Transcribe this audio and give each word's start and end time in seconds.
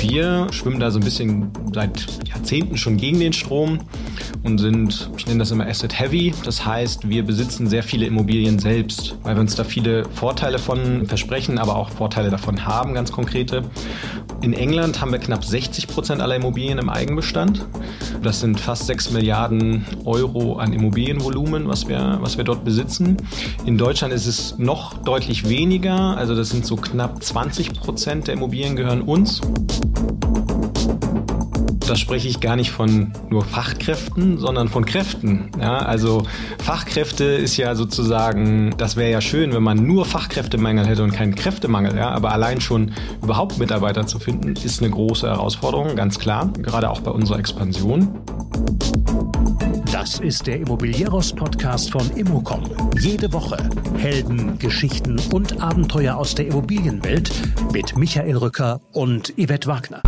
Wir 0.00 0.46
schwimmen 0.50 0.80
da 0.80 0.90
so 0.90 0.98
ein 0.98 1.04
bisschen 1.04 1.50
seit 1.72 2.06
Jahrzehnten 2.26 2.76
schon 2.76 2.96
gegen 2.96 3.20
den 3.20 3.32
Strom 3.32 3.78
und 4.42 4.58
sind, 4.58 5.10
ich 5.16 5.26
nenne 5.26 5.40
das 5.40 5.50
immer 5.50 5.66
Asset 5.66 5.98
Heavy. 5.98 6.32
Das 6.44 6.64
heißt, 6.64 7.08
wir 7.08 7.24
besitzen 7.24 7.68
sehr 7.68 7.82
viele 7.82 8.06
Immobilien 8.06 8.58
selbst, 8.58 9.16
weil 9.22 9.36
wir 9.36 9.40
uns 9.40 9.54
da 9.54 9.64
viele 9.64 10.04
Vorteile 10.06 10.58
von 10.58 11.06
versprechen, 11.06 11.58
aber 11.58 11.76
auch 11.76 11.90
Vorteile 11.90 12.30
davon 12.30 12.64
haben, 12.64 12.94
ganz 12.94 13.12
konkrete. 13.12 13.64
In 14.42 14.54
England 14.54 15.00
haben 15.00 15.12
wir 15.12 15.18
knapp 15.18 15.44
60 15.44 15.86
Prozent 15.86 16.22
aller 16.22 16.34
Immobilien 16.36 16.78
im 16.78 16.88
Eigenbestand. 16.88 17.66
Das 18.22 18.40
sind 18.40 18.58
fast 18.58 18.86
6 18.86 19.10
Milliarden 19.10 19.84
Euro 20.06 20.56
an 20.56 20.72
Immobilienvolumen, 20.72 21.68
was 21.68 21.88
wir, 21.88 22.18
was 22.22 22.38
wir 22.38 22.44
dort 22.44 22.64
besitzen. 22.64 23.18
In 23.66 23.76
Deutschland 23.76 24.14
ist 24.14 24.26
es 24.26 24.56
noch 24.58 24.94
deutlich 25.02 25.48
weniger, 25.48 26.16
also 26.16 26.34
das 26.34 26.48
sind 26.48 26.64
so 26.64 26.76
knapp 26.76 27.22
20 27.22 27.74
Prozent 27.74 28.28
der 28.28 28.34
Immobilien 28.34 28.76
gehören 28.76 29.02
uns 29.02 29.42
da 31.90 31.96
spreche 31.96 32.28
ich 32.28 32.38
gar 32.38 32.54
nicht 32.54 32.70
von 32.70 33.12
nur 33.30 33.44
Fachkräften, 33.44 34.38
sondern 34.38 34.68
von 34.68 34.84
Kräften. 34.84 35.50
Ja, 35.60 35.78
also 35.78 36.22
Fachkräfte 36.62 37.24
ist 37.24 37.56
ja 37.56 37.74
sozusagen, 37.74 38.72
das 38.78 38.94
wäre 38.94 39.10
ja 39.10 39.20
schön, 39.20 39.52
wenn 39.52 39.64
man 39.64 39.84
nur 39.84 40.04
Fachkräftemangel 40.04 40.86
hätte 40.86 41.02
und 41.02 41.10
keinen 41.10 41.34
Kräftemangel. 41.34 41.96
Ja, 41.96 42.10
aber 42.10 42.30
allein 42.30 42.60
schon 42.60 42.92
überhaupt 43.20 43.58
Mitarbeiter 43.58 44.06
zu 44.06 44.20
finden, 44.20 44.54
ist 44.54 44.80
eine 44.80 44.90
große 44.90 45.26
Herausforderung, 45.26 45.96
ganz 45.96 46.20
klar, 46.20 46.52
gerade 46.62 46.88
auch 46.90 47.00
bei 47.00 47.10
unserer 47.10 47.40
Expansion. 47.40 48.20
Das 49.90 50.20
ist 50.20 50.46
der 50.46 50.60
Immobilieros-Podcast 50.60 51.90
von 51.90 52.08
Immocom. 52.14 52.70
Jede 53.00 53.32
Woche 53.32 53.68
Helden, 53.96 54.60
Geschichten 54.60 55.20
und 55.32 55.60
Abenteuer 55.60 56.14
aus 56.14 56.36
der 56.36 56.46
Immobilienwelt 56.46 57.32
mit 57.72 57.98
Michael 57.98 58.36
Rücker 58.36 58.80
und 58.92 59.34
Yvette 59.36 59.66
Wagner. 59.66 60.02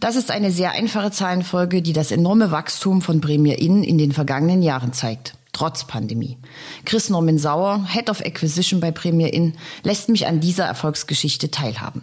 Das 0.00 0.16
ist 0.16 0.30
eine 0.30 0.50
sehr 0.50 0.72
einfache 0.72 1.10
Zahlenfolge, 1.10 1.80
die 1.80 1.92
das 1.92 2.10
enorme 2.10 2.50
Wachstum 2.50 3.00
von 3.00 3.20
Premier 3.20 3.58
Inn 3.58 3.82
in 3.82 3.98
den 3.98 4.12
vergangenen 4.12 4.62
Jahren 4.62 4.92
zeigt. 4.92 5.34
Trotz 5.56 5.86
Pandemie. 5.86 6.36
Chris 6.84 7.08
Norman 7.08 7.38
Sauer, 7.38 7.86
Head 7.88 8.10
of 8.10 8.20
Acquisition 8.20 8.78
bei 8.78 8.90
Premier 8.90 9.32
Inn, 9.32 9.54
lässt 9.84 10.10
mich 10.10 10.26
an 10.26 10.38
dieser 10.38 10.66
Erfolgsgeschichte 10.66 11.50
teilhaben. 11.50 12.02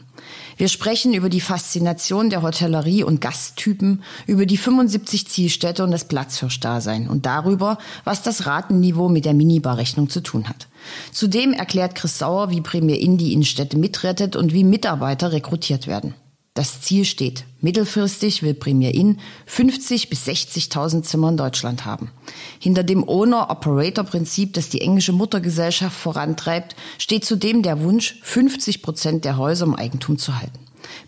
Wir 0.57 0.69
sprechen 0.69 1.13
über 1.13 1.29
die 1.29 1.39
Faszination 1.39 2.31
der 2.31 2.41
Hotellerie 2.41 3.03
und 3.03 3.21
Gasttypen, 3.21 4.01
über 4.25 4.47
die 4.47 4.57
75 4.57 5.27
Zielstädte 5.27 5.83
und 5.83 5.91
das 5.91 6.05
Platzhirschdasein 6.05 7.07
und 7.07 7.27
darüber, 7.27 7.77
was 8.05 8.23
das 8.23 8.47
Ratenniveau 8.47 9.07
mit 9.07 9.25
der 9.25 9.35
Minibarrechnung 9.35 10.09
zu 10.09 10.21
tun 10.21 10.49
hat. 10.49 10.67
Zudem 11.11 11.53
erklärt 11.53 11.93
Chris 11.93 12.17
Sauer, 12.17 12.49
wie 12.49 12.61
Premier 12.61 12.99
Inn 12.99 13.19
die 13.19 13.33
Innenstädte 13.33 13.77
mitrettet 13.77 14.35
und 14.35 14.51
wie 14.51 14.63
Mitarbeiter 14.63 15.31
rekrutiert 15.31 15.85
werden. 15.85 16.15
Das 16.53 16.81
Ziel 16.81 17.03
steht. 17.03 17.45
Mittelfristig 17.61 18.43
will 18.43 18.53
Premier 18.53 18.93
Inn 18.93 19.19
50 19.47 20.09
bis 20.11 20.27
60.000 20.27 21.01
Zimmer 21.01 21.29
in 21.29 21.37
Deutschland 21.37 21.85
haben. 21.85 22.11
Hinter 22.59 22.83
dem 22.83 23.07
Owner-Operator-Prinzip, 23.07 24.53
das 24.53 24.69
die 24.69 24.81
englische 24.81 25.13
Muttergesellschaft 25.13 25.97
vorantreibt, 25.97 26.75
steht 26.99 27.25
zudem 27.25 27.63
der 27.63 27.81
Wunsch, 27.81 28.19
50 28.21 28.83
Prozent 28.83 29.25
der 29.25 29.37
Häuser 29.37 29.65
im 29.65 29.75
Eigentum 29.75 30.19
zu 30.19 30.39
halten. 30.39 30.59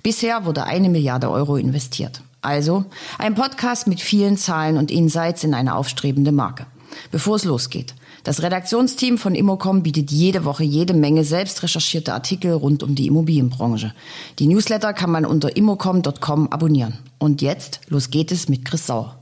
Bisher 0.01 0.45
wurde 0.45 0.63
eine 0.63 0.89
Milliarde 0.89 1.29
Euro 1.29 1.57
investiert. 1.57 2.21
Also 2.41 2.85
ein 3.19 3.35
Podcast 3.35 3.85
mit 3.85 4.01
vielen 4.01 4.37
Zahlen 4.37 4.77
und 4.77 4.89
Insights 4.89 5.43
in 5.43 5.53
eine 5.53 5.75
aufstrebende 5.75 6.31
Marke. 6.31 6.65
Bevor 7.11 7.35
es 7.35 7.43
losgeht, 7.43 7.93
das 8.25 8.41
Redaktionsteam 8.41 9.19
von 9.19 9.35
Immocom 9.35 9.83
bietet 9.83 10.09
jede 10.09 10.45
Woche 10.45 10.63
jede 10.63 10.95
Menge 10.95 11.23
selbst 11.23 11.61
recherchierte 11.61 12.11
Artikel 12.11 12.53
rund 12.53 12.81
um 12.81 12.95
die 12.95 13.05
Immobilienbranche. 13.05 13.93
Die 14.39 14.47
Newsletter 14.47 14.93
kann 14.93 15.11
man 15.11 15.27
unter 15.27 15.55
immocom.com 15.55 16.51
abonnieren. 16.51 16.97
Und 17.19 17.43
jetzt, 17.43 17.81
los 17.87 18.09
geht 18.09 18.31
es 18.31 18.49
mit 18.49 18.65
Chris 18.65 18.87
Sauer. 18.87 19.15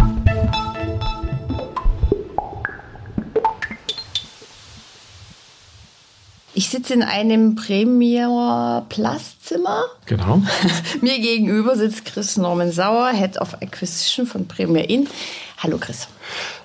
Ich 6.53 6.69
sitze 6.69 6.94
in 6.94 7.03
einem 7.03 7.56
Premier 7.56 8.86
Plus 8.88 9.38
Zimmer. 9.42 9.84
Genau. 10.06 10.42
Mir 11.02 11.19
gegenüber 11.19 11.75
sitzt 11.75 12.06
Chris 12.06 12.38
Norman 12.38 12.72
Sauer, 12.72 13.12
Head 13.12 13.38
of 13.42 13.56
Acquisition 13.56 14.25
von 14.25 14.47
Premier 14.47 14.90
Inn. 14.90 15.09
Hallo 15.58 15.78
Chris. 15.78 16.08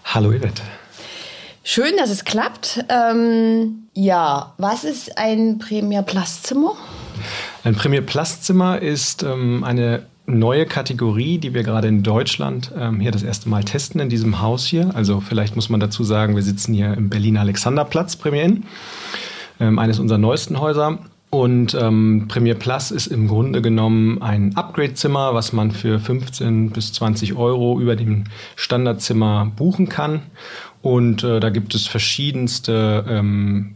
Hallo 0.05 0.31
Yvette. 0.31 0.63
Schön, 1.65 1.97
dass 1.99 2.11
es 2.11 2.25
klappt. 2.25 2.85
Ähm, 2.89 3.89
ja, 3.95 4.55
was 4.59 4.85
ist 4.85 5.19
ein 5.19 5.59
Premier 5.59 6.03
Plus 6.03 6.43
Zimmer? 6.43 6.73
Ein 7.65 7.75
Premier 7.75 8.01
Plus 8.01 8.41
Zimmer 8.41 8.81
ist 8.81 9.23
ähm, 9.23 9.65
eine 9.65 10.05
neue 10.27 10.67
Kategorie, 10.67 11.39
die 11.39 11.55
wir 11.55 11.63
gerade 11.63 11.89
in 11.89 12.03
Deutschland 12.03 12.73
ähm, 12.79 13.01
hier 13.01 13.11
das 13.11 13.23
erste 13.23 13.49
Mal 13.49 13.65
testen 13.65 14.01
in 14.01 14.09
diesem 14.09 14.41
Haus 14.41 14.67
hier. 14.67 14.91
Also 14.95 15.21
vielleicht 15.21 15.57
muss 15.57 15.69
man 15.69 15.81
dazu 15.81 16.05
sagen, 16.05 16.37
wir 16.37 16.43
sitzen 16.43 16.75
hier 16.75 16.95
im 16.95 17.09
Berliner 17.09 17.41
Alexanderplatz 17.41 18.17
Premier 18.17 18.45
Inn, 18.45 18.65
ähm, 19.59 19.79
eines 19.79 19.99
unserer 19.99 20.19
neuesten 20.19 20.61
Häuser. 20.61 20.99
Und 21.31 21.75
ähm, 21.75 22.25
Premier 22.29 22.55
Plus 22.55 22.91
ist 22.91 23.07
im 23.07 23.29
Grunde 23.29 23.61
genommen 23.61 24.23
ein 24.23 24.57
Upgrade-Zimmer, 24.57 25.35
was 25.35 25.53
man 25.53 25.73
für 25.73 25.99
15 25.99 26.71
bis 26.71 26.95
20 26.95 27.35
Euro 27.35 27.79
über 27.79 27.97
dem 27.97 28.25
Standardzimmer 28.57 29.53
buchen 29.55 29.91
kann. 29.91 30.23
Und 30.81 31.25
äh, 31.25 31.41
da 31.41 31.51
gibt 31.51 31.75
es 31.75 31.87
verschiedenste 31.87 33.05
ähm, 33.09 33.75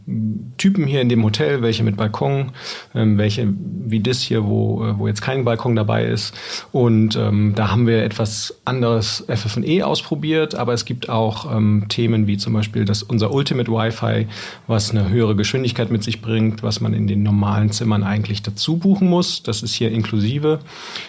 Typen 0.57 0.87
hier 0.87 1.01
in 1.01 1.09
dem 1.09 1.23
Hotel, 1.23 1.61
welche 1.61 1.83
mit 1.83 1.97
Balkon, 1.97 2.51
ähm, 2.95 3.17
welche 3.17 3.53
wie 3.85 3.99
das 3.99 4.21
hier, 4.21 4.45
wo, 4.45 4.85
äh, 4.85 4.97
wo 4.97 5.07
jetzt 5.07 5.21
kein 5.21 5.43
Balkon 5.43 5.75
dabei 5.75 6.05
ist. 6.05 6.33
Und 6.71 7.17
ähm, 7.17 7.53
da 7.55 7.69
haben 7.71 7.87
wir 7.87 8.03
etwas 8.03 8.61
anderes 8.63 9.25
FFE 9.27 9.85
ausprobiert, 9.85 10.55
aber 10.55 10.73
es 10.73 10.85
gibt 10.85 11.09
auch 11.09 11.53
ähm, 11.53 11.85
Themen 11.89 12.25
wie 12.27 12.37
zum 12.37 12.53
Beispiel 12.53 12.85
das, 12.85 13.03
unser 13.03 13.33
Ultimate 13.33 13.69
Wi-Fi, 13.69 14.27
was 14.67 14.91
eine 14.91 15.09
höhere 15.09 15.35
Geschwindigkeit 15.35 15.91
mit 15.91 16.03
sich 16.03 16.21
bringt, 16.21 16.63
was 16.63 16.79
man 16.79 16.93
in 16.93 17.07
den 17.07 17.21
normalen 17.21 17.71
Zimmern 17.71 18.03
eigentlich 18.03 18.41
dazu 18.43 18.77
buchen 18.77 19.09
muss. 19.09 19.43
Das 19.43 19.61
ist 19.61 19.73
hier 19.73 19.91
inklusive, 19.91 20.59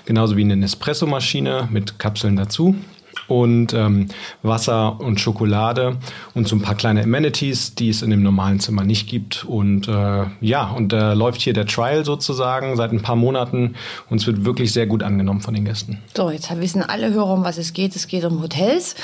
genauso 0.07 0.37
wie 0.37 0.43
eine 0.43 0.57
Nespresso-Maschine 0.57 1.69
mit 1.71 2.01
Kapseln 2.01 2.35
dazu 2.35 2.75
und 3.29 3.73
ähm, 3.73 4.09
Wasser 4.43 5.01
und 5.01 5.21
Schokolade 5.21 5.97
und 6.35 6.49
so 6.49 6.57
ein 6.57 6.63
paar 6.63 6.75
kleine 6.75 7.03
Amenities, 7.03 7.75
die 7.75 7.89
es 7.89 8.03
in 8.03 8.11
dem 8.11 8.23
normalen 8.23 8.61
Zimmer 8.61 8.85
nicht 8.85 9.09
gibt. 9.09 9.45
Und 9.45 9.89
äh, 9.89 10.25
ja, 10.41 10.71
und 10.71 10.93
da 10.93 11.13
äh, 11.13 11.15
läuft 11.15 11.41
hier 11.41 11.53
der 11.53 11.67
Trial 11.67 12.05
sozusagen 12.05 12.77
seit 12.77 12.93
ein 12.93 13.03
paar 13.03 13.17
Monaten 13.17 13.75
und 14.11 14.21
es 14.21 14.27
wird 14.27 14.45
wirklich 14.45 14.73
sehr 14.73 14.87
gut 14.87 15.03
angenommen 15.03 15.41
von 15.41 15.55
den 15.55 15.65
Gästen. 15.65 16.03
So, 16.17 16.31
jetzt 16.31 16.55
wissen 16.61 16.83
alle 16.83 17.13
Hörer, 17.13 17.33
um 17.33 17.45
was 17.45 17.59
es 17.59 17.73
geht. 17.73 17.97
Es 17.97 18.07
geht 18.07 18.25
um 18.25 18.43
Hotels. 18.43 18.95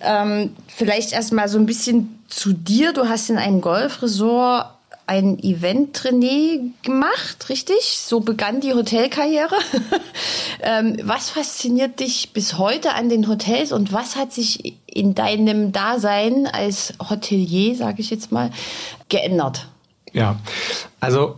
Ähm, 0.00 0.50
vielleicht 0.66 1.12
erstmal 1.12 1.48
so 1.48 1.58
ein 1.58 1.66
bisschen 1.66 2.18
zu 2.28 2.52
dir. 2.52 2.92
Du 2.92 3.08
hast 3.08 3.30
in 3.30 3.38
einem 3.38 3.60
Golfresort 3.60 4.77
ein 5.08 5.38
Event-Trainee 5.38 6.60
gemacht, 6.82 7.48
richtig? 7.48 7.98
So 7.98 8.20
begann 8.20 8.60
die 8.60 8.74
Hotelkarriere. 8.74 9.56
ähm, 10.62 10.98
was 11.02 11.30
fasziniert 11.30 11.98
dich 11.98 12.32
bis 12.34 12.58
heute 12.58 12.94
an 12.94 13.08
den 13.08 13.26
Hotels 13.26 13.72
und 13.72 13.92
was 13.92 14.16
hat 14.16 14.32
sich 14.32 14.74
in 14.86 15.14
deinem 15.14 15.72
Dasein 15.72 16.46
als 16.46 16.92
Hotelier, 17.08 17.74
sage 17.74 18.02
ich 18.02 18.10
jetzt 18.10 18.32
mal, 18.32 18.50
geändert? 19.08 19.68
Ja, 20.12 20.38
also 21.00 21.36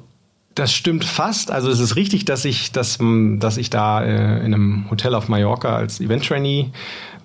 das 0.57 0.73
stimmt 0.73 1.05
fast. 1.05 1.53
Also 1.53 1.71
es 1.71 1.79
ist 1.79 1.95
richtig, 1.95 2.25
dass 2.25 2.45
ich, 2.45 2.73
dass, 2.73 2.99
dass 3.01 3.57
ich 3.57 3.71
da 3.71 4.03
äh, 4.03 4.45
in 4.45 4.53
einem 4.53 4.91
Hotel 4.91 5.15
auf 5.15 5.29
Mallorca 5.29 5.77
als 5.77 6.01
Event-Trainee 6.01 6.71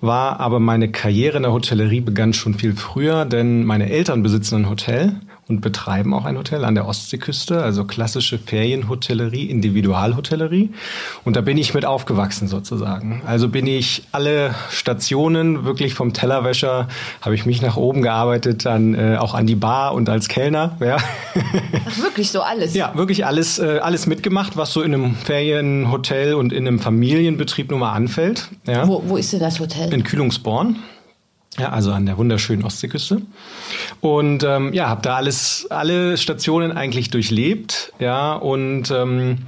war, 0.00 0.38
aber 0.38 0.60
meine 0.60 0.92
Karriere 0.92 1.38
in 1.38 1.42
der 1.42 1.52
Hotellerie 1.52 2.02
begann 2.02 2.34
schon 2.34 2.54
viel 2.54 2.76
früher, 2.76 3.24
denn 3.24 3.64
meine 3.64 3.90
Eltern 3.90 4.22
besitzen 4.22 4.56
ein 4.56 4.68
Hotel 4.68 5.16
und 5.48 5.60
betreiben 5.60 6.12
auch 6.12 6.24
ein 6.24 6.36
Hotel 6.36 6.64
an 6.64 6.74
der 6.74 6.88
Ostseeküste, 6.88 7.62
also 7.62 7.84
klassische 7.84 8.36
Ferienhotellerie, 8.36 9.44
Individualhotellerie. 9.44 10.70
Und 11.24 11.36
da 11.36 11.40
bin 11.40 11.56
ich 11.56 11.72
mit 11.72 11.84
aufgewachsen 11.84 12.48
sozusagen. 12.48 13.22
Also 13.24 13.48
bin 13.48 13.66
ich 13.68 14.02
alle 14.10 14.54
Stationen 14.70 15.64
wirklich 15.64 15.94
vom 15.94 16.12
Tellerwäscher, 16.12 16.88
habe 17.20 17.36
ich 17.36 17.46
mich 17.46 17.62
nach 17.62 17.76
oben 17.76 18.02
gearbeitet, 18.02 18.66
dann 18.66 18.94
äh, 18.94 19.18
auch 19.18 19.34
an 19.34 19.46
die 19.46 19.54
Bar 19.54 19.94
und 19.94 20.08
als 20.08 20.26
Kellner. 20.26 20.76
Ja. 20.80 20.96
Ach, 20.96 21.98
wirklich 22.02 22.32
so 22.32 22.42
alles? 22.42 22.74
Ja, 22.74 22.96
wirklich 22.96 23.24
alles, 23.24 23.60
äh, 23.60 23.78
alles 23.80 24.08
mitgemacht, 24.08 24.56
was 24.56 24.72
so 24.72 24.82
in 24.82 24.94
einem 24.94 25.14
Ferienhotel 25.14 26.34
und 26.34 26.52
in 26.52 26.66
einem 26.66 26.80
Familienbetrieb 26.80 27.70
nun 27.70 27.80
mal 27.80 27.92
anfällt. 27.92 28.48
Ja. 28.66 28.88
Wo, 28.88 29.00
wo 29.06 29.16
ist 29.16 29.32
denn 29.32 29.40
das 29.40 29.60
Hotel? 29.60 29.94
In 29.94 30.02
Kühlungsborn. 30.02 30.76
Ja, 31.58 31.70
also 31.70 31.92
an 31.92 32.04
der 32.04 32.18
wunderschönen 32.18 32.64
Ostseeküste. 32.64 33.22
Und 34.00 34.44
ähm, 34.44 34.72
ja, 34.72 34.88
habe 34.88 35.02
da 35.02 35.16
alles, 35.16 35.66
alle 35.70 36.16
Stationen 36.16 36.72
eigentlich 36.72 37.10
durchlebt, 37.10 37.92
ja, 37.98 38.34
und 38.34 38.90
ähm, 38.90 39.38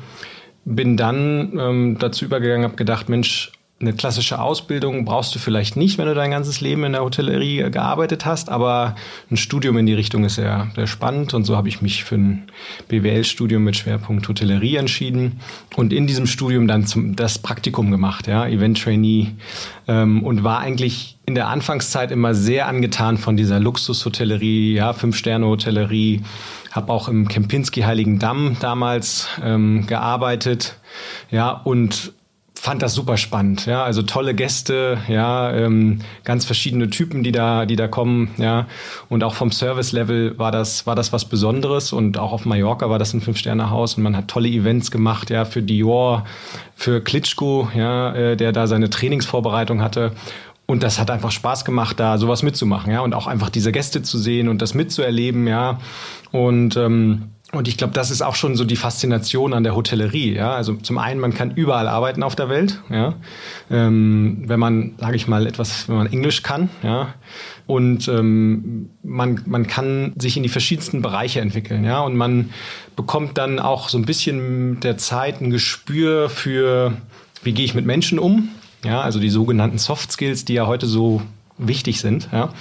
bin 0.64 0.96
dann 0.96 1.58
ähm, 1.58 1.96
dazu 1.98 2.24
übergegangen, 2.24 2.64
habe 2.64 2.76
gedacht, 2.76 3.08
Mensch, 3.08 3.52
eine 3.80 3.92
klassische 3.92 4.40
Ausbildung 4.40 5.04
brauchst 5.04 5.34
du 5.34 5.38
vielleicht 5.38 5.76
nicht, 5.76 5.98
wenn 5.98 6.06
du 6.06 6.14
dein 6.14 6.32
ganzes 6.32 6.60
Leben 6.60 6.82
in 6.82 6.92
der 6.92 7.04
Hotellerie 7.04 7.60
äh, 7.60 7.70
gearbeitet 7.70 8.26
hast, 8.26 8.48
aber 8.48 8.96
ein 9.30 9.36
Studium 9.36 9.78
in 9.78 9.86
die 9.86 9.94
Richtung 9.94 10.24
ist 10.24 10.34
sehr, 10.34 10.68
sehr 10.74 10.88
spannend 10.88 11.32
und 11.32 11.44
so 11.44 11.56
habe 11.56 11.68
ich 11.68 11.80
mich 11.80 12.02
für 12.02 12.16
ein 12.16 12.50
BWL-Studium 12.88 13.62
mit 13.62 13.76
Schwerpunkt 13.76 14.28
Hotellerie 14.28 14.76
entschieden 14.76 15.40
und 15.76 15.92
in 15.92 16.08
diesem 16.08 16.26
Studium 16.26 16.66
dann 16.66 16.86
zum, 16.86 17.14
das 17.14 17.38
Praktikum 17.38 17.92
gemacht, 17.92 18.26
ja, 18.26 18.48
Event-Trainee 18.48 19.28
ähm, 19.86 20.24
und 20.24 20.42
war 20.42 20.58
eigentlich 20.58 21.17
in 21.28 21.34
der 21.34 21.48
Anfangszeit 21.48 22.10
immer 22.10 22.34
sehr 22.34 22.66
angetan 22.66 23.18
von 23.18 23.36
dieser 23.36 23.60
Luxushotellerie, 23.60 24.72
ja, 24.72 24.94
Fünf-Sterne-Hotellerie, 24.94 26.22
habe 26.72 26.90
auch 26.90 27.06
im 27.06 27.28
Kempinski 27.28 27.82
Heiligen 27.82 28.18
Damm 28.18 28.56
damals 28.60 29.28
ähm, 29.44 29.86
gearbeitet, 29.86 30.78
ja, 31.30 31.50
und 31.50 32.14
fand 32.54 32.82
das 32.82 32.94
super 32.94 33.18
spannend. 33.18 33.66
Ja, 33.66 33.84
also 33.84 34.02
tolle 34.02 34.34
Gäste, 34.34 34.98
ja, 35.06 35.52
ähm, 35.52 36.00
ganz 36.24 36.46
verschiedene 36.46 36.88
Typen, 36.88 37.22
die 37.22 37.30
da, 37.30 37.66
die 37.66 37.76
da 37.76 37.88
kommen, 37.88 38.30
ja, 38.38 38.66
und 39.10 39.22
auch 39.22 39.34
vom 39.34 39.52
Service-Level 39.52 40.38
war 40.38 40.50
das, 40.50 40.86
war 40.86 40.94
das 40.94 41.12
was 41.12 41.26
Besonderes 41.26 41.92
und 41.92 42.16
auch 42.16 42.32
auf 42.32 42.46
Mallorca 42.46 42.88
war 42.88 42.98
das 42.98 43.12
ein 43.12 43.20
Fünf-Sterne-Haus 43.20 43.94
und 43.98 44.02
man 44.02 44.16
hat 44.16 44.28
tolle 44.28 44.48
Events 44.48 44.90
gemacht, 44.90 45.28
ja, 45.28 45.44
für 45.44 45.62
Dior, 45.62 46.24
für 46.74 47.02
Klitschko, 47.02 47.68
ja, 47.74 48.14
äh, 48.14 48.36
der 48.36 48.52
da 48.52 48.66
seine 48.66 48.88
Trainingsvorbereitung 48.88 49.82
hatte. 49.82 50.12
Und 50.70 50.82
das 50.82 50.98
hat 50.98 51.10
einfach 51.10 51.30
Spaß 51.30 51.64
gemacht, 51.64 51.98
da 51.98 52.18
sowas 52.18 52.42
mitzumachen, 52.42 52.92
ja, 52.92 53.00
und 53.00 53.14
auch 53.14 53.26
einfach 53.26 53.48
diese 53.48 53.72
Gäste 53.72 54.02
zu 54.02 54.18
sehen 54.18 54.48
und 54.48 54.60
das 54.60 54.74
mitzuerleben, 54.74 55.46
ja. 55.46 55.78
Und 56.30 56.76
ähm, 56.76 57.30
und 57.50 57.66
ich 57.66 57.78
glaube, 57.78 57.94
das 57.94 58.10
ist 58.10 58.20
auch 58.20 58.34
schon 58.34 58.56
so 58.56 58.64
die 58.66 58.76
Faszination 58.76 59.54
an 59.54 59.64
der 59.64 59.74
Hotellerie. 59.74 60.34
Ja? 60.34 60.52
Also 60.52 60.74
zum 60.74 60.98
einen, 60.98 61.18
man 61.18 61.32
kann 61.32 61.52
überall 61.54 61.88
arbeiten 61.88 62.22
auf 62.22 62.36
der 62.36 62.50
Welt, 62.50 62.82
ja? 62.90 63.14
Ähm, 63.70 64.42
wenn 64.46 64.60
man, 64.60 64.92
sage 64.98 65.16
ich 65.16 65.28
mal, 65.28 65.46
etwas, 65.46 65.88
wenn 65.88 65.96
man 65.96 66.12
Englisch 66.12 66.42
kann. 66.42 66.68
Ja? 66.82 67.14
Und 67.66 68.06
ähm, 68.08 68.90
man, 69.02 69.40
man 69.46 69.66
kann 69.66 70.12
sich 70.18 70.36
in 70.36 70.42
die 70.42 70.50
verschiedensten 70.50 71.00
Bereiche 71.00 71.40
entwickeln. 71.40 71.84
Ja? 71.84 72.00
Und 72.00 72.16
man 72.16 72.50
bekommt 72.96 73.38
dann 73.38 73.58
auch 73.60 73.88
so 73.88 73.96
ein 73.96 74.04
bisschen 74.04 74.72
mit 74.72 74.84
der 74.84 74.98
Zeit 74.98 75.40
ein 75.40 75.48
Gespür 75.48 76.28
für, 76.28 76.98
wie 77.42 77.52
gehe 77.52 77.64
ich 77.64 77.74
mit 77.74 77.86
Menschen 77.86 78.18
um. 78.18 78.50
Ja, 78.84 79.00
also 79.00 79.18
die 79.18 79.30
sogenannten 79.30 79.78
Soft 79.78 80.12
Skills, 80.12 80.44
die 80.44 80.54
ja 80.54 80.66
heute 80.66 80.86
so 80.86 81.22
wichtig 81.58 82.00
sind. 82.00 82.28
Ja. 82.32 82.52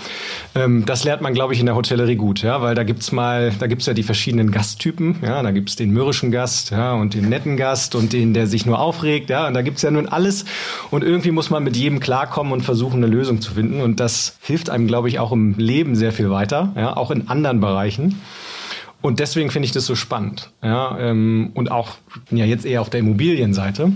Ähm, 0.56 0.86
das 0.86 1.04
lernt 1.04 1.22
man, 1.22 1.34
glaube 1.34 1.54
ich, 1.54 1.60
in 1.60 1.66
der 1.68 1.76
Hotellerie 1.76 2.16
gut, 2.16 2.42
ja, 2.42 2.62
weil 2.62 2.76
da 2.76 2.84
gibt's 2.84 3.12
mal, 3.12 3.52
da 3.60 3.68
gibt's 3.68 3.86
ja 3.86 3.94
die 3.94 4.04
verschiedenen 4.04 4.52
Gasttypen. 4.52 5.18
Ja, 5.22 5.42
da 5.44 5.52
gibt's 5.52 5.76
den 5.76 5.92
mürrischen 5.92 6.32
Gast, 6.32 6.72
ja, 6.72 6.94
und 6.94 7.14
den 7.14 7.30
netten 7.30 7.58
Gast 7.58 7.96
und 7.96 8.12
den, 8.14 8.34
der 8.34 8.48
sich 8.48 8.66
nur 8.66 8.80
aufregt, 8.80 9.30
ja, 9.30 9.48
und 9.48 9.54
da 9.54 9.62
gibt's 9.62 9.84
ja 9.84 9.92
nun 9.92 10.08
alles. 10.08 10.46
Und 10.90 11.04
irgendwie 11.04 11.32
muss 11.32 11.50
man 11.50 11.64
mit 11.64 11.78
jedem 11.78 12.00
klarkommen 12.00 12.52
und 12.52 12.62
versuchen, 12.62 13.04
eine 13.04 13.08
Lösung 13.08 13.40
zu 13.40 13.54
finden. 13.54 13.82
Und 13.82 14.00
das 14.00 14.38
hilft 14.42 14.70
einem, 14.70 14.88
glaube 14.88 15.10
ich, 15.10 15.20
auch 15.20 15.32
im 15.32 15.56
Leben 15.58 15.96
sehr 15.96 16.12
viel 16.12 16.30
weiter, 16.30 16.74
ja, 16.76 16.98
auch 16.98 17.12
in 17.12 17.28
anderen 17.28 17.60
Bereichen. 17.60 18.20
Und 19.02 19.20
deswegen 19.20 19.52
finde 19.52 19.68
ich 19.68 19.72
das 19.72 19.86
so 19.86 19.96
spannend. 19.96 20.50
Ja, 20.64 20.98
ähm, 21.00 21.52
und 21.54 21.72
auch 21.72 21.98
ja 22.32 22.46
jetzt 22.46 22.66
eher 22.66 22.82
auf 22.82 22.90
der 22.90 23.02
Immobilienseite. 23.02 23.92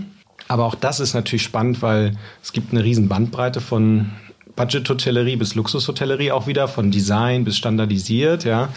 Aber 0.51 0.65
auch 0.65 0.75
das 0.75 0.99
ist 0.99 1.13
natürlich 1.13 1.43
spannend, 1.43 1.81
weil 1.81 2.17
es 2.43 2.51
gibt 2.51 2.73
eine 2.73 2.83
riesen 2.83 3.07
Bandbreite 3.07 3.61
von 3.61 4.11
Budget-Hotellerie 4.57 5.37
bis 5.37 5.55
Luxus-Hotellerie 5.55 6.33
auch 6.33 6.45
wieder, 6.45 6.67
von 6.67 6.91
Design 6.91 7.45
bis 7.45 7.55
standardisiert, 7.55 8.43
ja. 8.43 8.67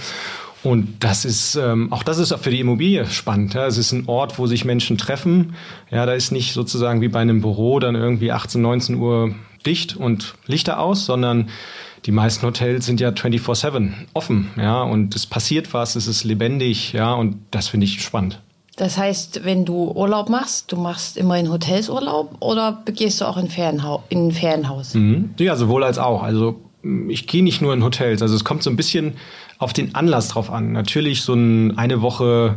Und 0.63 1.03
das 1.03 1.25
ist 1.25 1.57
ähm, 1.57 1.93
auch 1.93 2.05
das 2.05 2.19
ist 2.19 2.31
auch 2.31 2.39
für 2.39 2.51
die 2.51 2.61
Immobilie 2.61 3.07
spannend. 3.07 3.55
Ja. 3.55 3.67
Es 3.67 3.77
ist 3.77 3.91
ein 3.91 4.05
Ort, 4.07 4.39
wo 4.39 4.47
sich 4.47 4.65
Menschen 4.65 4.99
treffen. 4.99 5.57
Ja, 5.91 6.07
da 6.07 6.13
ist 6.13 6.31
nicht 6.31 6.53
sozusagen 6.53 7.01
wie 7.01 7.09
bei 7.09 7.19
einem 7.19 7.41
Büro 7.41 7.81
dann 7.81 7.97
irgendwie 7.97 8.31
18, 8.31 8.63
19 8.63 8.95
Uhr 8.95 9.35
dicht 9.67 9.97
und 9.97 10.37
Lichter 10.47 10.79
aus, 10.79 11.05
sondern 11.05 11.49
die 12.07 12.13
meisten 12.13 12.47
Hotels 12.47 12.87
sind 12.87 13.01
ja 13.01 13.11
24/7 13.11 13.95
offen, 14.13 14.51
ja, 14.57 14.81
und 14.81 15.17
es 15.17 15.27
passiert 15.27 15.75
was, 15.75 15.97
es 15.97 16.07
ist 16.07 16.23
lebendig, 16.23 16.93
ja, 16.93 17.15
und 17.15 17.39
das 17.51 17.67
finde 17.67 17.87
ich 17.87 18.01
spannend. 18.01 18.41
Das 18.77 18.99
heißt, 18.99 19.45
wenn 19.45 19.65
du 19.65 19.93
Urlaub 19.93 20.29
machst, 20.29 20.73
du 20.73 20.77
machst 20.77 21.17
immer 21.17 21.39
in 21.39 21.51
Hotels 21.51 21.89
Urlaub 21.89 22.37
oder 22.41 22.83
gehst 22.87 23.21
du 23.21 23.25
auch 23.25 23.37
in, 23.37 23.49
Ferienha 23.49 24.03
in 24.09 24.29
ein 24.29 24.33
Ferienhaus? 24.33 24.95
Mhm. 24.95 25.31
Ja, 25.39 25.55
sowohl 25.57 25.85
als 25.85 25.99
auch. 25.99 26.23
Also 26.23 26.61
ich 27.09 27.27
gehe 27.27 27.43
nicht 27.43 27.63
nur 27.63 27.73
in 27.73 27.85
Hotels. 27.85 28.21
Also 28.21 28.35
es 28.35 28.45
kommt 28.45 28.63
so 28.63 28.71
ein 28.71 28.77
bisschen 28.77 29.15
auf 29.59 29.73
den 29.73 29.95
Anlass 29.95 30.29
drauf 30.29 30.51
an. 30.51 30.73
Natürlich 30.73 31.23
so 31.23 31.35
ein, 31.35 31.79
eine 31.79 32.03
Woche 32.03 32.57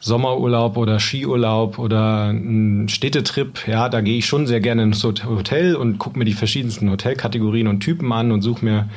Sommerurlaub 0.00 0.76
oder 0.76 1.00
Skiurlaub 1.00 1.78
oder 1.78 2.28
ein 2.28 2.88
Städtetrip, 2.88 3.66
ja, 3.66 3.88
da 3.88 4.00
gehe 4.00 4.18
ich 4.18 4.26
schon 4.26 4.46
sehr 4.46 4.60
gerne 4.60 4.84
ins 4.84 5.02
Hotel 5.02 5.74
und 5.74 5.98
gucke 5.98 6.16
mir 6.16 6.24
die 6.24 6.34
verschiedensten 6.34 6.88
Hotelkategorien 6.88 7.66
und 7.66 7.80
Typen 7.80 8.12
an 8.12 8.30
und 8.30 8.42
suche 8.42 8.64
mir 8.64 8.88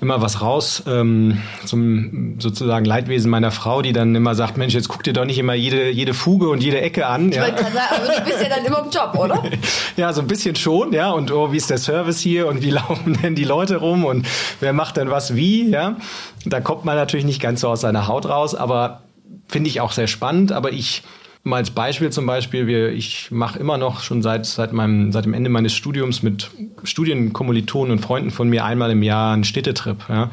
immer 0.00 0.22
was 0.22 0.42
raus 0.42 0.84
ähm, 0.86 1.42
zum 1.64 2.38
sozusagen 2.38 2.84
Leidwesen 2.84 3.28
meiner 3.28 3.50
Frau, 3.50 3.82
die 3.82 3.92
dann 3.92 4.14
immer 4.14 4.36
sagt, 4.36 4.56
Mensch, 4.56 4.72
jetzt 4.74 4.88
guck 4.88 5.02
dir 5.02 5.12
doch 5.12 5.24
nicht 5.24 5.38
immer 5.38 5.54
jede, 5.54 5.90
jede 5.90 6.14
Fuge 6.14 6.48
und 6.48 6.62
jede 6.62 6.80
Ecke 6.80 7.06
an. 7.06 7.30
Ich 7.30 7.36
ja. 7.36 7.42
wollte 7.42 7.56
gerade 7.56 7.74
sagen, 7.74 7.94
aber 7.96 8.14
du 8.14 8.24
bist 8.24 8.40
ja 8.40 8.48
dann 8.48 8.64
immer 8.64 8.84
im 8.84 8.90
Job, 8.90 9.18
oder? 9.18 9.42
ja, 9.96 10.12
so 10.12 10.20
ein 10.20 10.28
bisschen 10.28 10.54
schon, 10.54 10.92
ja, 10.92 11.10
und 11.10 11.32
oh, 11.32 11.50
wie 11.50 11.56
ist 11.56 11.70
der 11.70 11.78
Service 11.78 12.20
hier 12.20 12.46
und 12.46 12.62
wie 12.62 12.70
laufen 12.76 13.18
denn 13.20 13.34
die 13.34 13.44
Leute 13.44 13.78
rum 13.78 14.04
und 14.04 14.28
wer 14.60 14.72
macht 14.72 14.96
denn 14.96 15.10
was 15.10 15.34
wie, 15.34 15.70
ja. 15.70 15.96
Da 16.44 16.60
kommt 16.60 16.84
man 16.84 16.94
natürlich 16.94 17.26
nicht 17.26 17.42
ganz 17.42 17.62
so 17.62 17.68
aus 17.68 17.80
seiner 17.80 18.06
Haut 18.06 18.26
raus, 18.26 18.54
aber 18.54 19.00
finde 19.48 19.68
ich 19.68 19.80
auch 19.80 19.92
sehr 19.92 20.06
spannend, 20.06 20.52
aber 20.52 20.72
ich 20.72 21.02
mal 21.46 21.58
als 21.58 21.70
Beispiel 21.70 22.10
zum 22.10 22.26
Beispiel, 22.26 22.66
wir, 22.66 22.90
ich 22.90 23.30
mache 23.30 23.58
immer 23.58 23.78
noch 23.78 24.00
schon 24.00 24.20
seit, 24.20 24.46
seit, 24.46 24.72
meinem, 24.72 25.12
seit 25.12 25.24
dem 25.24 25.32
Ende 25.32 25.48
meines 25.48 25.74
Studiums 25.74 26.22
mit 26.22 26.50
Studienkommilitonen 26.82 27.92
und 27.92 27.98
Freunden 28.00 28.30
von 28.32 28.48
mir 28.48 28.64
einmal 28.64 28.90
im 28.90 29.02
Jahr 29.02 29.32
einen 29.32 29.44
Städtetrip. 29.44 29.98
Ja. 30.08 30.30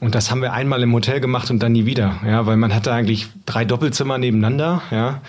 Und 0.00 0.14
das 0.14 0.30
haben 0.30 0.42
wir 0.42 0.52
einmal 0.52 0.82
im 0.82 0.92
Hotel 0.92 1.20
gemacht 1.20 1.50
und 1.50 1.62
dann 1.62 1.72
nie 1.72 1.86
wieder, 1.86 2.20
ja, 2.26 2.46
weil 2.46 2.56
man 2.56 2.74
hatte 2.74 2.92
eigentlich 2.92 3.28
drei 3.46 3.64
Doppelzimmer 3.64 4.18
nebeneinander, 4.18 4.82
ja. 4.90 5.20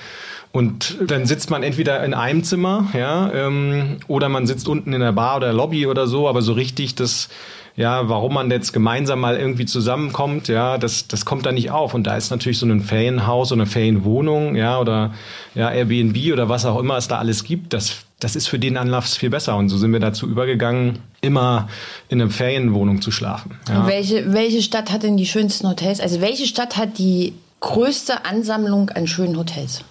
Und 0.52 0.98
dann 1.06 1.26
sitzt 1.26 1.50
man 1.50 1.64
entweder 1.64 2.04
in 2.04 2.14
einem 2.14 2.44
Zimmer, 2.44 2.90
ja, 2.94 3.32
ähm, 3.32 3.98
oder 4.08 4.28
man 4.28 4.48
sitzt 4.48 4.68
unten 4.68 4.92
in 4.92 5.00
der 5.00 5.14
Bar 5.14 5.38
oder 5.38 5.54
Lobby 5.54 5.88
oder 5.88 6.08
so, 6.08 6.28
aber 6.28 6.42
so 6.42 6.54
richtig 6.54 6.96
das 6.96 7.30
ja, 7.76 8.10
warum 8.10 8.34
man 8.34 8.52
jetzt 8.52 8.74
gemeinsam 8.74 9.20
mal 9.20 9.38
irgendwie 9.38 9.66
zusammenkommt, 9.66 10.48
ja, 10.48 10.78
das, 10.78 11.08
das 11.08 11.26
kommt 11.26 11.46
da 11.46 11.52
nicht 11.52 11.72
auf. 11.72 11.94
Und 11.94 12.06
da 12.06 12.18
ist 12.18 12.30
natürlich 12.30 12.60
so 12.60 12.66
ein 12.66 12.82
Ferienhaus 12.82 13.52
oder 13.52 13.62
eine 13.62 13.70
Ferienwohnung, 13.70 14.56
ja, 14.56 14.80
oder 14.80 15.14
ja, 15.56 15.72
Airbnb 15.72 16.34
oder 16.34 16.50
was 16.50 16.66
auch 16.66 16.80
immer 16.80 16.98
es 16.98 17.08
da 17.08 17.18
alles 17.18 17.44
gibt, 17.44 17.74
das, 17.74 18.04
das 18.20 18.36
ist 18.36 18.48
für 18.48 18.60
den 18.60 18.78
Anlass 18.78 19.16
viel 19.16 19.30
besser. 19.30 19.56
Und 19.56 19.70
so 19.70 19.78
sind 19.78 19.94
wir 19.94 20.00
dazu 20.00 20.28
übergegangen, 20.28 21.00
immer 21.22 21.70
in 22.10 22.22
einer 22.22 22.30
Ferienwohnung 22.30 23.02
zu 23.02 23.12
schlafen. 23.12 23.58
Ja. 23.70 23.88
welche, 23.88 24.34
welche 24.34 24.62
Stadt 24.62 24.92
hat 24.92 25.04
denn 25.04 25.18
die 25.18 25.26
schönsten 25.26 25.68
Hotels? 25.68 26.02
Also 26.02 26.20
welche 26.20 26.48
Stadt 26.48 26.78
hat 26.78 26.98
die 26.98 27.34
größte 27.62 28.26
Ansammlung 28.26 28.90
an 28.90 29.08
schönen 29.08 29.38
Hotels? 29.38 29.84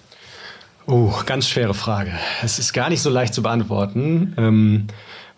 Oh, 0.87 1.13
ganz 1.25 1.47
schwere 1.47 1.73
Frage. 1.73 2.11
Es 2.43 2.59
ist 2.59 2.73
gar 2.73 2.89
nicht 2.89 3.01
so 3.01 3.09
leicht 3.09 3.33
zu 3.33 3.43
beantworten. 3.43 4.33
Ähm, 4.37 4.87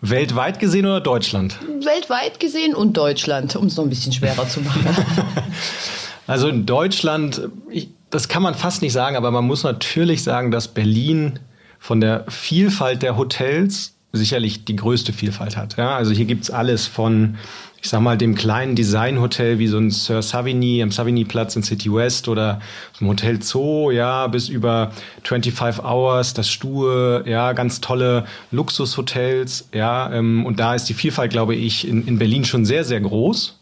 Weltweit 0.01 0.59
gesehen 0.59 0.85
oder 0.85 1.01
Deutschland? 1.01 1.57
Weltweit 1.83 2.39
gesehen 2.39 2.75
und 2.75 2.97
Deutschland, 2.97 3.55
um 3.55 3.67
es 3.67 3.77
noch 3.77 3.83
ein 3.83 3.89
bisschen 3.89 4.11
schwerer 4.11 4.47
zu 4.47 4.61
machen. 4.61 4.85
also 6.27 6.47
in 6.47 6.65
Deutschland, 6.65 7.49
ich, 7.69 7.89
das 8.09 8.27
kann 8.27 8.43
man 8.43 8.55
fast 8.55 8.81
nicht 8.81 8.93
sagen, 8.93 9.15
aber 9.15 9.31
man 9.31 9.45
muss 9.45 9.63
natürlich 9.63 10.23
sagen, 10.23 10.51
dass 10.51 10.67
Berlin 10.67 11.39
von 11.79 12.01
der 12.01 12.25
Vielfalt 12.29 13.01
der 13.01 13.17
Hotels 13.17 13.93
sicherlich 14.11 14.65
die 14.65 14.75
größte 14.75 15.11
Vielfalt 15.11 15.57
hat. 15.57 15.77
Ja, 15.77 15.95
also 15.95 16.11
hier 16.11 16.25
gibt's 16.25 16.51
alles 16.51 16.85
von 16.85 17.37
ich 17.83 17.89
sag 17.89 17.99
mal, 17.99 18.17
dem 18.17 18.33
kleinen 18.33 18.75
Designhotel 18.75 19.59
wie 19.59 19.67
so 19.67 19.77
ein 19.77 19.91
Sir 19.91 20.21
Savigny 20.21 20.81
am 20.81 20.89
Savigny-Platz 20.89 21.57
in 21.57 21.63
City 21.63 21.93
West 21.93 22.29
oder 22.29 22.61
so 22.93 23.03
ein 23.03 23.09
Hotel 23.09 23.43
Zoo, 23.43 23.91
ja, 23.91 24.27
bis 24.27 24.47
über 24.47 24.91
25 25.23 25.83
Hours, 25.83 26.33
das 26.33 26.49
Stuhe, 26.49 27.25
ja, 27.27 27.51
ganz 27.51 27.81
tolle 27.81 28.23
Luxushotels, 28.51 29.67
ja, 29.73 30.13
ähm, 30.13 30.45
und 30.45 30.61
da 30.61 30.75
ist 30.75 30.85
die 30.85 30.93
Vielfalt, 30.93 31.31
glaube 31.31 31.55
ich, 31.55 31.85
in, 31.85 32.07
in 32.07 32.17
Berlin 32.19 32.45
schon 32.45 32.63
sehr, 32.63 32.85
sehr 32.85 33.01
groß, 33.01 33.59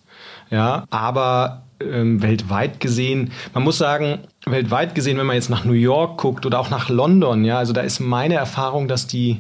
ja, 0.52 0.86
aber 0.92 1.64
ähm, 1.80 2.22
weltweit 2.22 2.80
gesehen, 2.80 3.32
man 3.56 3.64
muss 3.64 3.80
sagen, 3.80 4.20
weltweit 4.46 4.94
gesehen, 4.94 5.18
wenn 5.18 5.26
man 5.26 5.36
jetzt 5.36 5.50
nach 5.50 5.66
New 5.66 5.74
York 5.74 6.20
guckt 6.20 6.46
oder 6.46 6.60
auch 6.60 6.70
nach 6.70 6.90
London, 6.90 7.44
ja, 7.44 7.58
also 7.58 7.74
da 7.74 7.82
ist 7.82 8.00
meine 8.00 8.36
Erfahrung, 8.36 8.88
dass 8.88 9.08
die 9.08 9.40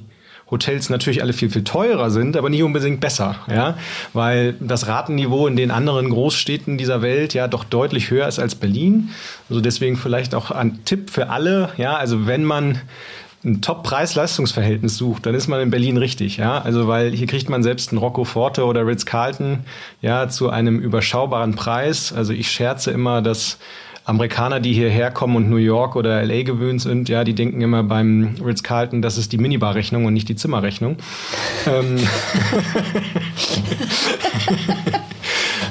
Hotels 0.51 0.89
natürlich 0.89 1.21
alle 1.23 1.33
viel, 1.33 1.49
viel 1.49 1.63
teurer 1.63 2.11
sind, 2.11 2.37
aber 2.37 2.49
nicht 2.49 2.61
unbedingt 2.61 2.99
besser, 2.99 3.37
ja, 3.49 3.77
weil 4.13 4.53
das 4.59 4.87
Ratenniveau 4.87 5.47
in 5.47 5.55
den 5.55 5.71
anderen 5.71 6.09
Großstädten 6.09 6.77
dieser 6.77 7.01
Welt 7.01 7.33
ja 7.33 7.47
doch 7.47 7.63
deutlich 7.63 8.11
höher 8.11 8.27
ist 8.27 8.37
als 8.37 8.55
Berlin. 8.55 9.09
Also 9.49 9.61
deswegen 9.61 9.95
vielleicht 9.95 10.35
auch 10.35 10.51
ein 10.51 10.83
Tipp 10.85 11.09
für 11.09 11.29
alle, 11.29 11.69
ja, 11.77 11.95
also 11.95 12.27
wenn 12.27 12.43
man 12.43 12.81
ein 13.43 13.61
Top-Preis-Leistungsverhältnis 13.61 14.97
sucht, 14.97 15.25
dann 15.25 15.33
ist 15.33 15.47
man 15.47 15.59
in 15.61 15.71
Berlin 15.71 15.97
richtig, 15.97 16.37
ja. 16.37 16.61
Also 16.61 16.87
weil 16.87 17.11
hier 17.11 17.27
kriegt 17.27 17.49
man 17.49 17.63
selbst 17.63 17.89
einen 17.89 17.97
Rocco 17.97 18.23
Forte 18.23 18.65
oder 18.65 18.85
Ritz 18.85 19.05
Carlton 19.05 19.61
ja 20.01 20.29
zu 20.29 20.49
einem 20.49 20.79
überschaubaren 20.79 21.55
Preis. 21.55 22.13
Also 22.13 22.33
ich 22.33 22.51
scherze 22.51 22.91
immer, 22.91 23.21
dass 23.21 23.57
Amerikaner, 24.05 24.59
die 24.59 24.73
hierher 24.73 25.11
kommen 25.11 25.35
und 25.35 25.49
New 25.49 25.57
York 25.57 25.95
oder 25.95 26.23
LA 26.23 26.43
gewöhnt 26.43 26.81
sind, 26.81 27.07
ja, 27.09 27.23
die 27.23 27.33
denken 27.33 27.61
immer 27.61 27.83
beim 27.83 28.35
Ritz-Carlton, 28.43 29.01
das 29.01 29.17
ist 29.17 29.31
die 29.31 29.37
Minibar-Rechnung 29.37 30.05
und 30.05 30.13
nicht 30.13 30.27
die 30.29 30.35
Zimmerrechnung. 30.35 30.97
ähm, 31.67 31.97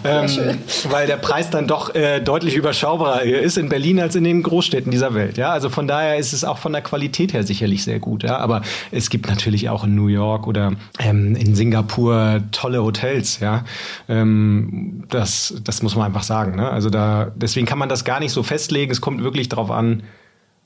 ähm, 0.04 0.58
weil 0.90 1.06
der 1.06 1.16
Preis 1.16 1.50
dann 1.50 1.66
doch 1.66 1.94
äh, 1.94 2.20
deutlich 2.20 2.54
überschaubarer 2.54 3.22
ist 3.22 3.58
in 3.58 3.68
Berlin 3.68 4.00
als 4.00 4.14
in 4.14 4.24
den 4.24 4.42
Großstädten 4.42 4.90
dieser 4.90 5.14
Welt. 5.14 5.36
Ja, 5.36 5.50
also 5.50 5.68
von 5.68 5.86
daher 5.86 6.16
ist 6.16 6.32
es 6.32 6.44
auch 6.44 6.58
von 6.58 6.72
der 6.72 6.82
Qualität 6.82 7.32
her 7.32 7.42
sicherlich 7.42 7.84
sehr 7.84 7.98
gut. 7.98 8.22
Ja, 8.22 8.38
aber 8.38 8.62
es 8.90 9.10
gibt 9.10 9.28
natürlich 9.28 9.68
auch 9.68 9.84
in 9.84 9.94
New 9.94 10.08
York 10.08 10.46
oder 10.46 10.72
ähm, 10.98 11.36
in 11.36 11.54
Singapur 11.54 12.42
tolle 12.52 12.82
Hotels. 12.82 13.40
Ja, 13.40 13.64
ähm, 14.08 15.04
das 15.08 15.54
das 15.64 15.82
muss 15.82 15.96
man 15.96 16.06
einfach 16.06 16.22
sagen. 16.22 16.56
Ne? 16.56 16.68
Also 16.68 16.90
da 16.90 17.30
deswegen 17.34 17.66
kann 17.66 17.78
man 17.78 17.88
das 17.88 18.04
gar 18.04 18.20
nicht 18.20 18.32
so 18.32 18.42
festlegen. 18.42 18.90
Es 18.92 19.00
kommt 19.00 19.22
wirklich 19.22 19.48
darauf 19.48 19.70
an, 19.70 20.02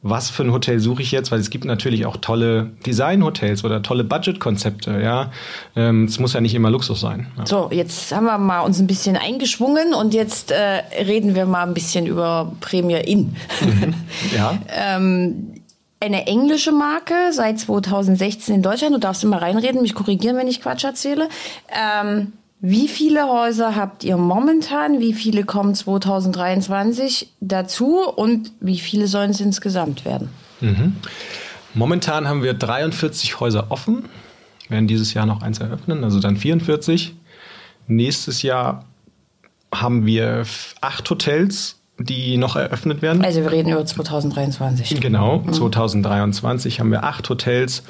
was 0.04 0.28
für 0.28 0.42
ein 0.42 0.52
Hotel 0.52 0.80
suche 0.80 1.00
ich 1.00 1.10
jetzt, 1.12 1.32
weil 1.32 1.40
es 1.40 1.48
gibt 1.48 1.64
natürlich 1.64 2.04
auch 2.04 2.18
tolle 2.18 2.70
Design-Hotels 2.84 3.64
oder 3.64 3.82
tolle 3.82 4.04
Budget-Konzepte, 4.04 5.00
ja. 5.02 5.32
Ähm, 5.74 6.04
es 6.04 6.18
muss 6.18 6.34
ja 6.34 6.42
nicht 6.42 6.54
immer 6.54 6.70
Luxus 6.70 7.00
sein. 7.00 7.28
Ja. 7.38 7.46
So, 7.46 7.70
jetzt 7.72 8.14
haben 8.14 8.26
wir 8.26 8.36
mal 8.36 8.60
uns 8.60 8.78
ein 8.78 8.86
bisschen 8.86 9.16
eingeschwungen 9.16 9.94
und 9.94 10.12
jetzt 10.12 10.50
äh, 10.50 10.82
reden 11.02 11.34
wir 11.34 11.46
mal 11.46 11.66
ein 11.66 11.72
bisschen 11.72 12.06
über 12.06 12.52
Premier 12.60 13.08
Inn. 13.08 13.34
Mhm. 13.60 13.94
Ja. 14.34 14.58
ähm, 14.68 15.54
eine 16.00 16.26
englische 16.26 16.72
Marke 16.72 17.14
seit 17.32 17.58
2016 17.58 18.56
in 18.56 18.62
Deutschland. 18.62 18.94
Du 18.94 18.98
darfst 18.98 19.24
immer 19.24 19.40
reinreden, 19.40 19.80
mich 19.80 19.94
korrigieren, 19.94 20.36
wenn 20.36 20.48
ich 20.48 20.60
Quatsch 20.60 20.84
erzähle. 20.84 21.28
Ähm, 21.70 22.32
wie 22.66 22.88
viele 22.88 23.28
Häuser 23.28 23.76
habt 23.76 24.04
ihr 24.04 24.16
momentan? 24.16 24.98
Wie 24.98 25.12
viele 25.12 25.44
kommen 25.44 25.74
2023 25.74 27.34
dazu? 27.40 28.08
Und 28.08 28.52
wie 28.58 28.78
viele 28.78 29.06
sollen 29.06 29.32
es 29.32 29.40
insgesamt 29.42 30.06
werden? 30.06 30.30
Mhm. 30.62 30.96
Momentan 31.74 32.26
haben 32.26 32.42
wir 32.42 32.54
43 32.54 33.38
Häuser 33.38 33.70
offen, 33.70 34.06
Wir 34.62 34.76
werden 34.76 34.86
dieses 34.86 35.12
Jahr 35.12 35.26
noch 35.26 35.42
eins 35.42 35.58
eröffnen, 35.58 36.04
also 36.04 36.20
dann 36.20 36.38
44. 36.38 37.14
Nächstes 37.86 38.40
Jahr 38.40 38.86
haben 39.70 40.06
wir 40.06 40.46
acht 40.80 41.10
Hotels 41.10 41.82
die 41.98 42.36
noch 42.38 42.56
eröffnet 42.56 43.02
werden. 43.02 43.24
Also 43.24 43.42
wir 43.42 43.52
reden 43.52 43.70
über 43.70 43.86
2023. 43.86 45.00
Genau, 45.00 45.38
mhm. 45.38 45.52
2023 45.52 46.80
haben 46.80 46.90
wir 46.90 47.04
acht 47.04 47.28
Hotels, 47.28 47.84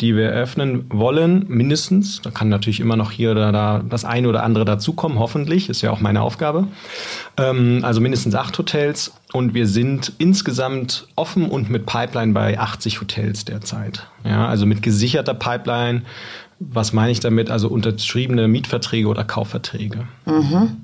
die 0.00 0.16
wir 0.16 0.30
eröffnen 0.30 0.86
wollen, 0.88 1.46
mindestens. 1.48 2.20
Da 2.20 2.30
kann 2.30 2.48
natürlich 2.48 2.80
immer 2.80 2.96
noch 2.96 3.12
hier 3.12 3.30
oder 3.30 3.52
da 3.52 3.84
das 3.88 4.04
eine 4.04 4.28
oder 4.28 4.42
andere 4.42 4.64
dazukommen, 4.64 5.20
hoffentlich, 5.20 5.68
ist 5.68 5.82
ja 5.82 5.92
auch 5.92 6.00
meine 6.00 6.22
Aufgabe. 6.22 6.66
Ähm, 7.36 7.80
also 7.82 8.00
mindestens 8.00 8.34
acht 8.34 8.58
Hotels 8.58 9.12
und 9.32 9.54
wir 9.54 9.68
sind 9.68 10.12
insgesamt 10.18 11.06
offen 11.14 11.48
und 11.48 11.70
mit 11.70 11.86
Pipeline 11.86 12.32
bei 12.32 12.58
80 12.58 13.00
Hotels 13.00 13.44
derzeit. 13.44 14.08
Ja, 14.24 14.48
also 14.48 14.66
mit 14.66 14.82
gesicherter 14.82 15.34
Pipeline. 15.34 16.02
Was 16.58 16.92
meine 16.92 17.12
ich 17.12 17.20
damit? 17.20 17.50
Also 17.50 17.68
unterschriebene 17.68 18.48
Mietverträge 18.48 19.06
oder 19.06 19.22
Kaufverträge. 19.22 20.08
Mhm. 20.26 20.76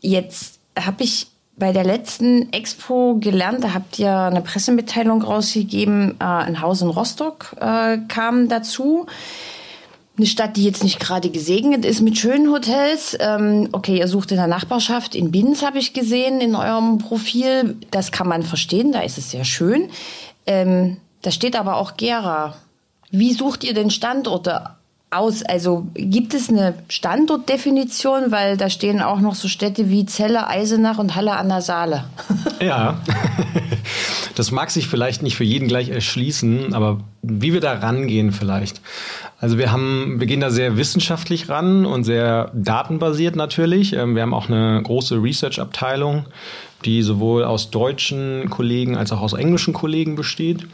Jetzt 0.00 0.58
habe 0.76 1.04
ich 1.04 1.29
bei 1.60 1.72
der 1.72 1.84
letzten 1.84 2.52
Expo 2.52 3.18
gelernt, 3.20 3.62
da 3.62 3.74
habt 3.74 4.00
ihr 4.00 4.12
eine 4.12 4.40
Pressemitteilung 4.40 5.22
rausgegeben, 5.22 6.16
äh, 6.18 6.24
ein 6.24 6.60
Haus 6.60 6.82
in 6.82 6.88
Rostock 6.88 7.54
äh, 7.60 7.98
kam 8.08 8.48
dazu. 8.48 9.06
Eine 10.16 10.26
Stadt, 10.26 10.56
die 10.56 10.64
jetzt 10.64 10.82
nicht 10.82 10.98
gerade 10.98 11.30
gesegnet 11.30 11.84
ist 11.84 12.00
mit 12.00 12.18
schönen 12.18 12.50
Hotels. 12.50 13.16
Ähm, 13.20 13.68
okay, 13.72 13.98
ihr 13.98 14.08
sucht 14.08 14.32
in 14.32 14.38
der 14.38 14.48
Nachbarschaft. 14.48 15.14
In 15.14 15.30
Binz 15.30 15.62
habe 15.62 15.78
ich 15.78 15.92
gesehen 15.92 16.40
in 16.40 16.56
eurem 16.56 16.98
Profil. 16.98 17.76
Das 17.90 18.10
kann 18.10 18.26
man 18.26 18.42
verstehen, 18.42 18.92
da 18.92 19.00
ist 19.02 19.18
es 19.18 19.30
sehr 19.30 19.44
schön. 19.44 19.88
Ähm, 20.46 20.96
da 21.22 21.30
steht 21.30 21.56
aber 21.56 21.76
auch 21.76 21.96
Gera. 21.96 22.54
Wie 23.10 23.32
sucht 23.32 23.64
ihr 23.64 23.74
denn 23.74 23.90
Standorte 23.90 24.70
aus? 25.10 25.42
Also 25.42 25.86
gibt 25.94 26.34
es 26.34 26.48
eine 26.48 26.74
Standortdefinition, 26.88 28.30
weil 28.30 28.56
da 28.56 28.70
stehen 28.70 29.02
auch 29.02 29.20
noch 29.20 29.34
so 29.34 29.48
Städte 29.48 29.90
wie 29.90 30.06
Celle, 30.06 30.46
Eisenach 30.46 30.98
und 30.98 31.16
Halle 31.16 31.32
an 31.32 31.48
der 31.48 31.62
Saale. 31.62 32.04
ja, 32.60 33.00
das 34.34 34.50
mag 34.50 34.70
sich 34.70 34.86
vielleicht 34.86 35.22
nicht 35.22 35.36
für 35.36 35.44
jeden 35.44 35.68
gleich 35.68 35.88
erschließen, 35.88 36.74
aber 36.74 37.00
wie 37.22 37.52
wir 37.52 37.60
da 37.60 37.74
rangehen 37.74 38.32
vielleicht. 38.32 38.80
Also 39.40 39.56
wir 39.56 39.72
haben, 39.72 40.16
wir 40.18 40.26
gehen 40.26 40.40
da 40.40 40.50
sehr 40.50 40.76
wissenschaftlich 40.76 41.48
ran 41.48 41.86
und 41.86 42.04
sehr 42.04 42.50
datenbasiert 42.54 43.36
natürlich. 43.36 43.94
Ähm, 43.94 44.14
wir 44.14 44.22
haben 44.22 44.34
auch 44.34 44.50
eine 44.50 44.82
große 44.82 45.22
Research-Abteilung, 45.22 46.26
die 46.84 47.00
sowohl 47.00 47.44
aus 47.44 47.70
deutschen 47.70 48.50
Kollegen 48.50 48.98
als 48.98 49.12
auch 49.12 49.22
aus 49.22 49.32
englischen 49.32 49.72
Kollegen 49.72 50.14
besteht. 50.14 50.66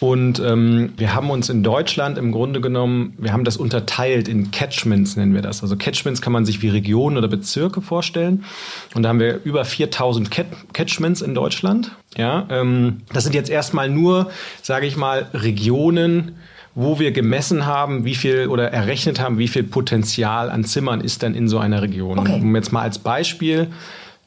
Und 0.00 0.40
ähm, 0.40 0.92
wir 0.96 1.14
haben 1.14 1.30
uns 1.30 1.50
in 1.50 1.62
Deutschland 1.62 2.18
im 2.18 2.32
Grunde 2.32 2.60
genommen, 2.60 3.14
wir 3.16 3.32
haben 3.32 3.44
das 3.44 3.56
unterteilt 3.56 4.26
in 4.26 4.50
Catchments, 4.50 5.14
nennen 5.14 5.34
wir 5.34 5.42
das. 5.42 5.62
Also 5.62 5.76
Catchments 5.76 6.20
kann 6.20 6.32
man 6.32 6.44
sich 6.44 6.62
wie 6.62 6.68
Regionen 6.68 7.16
oder 7.16 7.28
Bezirke 7.28 7.80
vorstellen. 7.80 8.44
Und 8.92 9.04
da 9.04 9.10
haben 9.10 9.20
wir 9.20 9.40
über 9.44 9.64
4000 9.64 10.32
Cat 10.32 10.46
Catchments 10.72 11.22
in 11.22 11.36
Deutschland. 11.36 11.92
Ja, 12.16 12.44
ähm, 12.50 13.02
das 13.12 13.22
sind 13.22 13.36
jetzt 13.36 13.50
erstmal 13.50 13.88
nur, 13.88 14.32
sage 14.62 14.86
ich 14.86 14.96
mal, 14.96 15.28
Regionen, 15.32 16.36
wo 16.80 16.98
wir 16.98 17.12
gemessen 17.12 17.66
haben, 17.66 18.04
wie 18.04 18.14
viel 18.14 18.48
oder 18.48 18.72
errechnet 18.72 19.20
haben, 19.20 19.38
wie 19.38 19.48
viel 19.48 19.64
Potenzial 19.64 20.50
an 20.50 20.64
Zimmern 20.64 21.00
ist 21.00 21.22
denn 21.22 21.34
in 21.34 21.48
so 21.48 21.58
einer 21.58 21.82
Region. 21.82 22.18
Okay. 22.18 22.40
Um 22.40 22.54
jetzt 22.56 22.72
mal 22.72 22.82
als 22.82 22.98
Beispiel 22.98 23.68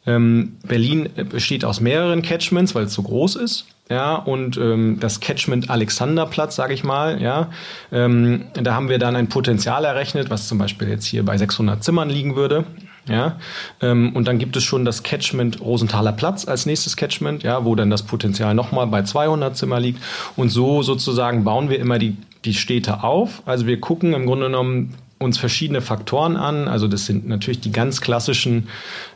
ähm, 0.05 0.57
Berlin 0.67 1.09
besteht 1.29 1.63
aus 1.63 1.79
mehreren 1.79 2.21
Catchments, 2.21 2.75
weil 2.75 2.85
es 2.85 2.93
so 2.93 3.03
groß 3.03 3.37
ist. 3.37 3.65
Ja, 3.89 4.15
und 4.15 4.57
ähm, 4.57 4.97
das 4.99 5.19
Catchment 5.19 5.69
Alexanderplatz, 5.69 6.55
sage 6.55 6.73
ich 6.73 6.85
mal, 6.85 7.21
ja, 7.21 7.49
ähm, 7.91 8.45
da 8.53 8.75
haben 8.75 8.87
wir 8.87 8.97
dann 8.97 9.15
ein 9.15 9.27
Potenzial 9.27 9.83
errechnet, 9.83 10.29
was 10.29 10.47
zum 10.47 10.57
Beispiel 10.57 10.87
jetzt 10.87 11.05
hier 11.05 11.23
bei 11.25 11.37
600 11.37 11.83
Zimmern 11.83 12.09
liegen 12.09 12.37
würde. 12.37 12.63
Ja, 13.09 13.37
ähm, 13.81 14.15
und 14.15 14.27
dann 14.27 14.39
gibt 14.39 14.55
es 14.55 14.63
schon 14.63 14.85
das 14.85 15.03
Catchment 15.03 15.59
Rosenthaler 15.59 16.13
Platz 16.13 16.47
als 16.47 16.65
nächstes 16.65 16.95
Catchment, 16.95 17.43
ja, 17.43 17.65
wo 17.65 17.75
dann 17.75 17.89
das 17.89 18.03
Potenzial 18.03 18.55
nochmal 18.55 18.87
bei 18.87 19.03
200 19.03 19.57
Zimmer 19.57 19.79
liegt. 19.79 20.01
Und 20.37 20.49
so 20.49 20.83
sozusagen 20.83 21.43
bauen 21.43 21.69
wir 21.69 21.79
immer 21.79 21.99
die, 21.99 22.15
die 22.45 22.53
Städte 22.53 23.03
auf. 23.03 23.41
Also 23.45 23.67
wir 23.67 23.81
gucken 23.81 24.13
im 24.13 24.25
Grunde 24.25 24.45
genommen, 24.45 24.95
uns 25.23 25.37
verschiedene 25.37 25.81
Faktoren 25.81 26.35
an. 26.35 26.67
Also 26.67 26.87
das 26.87 27.05
sind 27.05 27.27
natürlich 27.27 27.61
die 27.61 27.71
ganz 27.71 28.01
klassischen 28.01 28.67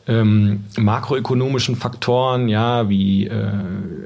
ähm, 0.08 0.64
makroökonomischen 0.78 1.76
Faktoren, 1.76 2.48
ja, 2.48 2.90
wie 2.90 3.28
äh, 3.28 3.52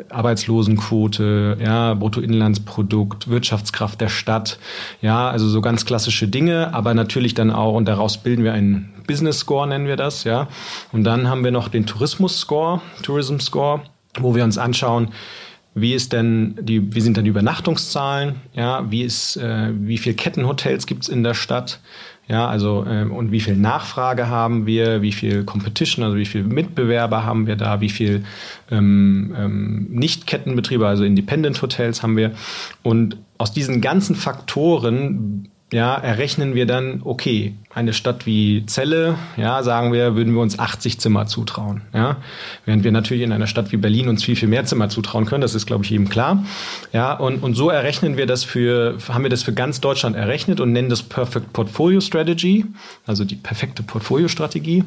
Arbeitslosenquote, 0.10 1.58
ja, 1.64 1.94
Bruttoinlandsprodukt, 1.94 3.30
Wirtschaftskraft 3.30 4.02
der 4.02 4.10
Stadt, 4.10 4.60
ja, 5.02 5.30
also 5.30 5.48
so 5.48 5.62
ganz 5.62 5.86
klassische 5.86 6.28
Dinge, 6.28 6.74
aber 6.74 6.94
natürlich 6.94 7.34
dann 7.34 7.52
auch, 7.52 7.76
und 7.76 7.86
daraus 7.86 8.18
bilden 8.18 8.44
wir 8.44 8.54
einen 8.54 8.94
Business 9.08 9.40
Score, 9.40 9.68
nennen 9.68 9.88
wir 9.88 9.98
das, 9.98 10.24
ja. 10.24 10.48
Und 10.92 11.04
dann 11.04 11.30
haben 11.30 11.44
wir 11.44 11.52
noch 11.52 11.68
den 11.68 11.86
Tourismus 11.86 12.40
Score, 12.40 12.82
Tourism 13.04 13.40
Score, 13.40 13.82
wo 14.20 14.36
wir 14.36 14.44
uns 14.44 14.58
anschauen, 14.58 15.10
wie 15.74 15.94
ist 15.94 16.12
denn 16.12 16.56
die, 16.62 16.94
wie 16.94 17.02
sind 17.02 17.18
denn 17.18 17.24
die 17.24 17.30
Übernachtungszahlen? 17.30 18.36
Ja, 18.54 18.92
wie 18.92 19.04
ist, 19.04 19.38
äh, 19.38 19.70
wie 19.74 19.98
viel 19.98 20.14
Kettenhotels 20.14 20.86
gibt's 20.86 21.08
in 21.08 21.24
der 21.24 21.34
Stadt? 21.34 21.80
Ja, 22.28 22.48
also 22.48 22.86
ähm, 22.88 23.12
und 23.12 23.32
wie 23.32 23.40
viel 23.40 23.56
Nachfrage 23.56 24.28
haben 24.28 24.66
wir? 24.66 25.02
Wie 25.02 25.12
viel 25.12 25.44
Competition, 25.44 26.06
also 26.06 26.18
wie 26.18 26.26
viel 26.26 26.44
Mitbewerber 26.44 27.26
haben 27.26 27.48
wir 27.48 27.56
da? 27.56 27.82
Wie 27.82 27.90
viel 27.90 28.24
ähm, 28.70 29.36
ähm, 29.38 29.88
Nicht-Kettenbetriebe, 29.90 30.88
also 30.88 31.04
Independent 31.04 31.62
Hotels 31.62 32.04
haben 32.04 32.16
wir? 32.16 32.32
Und 32.84 33.18
aus 33.38 33.52
diesen 33.52 33.82
ganzen 33.82 34.16
Faktoren 34.16 35.51
ja, 35.74 35.96
errechnen 35.96 36.54
wir 36.54 36.66
dann, 36.66 37.02
okay, 37.06 37.54
eine 37.74 37.94
Stadt 37.94 38.26
wie 38.26 38.66
Celle, 38.66 39.16
ja, 39.38 39.64
sagen 39.64 39.94
wir, 39.94 40.16
würden 40.16 40.34
wir 40.34 40.42
uns 40.42 40.60
80 40.60 41.00
Zimmer 41.00 41.28
zutrauen, 41.28 41.84
ja. 41.94 42.18
Während 42.66 42.84
wir 42.84 42.92
natürlich 42.92 43.24
in 43.24 43.32
einer 43.32 43.48
Stadt 43.48 43.72
wie 43.72 43.78
Berlin 43.78 44.10
uns 44.10 44.24
viel, 44.24 44.36
viel 44.36 44.50
mehr 44.50 44.66
Zimmer 44.66 44.90
zutrauen 44.90 45.26
können, 45.26 45.42
das 45.42 45.56
ist, 45.56 45.66
glaube 45.66 45.86
ich, 45.86 45.90
jedem 45.90 46.10
klar. 46.10 46.44
Ja, 46.92 47.14
und, 47.14 47.42
und 47.42 47.56
so 47.56 47.70
errechnen 47.70 48.18
wir 48.18 48.26
das 48.26 48.44
für, 48.44 48.98
haben 49.08 49.24
wir 49.24 49.30
das 49.30 49.44
für 49.44 49.54
ganz 49.54 49.80
Deutschland 49.80 50.18
errechnet 50.18 50.60
und 50.60 50.74
nennen 50.74 50.90
das 50.90 51.04
Perfect 51.04 51.54
Portfolio 51.54 52.02
Strategy, 52.02 52.66
also 53.08 53.24
die 53.24 53.36
perfekte 53.36 53.82
Portfolio-Strategie. 53.82 54.84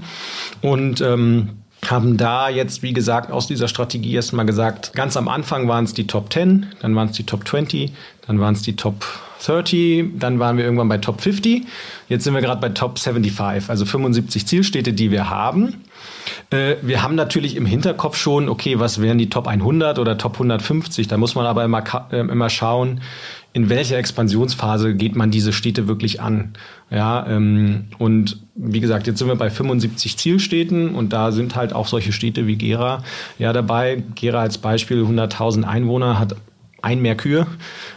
Und, 0.61 1.01
ähm, 1.01 1.64
haben 1.91 2.17
da 2.17 2.49
jetzt, 2.49 2.83
wie 2.83 2.93
gesagt, 2.93 3.31
aus 3.31 3.47
dieser 3.47 3.69
Strategie 3.69 4.15
erstmal 4.15 4.47
gesagt, 4.47 4.93
ganz 4.95 5.17
am 5.17 5.29
Anfang 5.29 5.69
waren 5.69 5.85
es 5.85 5.95
die 5.95 6.07
Top 6.07 6.33
10, 6.33 6.67
dann 6.81 6.95
waren 6.95 7.09
es 7.09 7.17
die 7.17 7.25
Top 7.25 7.47
20, 7.47 7.93
dann 8.27 8.41
waren 8.41 8.55
es 8.55 8.63
die 8.63 8.77
Top 8.77 9.05
30, 9.45 10.19
dann 10.19 10.39
waren 10.39 10.57
wir 10.57 10.65
irgendwann 10.65 10.89
bei 10.89 10.99
Top 10.99 11.21
50, 11.21 11.65
jetzt 12.09 12.25
sind 12.25 12.35
wir 12.35 12.41
gerade 12.41 12.61
bei 12.61 12.71
Top 12.71 12.99
75, 12.99 13.69
also 13.69 13.85
75 13.85 14.47
Zielstädte, 14.47 14.93
die 14.93 15.11
wir 15.11 15.29
haben. 15.31 15.85
Äh, 16.51 16.77
wir 16.83 17.03
haben 17.03 17.15
natürlich 17.15 17.57
im 17.57 17.67
Hinterkopf 17.67 18.17
schon, 18.17 18.49
okay, 18.49 18.79
was 18.79 19.01
wären 19.01 19.19
die 19.19 19.29
Top 19.29 19.47
100 19.47 19.99
oder 19.99 20.19
Top 20.19 20.35
150? 20.35 21.09
Da 21.09 21.17
muss 21.17 21.35
man 21.35 21.47
aber 21.47 21.65
immer, 21.65 21.83
äh, 22.11 22.21
immer 22.21 22.51
schauen, 22.51 23.01
in 23.55 23.71
welcher 23.71 23.97
Expansionsphase 23.97 24.95
geht 24.95 25.15
man 25.15 25.31
diese 25.31 25.53
Städte 25.53 25.87
wirklich 25.87 26.21
an. 26.21 26.55
Ja, 26.91 27.25
ähm, 27.29 27.85
und 27.99 28.41
wie 28.57 28.81
gesagt, 28.81 29.07
jetzt 29.07 29.21
sind 29.21 29.29
wir 29.29 29.37
bei 29.37 29.49
75 29.49 30.17
Zielstädten 30.17 30.95
und 30.95 31.13
da 31.13 31.31
sind 31.31 31.55
halt 31.55 31.73
auch 31.73 31.87
solche 31.87 32.13
Städte 32.13 32.49
wie 32.49 32.57
Gera 32.57 33.05
ja 33.39 33.53
dabei. 33.53 34.03
Gera 34.17 34.41
als 34.41 34.59
Beispiel 34.59 35.05
100.000 35.05 35.63
Einwohner 35.63 36.19
hat 36.19 36.35
ein 36.83 37.01
mehr 37.01 37.17
Kühe. 37.17 37.47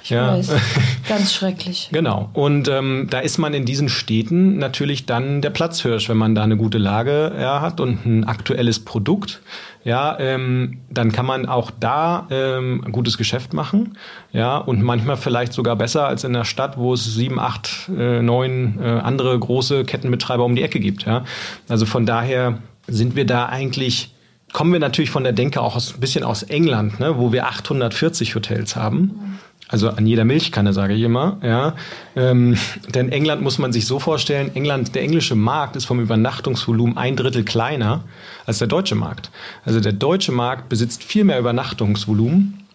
Ich 0.03 0.11
ja. 0.11 0.37
weiß. 0.37 0.51
Ganz 1.09 1.33
schrecklich. 1.33 1.89
Genau. 1.91 2.29
Und 2.33 2.69
ähm, 2.69 3.07
da 3.09 3.19
ist 3.19 3.37
man 3.37 3.53
in 3.53 3.65
diesen 3.65 3.89
Städten 3.89 4.59
natürlich 4.59 5.05
dann 5.07 5.41
der 5.41 5.49
Platzhirsch, 5.49 6.07
wenn 6.07 6.17
man 6.17 6.35
da 6.35 6.43
eine 6.43 6.55
gute 6.55 6.77
Lage 6.77 7.33
ja, 7.37 7.61
hat 7.61 7.81
und 7.81 8.05
ein 8.05 8.23
aktuelles 8.23 8.79
Produkt. 8.79 9.41
Ja, 9.83 10.17
ähm, 10.19 10.79
dann 10.89 11.11
kann 11.11 11.25
man 11.25 11.45
auch 11.45 11.71
da 11.71 12.27
ähm, 12.29 12.83
ein 12.85 12.91
gutes 12.91 13.17
Geschäft 13.17 13.53
machen. 13.53 13.97
Ja, 14.31 14.57
und 14.57 14.81
manchmal 14.81 15.17
vielleicht 15.17 15.53
sogar 15.53 15.75
besser 15.75 16.07
als 16.07 16.23
in 16.23 16.33
der 16.33 16.43
Stadt, 16.43 16.77
wo 16.77 16.93
es 16.93 17.05
sieben, 17.05 17.39
acht, 17.39 17.89
äh, 17.97 18.21
neun 18.21 18.79
äh, 18.81 18.87
andere 18.87 19.37
große 19.37 19.85
Kettenbetreiber 19.85 20.43
um 20.43 20.55
die 20.55 20.63
Ecke 20.63 20.79
gibt. 20.79 21.05
Ja, 21.05 21.23
also 21.69 21.85
von 21.85 22.05
daher 22.05 22.59
sind 22.87 23.15
wir 23.15 23.25
da 23.25 23.47
eigentlich 23.47 24.13
kommen 24.53 24.71
wir 24.71 24.79
natürlich 24.79 25.09
von 25.09 25.23
der 25.23 25.33
Denke 25.33 25.61
auch 25.61 25.75
aus, 25.75 25.93
ein 25.93 25.99
bisschen 25.99 26.23
aus 26.23 26.43
England, 26.43 26.99
ne, 26.99 27.17
wo 27.17 27.31
wir 27.31 27.47
840 27.47 28.33
Hotels 28.35 28.75
haben. 28.75 29.39
Also 29.69 29.89
an 29.89 30.07
jeder 30.07 30.23
Milchkanne, 30.23 30.71
sage 30.71 30.93
ich 30.93 31.01
immer. 31.01 31.37
Ja. 31.43 31.75
Ähm, 32.15 32.57
denn 32.93 33.09
England 33.09 33.41
muss 33.41 33.57
man 33.57 33.73
sich 33.73 33.85
so 33.85 33.99
vorstellen, 33.99 34.55
England, 34.55 34.95
der 34.95 35.01
englische 35.01 35.35
Markt 35.35 35.75
ist 35.75 35.85
vom 35.85 35.99
Übernachtungsvolumen 35.99 36.97
ein 36.97 37.15
Drittel 37.15 37.43
kleiner 37.43 38.03
als 38.45 38.59
der 38.59 38.67
deutsche 38.67 38.95
Markt. 38.95 39.29
Also 39.65 39.79
der 39.79 39.93
deutsche 39.93 40.31
Markt 40.31 40.69
besitzt 40.69 41.03
viel 41.03 41.25
mehr 41.25 41.39
Übernachtungsvolumen 41.39 42.66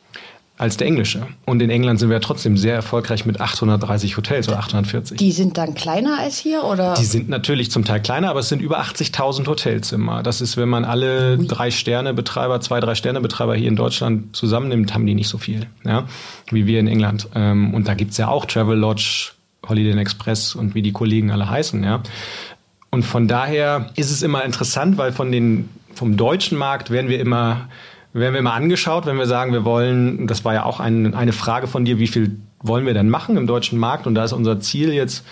als 0.59 0.77
der 0.77 0.87
englische. 0.87 1.27
Und 1.47 1.61
in 1.63 1.71
England 1.71 1.99
sind 1.99 2.11
wir 2.11 2.21
trotzdem 2.21 2.57
sehr 2.57 2.75
erfolgreich 2.75 3.25
mit 3.25 3.41
830 3.41 4.17
Hotels 4.17 4.49
oder 4.49 4.59
840. 4.59 5.17
Die 5.17 5.33
sind 5.33 5.59
dann 5.59 5.75
kleiner 5.75 6.19
als 6.19 6.39
hier, 6.39 6.65
oder? 6.65 6.95
Die 6.95 7.05
sind 7.05 7.29
natürlich 7.29 7.71
zum 7.71 7.85
Teil 7.85 8.01
kleiner, 8.01 8.31
aber 8.31 8.41
es 8.41 8.49
sind 8.49 8.61
über 8.61 8.81
80.000 8.81 9.47
Hotelzimmer. 9.47 10.23
Das 10.23 10.41
ist, 10.41 10.57
wenn 10.57 10.69
man 10.69 10.85
alle 10.85 11.39
Ui. 11.39 11.47
drei 11.47 11.71
Sterne-Betreiber, 11.71 12.61
zwei, 12.61 12.81
drei 12.81 12.95
Sterne-Betreiber 12.95 13.57
hier 13.57 13.69
in 13.69 13.77
Deutschland 13.77 14.37
zusammennimmt, 14.37 14.95
haben 14.95 15.07
die 15.07 15.15
nicht 15.15 15.29
so 15.29 15.39
viel, 15.39 15.67
ja, 15.85 16.07
wie 16.51 16.67
wir 16.67 16.81
in 16.81 16.87
England. 16.87 17.29
Ähm, 17.35 17.75
und 17.75 17.89
da 17.89 17.95
gibt's 17.95 18.19
ja 18.19 18.29
auch 18.29 18.45
Travel 18.45 18.79
Lodge, 18.79 19.33
Holiday 19.67 19.93
Inn 19.93 19.99
Express 19.99 20.55
und 20.55 20.75
wie 20.75 20.83
die 20.83 20.93
Kollegen 20.93 21.31
alle 21.31 21.49
heißen, 21.49 21.83
ja. 21.83 22.03
Und 22.91 23.05
von 23.05 23.27
daher 23.27 23.91
ist 23.97 24.11
es 24.11 24.23
immer 24.23 24.45
interessant, 24.45 24.99
weil 24.99 25.13
von 25.13 25.33
den, 25.33 25.71
vom 25.95 26.19
deutschen 26.19 26.59
Markt 26.59 26.91
werden 26.91 27.09
wir 27.09 27.21
immer 27.21 27.69
werden 28.13 28.35
wir 28.35 28.43
mal 28.43 28.55
angeschaut, 28.55 29.07
wenn 29.07 29.17
wir 29.17 29.27
sagen, 29.27 29.53
wir 29.53 29.65
wollen, 29.65 30.27
das 30.27 30.45
war 30.45 30.55
ja 30.55 30.65
auch 30.65 30.81
ein, 30.81 31.15
eine 31.15 31.33
Frage 31.33 31.67
von 31.67 31.85
dir, 31.85 31.99
wie 31.99 32.07
viel 32.07 32.37
wollen 32.63 32.87
wir 32.87 32.95
denn 32.95 33.09
machen 33.09 33.37
im 33.37 33.47
deutschen 33.47 33.79
Markt? 33.79 34.07
Und 34.07 34.15
da 34.15 34.25
ist 34.25 34.33
unser 34.33 34.61
Ziel 34.61 34.93
jetzt 34.93 35.25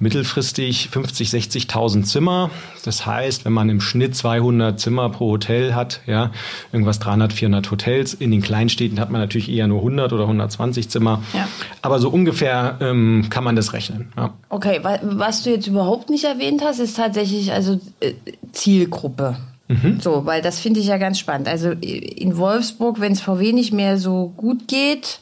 mittelfristig 0.00 0.88
50, 0.88 1.28
60.000 1.28 2.04
Zimmer. 2.04 2.50
Das 2.84 3.04
heißt, 3.04 3.44
wenn 3.44 3.52
man 3.52 3.68
im 3.68 3.80
Schnitt 3.80 4.16
200 4.16 4.80
Zimmer 4.80 5.10
pro 5.10 5.32
Hotel 5.32 5.74
hat, 5.74 6.00
ja, 6.06 6.30
irgendwas 6.72 6.98
300, 7.00 7.32
400 7.32 7.70
Hotels. 7.70 8.14
In 8.14 8.30
den 8.30 8.40
Kleinstädten 8.40 8.98
hat 8.98 9.10
man 9.10 9.20
natürlich 9.20 9.50
eher 9.50 9.68
nur 9.68 9.78
100 9.78 10.12
oder 10.12 10.22
120 10.22 10.88
Zimmer. 10.88 11.22
Ja. 11.34 11.46
Aber 11.82 11.98
so 11.98 12.08
ungefähr 12.08 12.78
ähm, 12.80 13.26
kann 13.28 13.44
man 13.44 13.56
das 13.56 13.74
rechnen. 13.74 14.10
Ja. 14.16 14.32
Okay, 14.48 14.80
was 15.02 15.42
du 15.42 15.50
jetzt 15.50 15.66
überhaupt 15.66 16.08
nicht 16.08 16.24
erwähnt 16.24 16.62
hast, 16.64 16.78
ist 16.78 16.96
tatsächlich 16.96 17.52
also 17.52 17.78
äh, 18.00 18.14
Zielgruppe. 18.52 19.36
Mhm. 19.70 20.00
So, 20.00 20.26
weil 20.26 20.42
das 20.42 20.58
finde 20.58 20.80
ich 20.80 20.86
ja 20.86 20.98
ganz 20.98 21.20
spannend. 21.20 21.46
Also 21.46 21.70
in 21.70 22.36
Wolfsburg, 22.36 22.98
wenn 22.98 23.12
es 23.12 23.20
VW 23.20 23.52
nicht 23.52 23.72
mehr 23.72 23.98
so 23.98 24.32
gut 24.36 24.66
geht, 24.66 25.20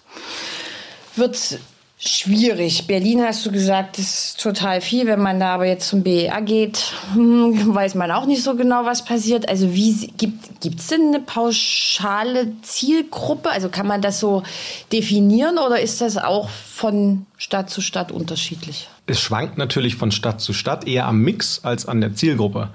wird 1.17 1.61
schwierig. 1.99 2.87
Berlin 2.87 3.23
hast 3.23 3.45
du 3.45 3.51
gesagt, 3.51 3.99
ist 3.99 4.41
total 4.41 4.81
viel. 4.81 5.07
Wenn 5.07 5.21
man 5.21 5.41
da 5.41 5.55
aber 5.55 5.67
jetzt 5.67 5.89
zum 5.89 6.05
BER 6.05 6.41
geht, 6.43 6.93
weiß 7.15 7.97
man 7.97 8.13
auch 8.13 8.25
nicht 8.27 8.43
so 8.43 8.55
genau, 8.55 8.85
was 8.85 9.05
passiert. 9.05 9.49
Also 9.49 9.75
wie 9.75 10.07
gibt 10.17 10.81
es 10.81 10.87
denn 10.87 11.09
eine 11.09 11.21
pauschale 11.21 12.53
Zielgruppe? 12.63 13.51
Also 13.51 13.69
kann 13.69 13.87
man 13.87 14.01
das 14.01 14.21
so 14.21 14.45
definieren 14.93 15.59
oder 15.59 15.81
ist 15.81 16.01
das 16.01 16.17
auch 16.17 16.49
von 16.49 17.27
Stadt 17.37 17.69
zu 17.69 17.81
Stadt 17.81 18.13
unterschiedlich? 18.13 18.89
Es 19.07 19.21
schwankt 19.21 19.59
natürlich 19.59 19.97
von 19.97 20.13
Stadt 20.13 20.41
zu 20.41 20.53
Stadt 20.53 20.87
eher 20.87 21.07
am 21.07 21.21
Mix 21.23 21.65
als 21.65 21.87
an 21.87 22.01
der 22.01 22.15
Zielgruppe. 22.15 22.71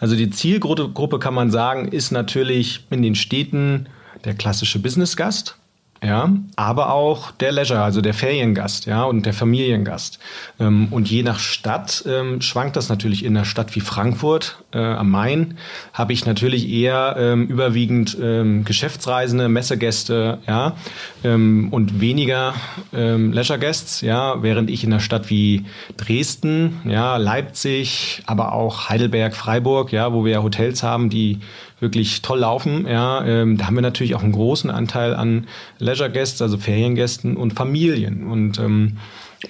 Also 0.00 0.16
die 0.16 0.30
Zielgruppe 0.30 1.18
kann 1.18 1.32
man 1.32 1.50
sagen, 1.50 1.88
ist 1.88 2.10
natürlich 2.10 2.80
in 2.90 3.02
den 3.02 3.14
Städten 3.14 3.88
der 4.24 4.34
klassische 4.34 4.80
Businessgast 4.80 5.56
ja, 6.02 6.30
aber 6.56 6.92
auch 6.92 7.30
der 7.30 7.52
Leisure, 7.52 7.82
also 7.82 8.00
der 8.00 8.14
Feriengast, 8.14 8.86
ja, 8.86 9.04
und 9.04 9.24
der 9.24 9.32
Familiengast. 9.32 10.18
Ähm, 10.60 10.88
und 10.90 11.10
je 11.10 11.22
nach 11.22 11.38
Stadt 11.38 12.04
ähm, 12.06 12.40
schwankt 12.40 12.76
das 12.76 12.88
natürlich. 12.88 13.24
In 13.24 13.36
einer 13.36 13.46
Stadt 13.46 13.74
wie 13.74 13.80
Frankfurt 13.80 14.62
äh, 14.72 14.78
am 14.78 15.10
Main 15.10 15.56
habe 15.92 16.12
ich 16.12 16.26
natürlich 16.26 16.68
eher 16.68 17.16
ähm, 17.18 17.46
überwiegend 17.46 18.16
ähm, 18.20 18.64
Geschäftsreisende, 18.64 19.48
Messegäste, 19.48 20.38
ja, 20.46 20.76
ähm, 21.24 21.68
und 21.70 22.00
weniger 22.00 22.54
ähm, 22.94 23.32
Leisure 23.32 23.58
Guests, 23.58 24.02
ja, 24.02 24.42
während 24.42 24.70
ich 24.70 24.84
in 24.84 24.92
einer 24.92 25.00
Stadt 25.00 25.30
wie 25.30 25.64
Dresden, 25.96 26.80
ja, 26.84 27.16
Leipzig, 27.16 28.22
aber 28.26 28.52
auch 28.52 28.90
Heidelberg, 28.90 29.34
Freiburg, 29.34 29.92
ja, 29.92 30.12
wo 30.12 30.24
wir 30.24 30.42
Hotels 30.42 30.82
haben, 30.82 31.10
die 31.10 31.40
wirklich 31.78 32.22
toll 32.22 32.40
laufen. 32.40 32.86
Ja, 32.86 33.24
ähm, 33.24 33.58
da 33.58 33.66
haben 33.66 33.74
wir 33.74 33.82
natürlich 33.82 34.14
auch 34.14 34.22
einen 34.22 34.32
großen 34.32 34.70
Anteil 34.70 35.14
an 35.14 35.46
Leisure 35.78 36.10
Guests, 36.10 36.40
also 36.40 36.56
Feriengästen 36.56 37.36
und 37.36 37.52
Familien. 37.52 38.26
Und 38.26 38.58
ähm, 38.58 38.98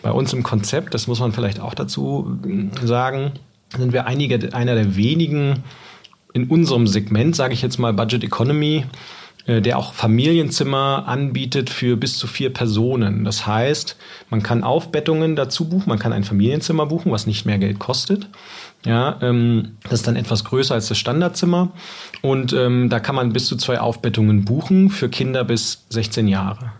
bei 0.02 0.10
uns 0.10 0.32
im 0.32 0.42
Konzept, 0.42 0.94
das 0.94 1.06
muss 1.06 1.20
man 1.20 1.32
vielleicht 1.32 1.60
auch 1.60 1.74
dazu 1.74 2.38
äh, 2.44 2.86
sagen, 2.86 3.32
sind 3.76 3.92
wir 3.92 4.06
einige, 4.06 4.54
einer 4.54 4.74
der 4.74 4.96
wenigen 4.96 5.64
in 6.32 6.48
unserem 6.48 6.86
Segment, 6.86 7.34
sage 7.34 7.54
ich 7.54 7.62
jetzt 7.62 7.78
mal 7.78 7.92
Budget 7.92 8.22
Economy, 8.22 8.84
äh, 9.46 9.62
der 9.62 9.78
auch 9.78 9.94
Familienzimmer 9.94 11.04
anbietet 11.06 11.70
für 11.70 11.96
bis 11.96 12.18
zu 12.18 12.26
vier 12.26 12.52
Personen. 12.52 13.24
Das 13.24 13.46
heißt, 13.46 13.96
man 14.30 14.42
kann 14.42 14.64
Aufbettungen 14.64 15.36
dazu 15.36 15.68
buchen, 15.68 15.88
man 15.88 15.98
kann 15.98 16.12
ein 16.12 16.24
Familienzimmer 16.24 16.86
buchen, 16.86 17.12
was 17.12 17.26
nicht 17.26 17.46
mehr 17.46 17.58
Geld 17.58 17.78
kostet. 17.78 18.28
Ja, 18.86 19.18
ähm, 19.20 19.76
das 19.82 19.94
ist 19.94 20.06
dann 20.06 20.14
etwas 20.14 20.44
größer 20.44 20.74
als 20.74 20.86
das 20.86 20.96
Standardzimmer. 20.96 21.72
Und 22.22 22.52
ähm, 22.52 22.88
da 22.88 23.00
kann 23.00 23.16
man 23.16 23.32
bis 23.32 23.46
zu 23.46 23.56
zwei 23.56 23.80
Aufbettungen 23.80 24.44
buchen 24.44 24.90
für 24.90 25.08
Kinder 25.08 25.44
bis 25.44 25.86
16 25.90 26.28
Jahre. 26.28 26.72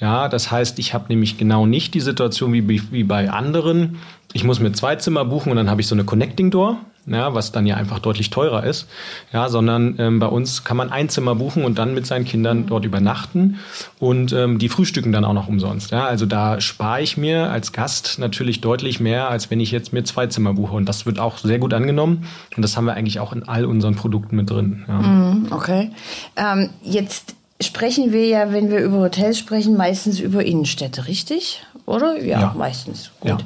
Ja, 0.00 0.28
das 0.28 0.50
heißt, 0.50 0.78
ich 0.78 0.94
habe 0.94 1.06
nämlich 1.08 1.38
genau 1.38 1.66
nicht 1.66 1.94
die 1.94 2.00
Situation 2.00 2.52
wie, 2.52 2.92
wie 2.92 3.04
bei 3.04 3.30
anderen. 3.30 3.98
Ich 4.32 4.44
muss 4.44 4.60
mir 4.60 4.72
zwei 4.72 4.96
Zimmer 4.96 5.24
buchen 5.24 5.50
und 5.50 5.56
dann 5.56 5.70
habe 5.70 5.80
ich 5.80 5.86
so 5.86 5.94
eine 5.94 6.04
Connecting 6.04 6.50
Door 6.50 6.78
ja, 7.06 7.34
was 7.34 7.52
dann 7.52 7.66
ja 7.66 7.76
einfach 7.76 7.98
deutlich 7.98 8.30
teurer 8.30 8.64
ist, 8.64 8.86
ja, 9.32 9.48
sondern 9.48 9.96
ähm, 9.98 10.18
bei 10.18 10.26
uns 10.26 10.64
kann 10.64 10.76
man 10.76 10.90
ein 10.90 11.08
Zimmer 11.08 11.34
buchen 11.34 11.64
und 11.64 11.78
dann 11.78 11.94
mit 11.94 12.06
seinen 12.06 12.24
Kindern 12.24 12.66
dort 12.66 12.84
übernachten 12.84 13.58
und 13.98 14.32
ähm, 14.32 14.58
die 14.58 14.68
frühstücken 14.68 15.10
dann 15.12 15.24
auch 15.24 15.32
noch 15.32 15.48
umsonst. 15.48 15.90
Ja, 15.90 16.06
also 16.06 16.26
da 16.26 16.60
spare 16.60 17.00
ich 17.02 17.16
mir 17.16 17.50
als 17.50 17.72
Gast 17.72 18.18
natürlich 18.18 18.60
deutlich 18.60 19.00
mehr, 19.00 19.28
als 19.28 19.50
wenn 19.50 19.60
ich 19.60 19.70
jetzt 19.70 19.92
mir 19.92 20.04
zwei 20.04 20.26
Zimmer 20.26 20.54
buche 20.54 20.74
und 20.74 20.88
das 20.88 21.06
wird 21.06 21.18
auch 21.18 21.38
sehr 21.38 21.58
gut 21.58 21.72
angenommen 21.72 22.26
und 22.56 22.62
das 22.62 22.76
haben 22.76 22.84
wir 22.84 22.94
eigentlich 22.94 23.18
auch 23.18 23.32
in 23.32 23.48
all 23.48 23.64
unseren 23.64 23.94
Produkten 23.94 24.36
mit 24.36 24.50
drin. 24.50 24.84
Ja. 24.86 24.94
Mm, 24.94 25.46
okay, 25.50 25.90
ähm, 26.36 26.70
jetzt 26.82 27.34
sprechen 27.62 28.12
wir 28.12 28.26
ja, 28.26 28.52
wenn 28.52 28.70
wir 28.70 28.80
über 28.80 29.00
Hotels 29.00 29.38
sprechen, 29.38 29.76
meistens 29.76 30.20
über 30.20 30.44
Innenstädte, 30.44 31.06
richtig? 31.06 31.62
Oder? 31.86 32.22
Ja, 32.22 32.40
ja. 32.40 32.54
meistens. 32.56 33.10
Gut. 33.20 33.30
Ja. 33.30 33.38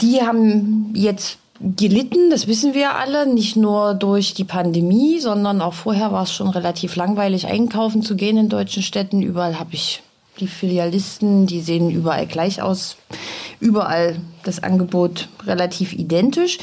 Die 0.00 0.22
haben 0.22 0.92
jetzt 0.94 1.38
gelitten, 1.60 2.30
das 2.30 2.46
wissen 2.46 2.72
wir 2.74 2.96
alle, 2.96 3.26
nicht 3.26 3.56
nur 3.56 3.94
durch 3.94 4.32
die 4.32 4.44
Pandemie, 4.44 5.20
sondern 5.20 5.60
auch 5.60 5.74
vorher 5.74 6.10
war 6.10 6.22
es 6.22 6.32
schon 6.32 6.48
relativ 6.48 6.96
langweilig, 6.96 7.46
einkaufen 7.46 8.02
zu 8.02 8.16
gehen 8.16 8.38
in 8.38 8.48
deutschen 8.48 8.82
Städten. 8.82 9.20
Überall 9.20 9.58
habe 9.58 9.74
ich 9.74 10.02
die 10.40 10.46
Filialisten, 10.46 11.46
die 11.46 11.60
sehen 11.60 11.90
überall 11.90 12.26
gleich 12.26 12.62
aus. 12.62 12.96
Überall 13.60 14.16
das 14.42 14.62
Angebot 14.62 15.28
relativ 15.46 15.92
identisch. 15.92 16.58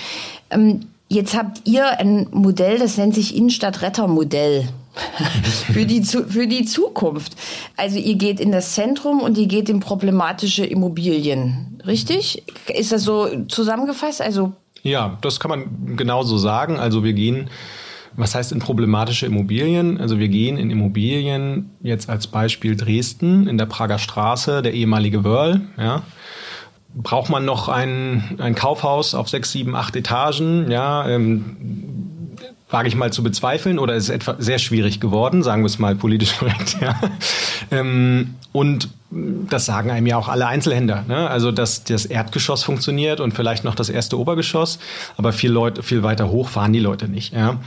Ähm, 0.50 0.88
jetzt 1.10 1.36
habt 1.36 1.62
ihr 1.66 2.00
ein 2.00 2.28
Modell, 2.32 2.80
das 2.80 2.98
nennt 2.98 3.14
sich 3.14 3.36
Innenstadtrettermodell. 3.36 4.68
für, 5.74 5.86
die, 5.86 6.04
für 6.04 6.48
die 6.48 6.66
Zukunft. 6.66 7.34
Also 7.76 7.98
ihr 7.98 8.16
geht 8.16 8.40
in 8.40 8.52
das 8.52 8.74
Zentrum 8.74 9.22
und 9.22 9.38
ihr 9.38 9.48
geht 9.48 9.70
in 9.70 9.80
problematische 9.80 10.66
Immobilien. 10.66 11.82
Richtig? 11.86 12.44
Ist 12.68 12.92
das 12.92 13.04
so 13.04 13.46
zusammengefasst? 13.48 14.22
Also 14.22 14.54
ja, 14.84 15.18
das 15.22 15.40
kann 15.40 15.50
man 15.50 15.98
genauso 15.98 16.38
sagen. 16.38 16.78
Also 16.78 17.04
wir 17.04 17.14
gehen, 17.14 17.50
was 18.16 18.36
heißt 18.36 18.52
in 18.52 18.60
problematische 18.60 19.26
Immobilien? 19.26 20.00
Also 20.00 20.20
wir 20.20 20.28
gehen 20.28 20.58
in 20.58 20.72
Immobilien, 20.72 21.72
jetzt 21.82 22.10
als 22.10 22.28
Beispiel 22.28 22.76
Dresden, 22.76 23.48
in 23.48 23.58
der 23.58 23.66
Prager 23.66 24.00
Straße, 24.00 24.62
der 24.62 24.74
ehemalige 24.74 25.24
Wörl, 25.24 25.62
ja. 25.78 26.04
Braucht 26.96 27.30
man 27.30 27.46
noch 27.46 27.70
ein, 27.70 28.38
ein 28.40 28.56
Kaufhaus 28.56 29.14
auf 29.14 29.30
sechs, 29.30 29.52
sieben, 29.52 29.76
acht 29.76 29.96
Etagen, 29.96 30.72
ja, 30.72 31.08
ähm, 31.08 31.97
wage 32.70 32.90
ich 32.90 32.96
mal 32.96 33.14
zu 33.14 33.24
bezweifeln 33.24 33.80
oder 33.80 33.96
ist 33.96 34.10
etwa 34.10 34.36
sehr 34.40 34.60
schwierig 34.60 35.00
geworden, 35.00 35.42
sagen 35.42 35.62
wir 35.62 35.68
es 35.68 35.80
mal 35.80 35.96
politisch 35.96 36.36
korrekt. 36.40 36.78
Ja. 36.82 37.00
Ähm, 37.72 38.36
und 38.52 38.90
das 39.10 39.66
sagen 39.66 39.90
einem 39.90 40.06
ja 40.06 40.18
auch 40.18 40.28
alle 40.28 40.48
Einzelhändler. 40.48 41.06
Ne? 41.08 41.30
Also 41.30 41.52
dass 41.52 41.86
das 41.86 42.06
Erdgeschoss 42.06 42.64
funktioniert 42.64 43.22
und 43.22 43.34
vielleicht 43.34 43.64
noch 43.64 43.76
das 43.76 43.90
erste 43.90 44.20
Obergeschoss, 44.20 44.80
aber 45.16 45.32
viel 45.32 45.52
Leute, 45.52 45.82
viel 45.82 46.04
weiter 46.04 46.30
hoch 46.30 46.50
fahren 46.50 46.74
die 46.74 46.80
Leute 46.80 47.08
nicht. 47.08 47.34
Ja? 47.34 47.60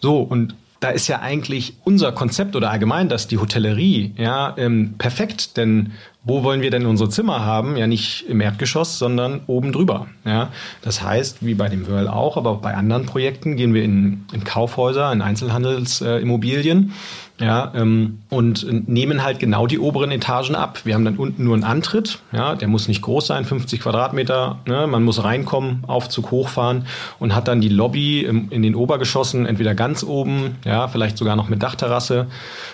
So 0.00 0.20
und 0.20 0.54
da 0.80 0.90
ist 0.90 1.08
ja 1.08 1.20
eigentlich 1.20 1.74
unser 1.84 2.12
Konzept 2.12 2.54
oder 2.54 2.70
allgemein, 2.70 3.08
dass 3.08 3.26
die 3.26 3.38
Hotellerie 3.38 4.14
ja 4.16 4.54
ähm, 4.56 4.94
perfekt, 4.96 5.56
denn 5.56 5.92
wo 6.24 6.42
wollen 6.42 6.60
wir 6.60 6.70
denn 6.70 6.84
unsere 6.86 7.08
Zimmer 7.08 7.44
haben? 7.44 7.76
Ja, 7.76 7.86
nicht 7.86 8.26
im 8.28 8.40
Erdgeschoss, 8.40 8.98
sondern 8.98 9.40
oben 9.46 9.72
drüber. 9.72 10.08
Ja, 10.24 10.50
das 10.82 11.02
heißt, 11.02 11.38
wie 11.44 11.54
bei 11.54 11.68
dem 11.68 11.86
Whirl 11.86 12.08
auch, 12.08 12.36
aber 12.36 12.50
auch 12.50 12.60
bei 12.60 12.74
anderen 12.74 13.06
Projekten 13.06 13.56
gehen 13.56 13.72
wir 13.72 13.82
in, 13.82 14.26
in 14.32 14.44
Kaufhäuser, 14.44 15.12
in 15.12 15.22
Einzelhandelsimmobilien. 15.22 16.90
Äh, 16.90 16.92
ja, 17.40 17.72
ähm, 17.74 18.20
und 18.30 18.88
nehmen 18.88 19.22
halt 19.22 19.38
genau 19.38 19.66
die 19.68 19.78
oberen 19.78 20.10
Etagen 20.10 20.56
ab. 20.56 20.80
Wir 20.84 20.94
haben 20.94 21.04
dann 21.04 21.16
unten 21.16 21.44
nur 21.44 21.54
einen 21.54 21.64
Antritt, 21.64 22.18
ja, 22.32 22.56
der 22.56 22.66
muss 22.66 22.88
nicht 22.88 23.00
groß 23.02 23.28
sein, 23.28 23.44
50 23.44 23.80
Quadratmeter, 23.80 24.58
ne? 24.66 24.86
man 24.88 25.04
muss 25.04 25.22
reinkommen, 25.22 25.84
Aufzug 25.86 26.32
hochfahren 26.32 26.86
und 27.20 27.36
hat 27.36 27.46
dann 27.46 27.60
die 27.60 27.68
Lobby 27.68 28.20
im, 28.20 28.50
in 28.50 28.62
den 28.62 28.74
Obergeschossen, 28.74 29.46
entweder 29.46 29.74
ganz 29.76 30.02
oben, 30.02 30.56
ja, 30.64 30.88
vielleicht 30.88 31.16
sogar 31.16 31.36
noch 31.36 31.48
mit 31.48 31.62
Dachterrasse 31.62 32.26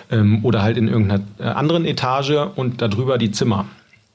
ähm, 0.09 0.43
oder 0.43 0.63
halt 0.63 0.77
in 0.77 0.87
irgendeiner 0.87 1.23
äh, 1.39 1.43
anderen 1.43 1.85
Etage 1.85 2.35
und 2.55 2.81
darüber 2.81 3.17
die 3.19 3.31
Zimmer. 3.31 3.65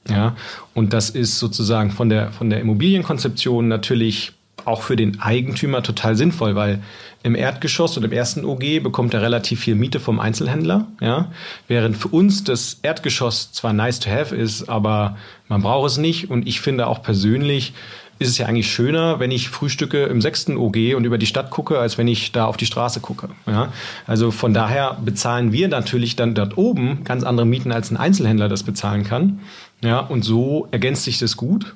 Ja, 0.09 0.35
und 0.73 0.93
das 0.93 1.11
ist 1.11 1.37
sozusagen 1.37 1.91
von 1.91 2.09
der, 2.09 2.31
von 2.31 2.49
der 2.49 2.59
Immobilienkonzeption 2.59 3.67
natürlich 3.67 4.33
auch 4.65 4.81
für 4.81 4.95
den 4.95 5.21
Eigentümer 5.21 5.83
total 5.83 6.15
sinnvoll, 6.15 6.55
weil 6.55 6.81
im 7.23 7.35
Erdgeschoss 7.35 7.97
oder 7.97 8.07
im 8.07 8.11
ersten 8.11 8.45
OG 8.45 8.81
bekommt 8.81 9.13
er 9.13 9.21
relativ 9.21 9.61
viel 9.61 9.75
Miete 9.75 9.99
vom 9.99 10.19
Einzelhändler, 10.19 10.87
ja. 10.99 11.31
Während 11.67 11.97
für 11.97 12.07
uns 12.07 12.43
das 12.43 12.79
Erdgeschoss 12.81 13.51
zwar 13.51 13.73
nice 13.73 13.99
to 13.99 14.09
have 14.09 14.35
ist, 14.35 14.69
aber 14.69 15.17
man 15.47 15.61
braucht 15.61 15.91
es 15.91 15.97
nicht. 15.97 16.29
Und 16.29 16.47
ich 16.47 16.61
finde 16.61 16.87
auch 16.87 17.03
persönlich 17.03 17.73
ist 18.21 18.29
es 18.29 18.37
ja 18.37 18.45
eigentlich 18.45 18.71
schöner, 18.71 19.19
wenn 19.19 19.31
ich 19.31 19.49
frühstücke 19.49 20.03
im 20.03 20.21
sechsten 20.21 20.55
OG 20.55 20.93
und 20.95 21.05
über 21.05 21.17
die 21.17 21.25
Stadt 21.25 21.49
gucke, 21.49 21.79
als 21.79 21.97
wenn 21.97 22.07
ich 22.07 22.31
da 22.31 22.45
auf 22.45 22.55
die 22.55 22.67
Straße 22.67 22.99
gucke. 22.99 23.29
Ja? 23.47 23.73
Also 24.05 24.29
von 24.29 24.53
daher 24.53 24.97
bezahlen 25.03 25.51
wir 25.51 25.67
natürlich 25.67 26.15
dann 26.15 26.35
dort 26.35 26.55
oben 26.55 27.03
ganz 27.03 27.23
andere 27.23 27.47
Mieten, 27.47 27.71
als 27.71 27.89
ein 27.89 27.97
Einzelhändler 27.97 28.47
das 28.47 28.61
bezahlen 28.61 29.03
kann. 29.03 29.39
Ja, 29.81 29.99
und 29.99 30.23
so 30.23 30.67
ergänzt 30.69 31.03
sich 31.03 31.17
das 31.17 31.35
gut. 31.35 31.73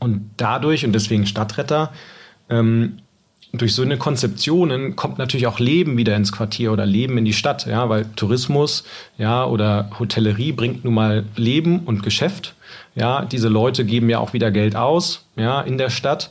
Und 0.00 0.32
dadurch, 0.36 0.84
und 0.84 0.92
deswegen 0.92 1.26
Stadtretter, 1.26 1.92
ähm, 2.50 2.98
durch 3.58 3.74
so 3.74 3.82
eine 3.82 3.96
Konzeptionen 3.96 4.96
kommt 4.96 5.18
natürlich 5.18 5.46
auch 5.46 5.58
Leben 5.58 5.96
wieder 5.96 6.16
ins 6.16 6.32
Quartier 6.32 6.72
oder 6.72 6.86
Leben 6.86 7.18
in 7.18 7.24
die 7.24 7.32
Stadt, 7.32 7.66
ja, 7.66 7.88
weil 7.88 8.06
Tourismus, 8.16 8.84
ja, 9.18 9.44
oder 9.44 9.90
Hotellerie 9.98 10.52
bringt 10.52 10.84
nun 10.84 10.94
mal 10.94 11.24
Leben 11.36 11.80
und 11.80 12.02
Geschäft. 12.02 12.54
Ja, 12.94 13.24
diese 13.24 13.48
Leute 13.48 13.84
geben 13.84 14.08
ja 14.08 14.18
auch 14.18 14.32
wieder 14.32 14.50
Geld 14.50 14.76
aus, 14.76 15.26
ja, 15.36 15.60
in 15.60 15.78
der 15.78 15.90
Stadt. 15.90 16.30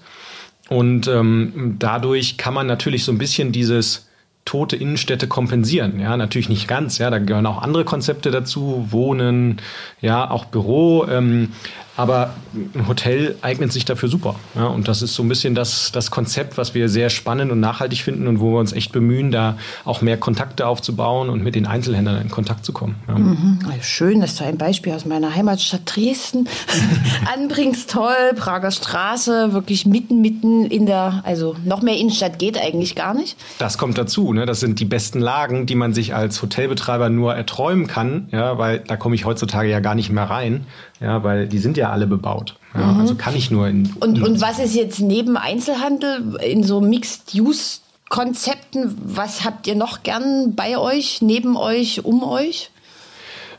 Und 0.70 1.08
ähm, 1.08 1.76
dadurch 1.80 2.38
kann 2.38 2.54
man 2.54 2.68
natürlich 2.68 3.04
so 3.04 3.12
ein 3.12 3.18
bisschen 3.18 3.52
dieses 3.52 4.08
tote 4.46 4.76
Innenstädte 4.76 5.28
kompensieren. 5.28 6.00
Ja, 6.00 6.18
natürlich 6.18 6.50
nicht 6.50 6.68
ganz. 6.68 6.98
Ja, 6.98 7.10
da 7.10 7.20
gehören 7.20 7.46
auch 7.46 7.62
andere 7.62 7.86
Konzepte 7.86 8.32
dazu, 8.32 8.88
Wohnen, 8.90 9.62
ja, 10.02 10.30
auch 10.30 10.46
Büro. 10.46 11.06
Ähm, 11.08 11.50
aber 11.96 12.34
ein 12.54 12.88
Hotel 12.88 13.36
eignet 13.42 13.72
sich 13.72 13.86
dafür 13.86 14.10
super. 14.10 14.36
Ja, 14.56 14.66
und 14.66 14.88
das 14.88 15.02
ist 15.02 15.14
so 15.14 15.22
ein 15.22 15.30
bisschen 15.30 15.54
das, 15.54 15.92
das 15.92 16.10
Konzept, 16.10 16.58
was 16.58 16.74
wir 16.74 16.90
sehr 16.90 17.10
spannend 17.10 17.52
und 17.52 17.60
nachhaltig 17.60 18.02
finden 18.02 18.28
und 18.28 18.40
wo 18.40 18.54
wir 18.54 18.60
uns 18.60 18.74
echt 18.74 18.92
bemühen, 18.92 19.32
da 19.32 19.58
auch 19.86 20.02
mehr 20.02 20.18
Kontakte 20.18 20.66
aufzubauen 20.66 21.30
und 21.30 21.44
mit 21.44 21.54
den 21.54 21.68
Einzelhändlern 21.68 22.22
in 22.22 22.30
Kontakt 22.30 22.66
zu 22.66 22.74
kommen. 22.74 22.96
Ja. 23.08 23.18
Mhm. 23.18 23.60
Schön, 23.82 24.22
dass 24.22 24.36
du 24.36 24.44
ein 24.44 24.58
Beispiel 24.58 24.94
aus 24.94 25.06
meiner 25.06 25.36
Heimatstadt 25.36 25.82
Dresden 25.86 26.48
anbringst. 27.34 27.92
Toll, 27.92 28.34
Prager 28.36 28.72
Straße, 28.72 29.54
wirklich 29.54 29.86
mitten, 29.86 30.22
mitten 30.22 30.66
in 30.66 30.88
der, 30.88 31.22
also 31.24 31.56
noch 31.64 31.84
mehr 31.84 31.98
Innenstadt 31.98 32.40
geht 32.40 32.60
eigentlich 32.60 32.96
gar 32.96 33.14
nicht. 33.14 33.38
Das 33.60 33.78
kommt 33.78 33.98
dazu. 34.00 34.34
Ne? 34.34 34.48
Das 34.48 34.60
sind 34.60 34.80
die 34.80 34.86
besten 34.86 35.20
Lagen, 35.20 35.68
die 35.68 35.76
man 35.76 35.94
sich 35.94 36.16
als 36.16 36.42
Hotelbetreiber 36.42 37.10
nur 37.10 37.36
erträumen 37.36 37.86
kann, 37.86 38.30
ja, 38.32 38.58
weil 38.58 38.80
da 38.80 38.98
komme 38.98 39.14
ich 39.16 39.26
heutzutage 39.26 39.70
ja 39.70 39.80
gar 39.80 39.94
nicht 39.94 40.10
mehr 40.10 40.24
rein 40.24 40.66
ja, 41.04 41.24
weil 41.24 41.48
die 41.48 41.60
sind 41.60 41.78
ja 41.78 41.92
alle 41.92 42.08
bebaut. 42.08 42.56
Ja, 42.74 42.88
mhm. 42.88 43.02
Also 43.02 43.14
kann 43.16 43.36
ich 43.36 43.52
nur 43.52 43.68
in. 43.68 43.94
Und, 44.00 44.24
und 44.24 44.42
was 44.42 44.58
ist 44.60 44.74
jetzt 44.74 45.02
neben 45.02 45.38
Einzelhandel 45.38 46.38
in 46.42 46.64
so 46.64 46.82
Mixed-Use-Konzepten, 46.82 48.98
was 49.04 49.44
habt 49.44 49.68
ihr 49.68 49.76
noch 49.76 50.02
gern 50.04 50.56
bei 50.56 50.78
euch, 50.78 51.22
neben 51.22 51.58
euch, 51.58 52.06
um 52.06 52.24
euch? 52.24 52.70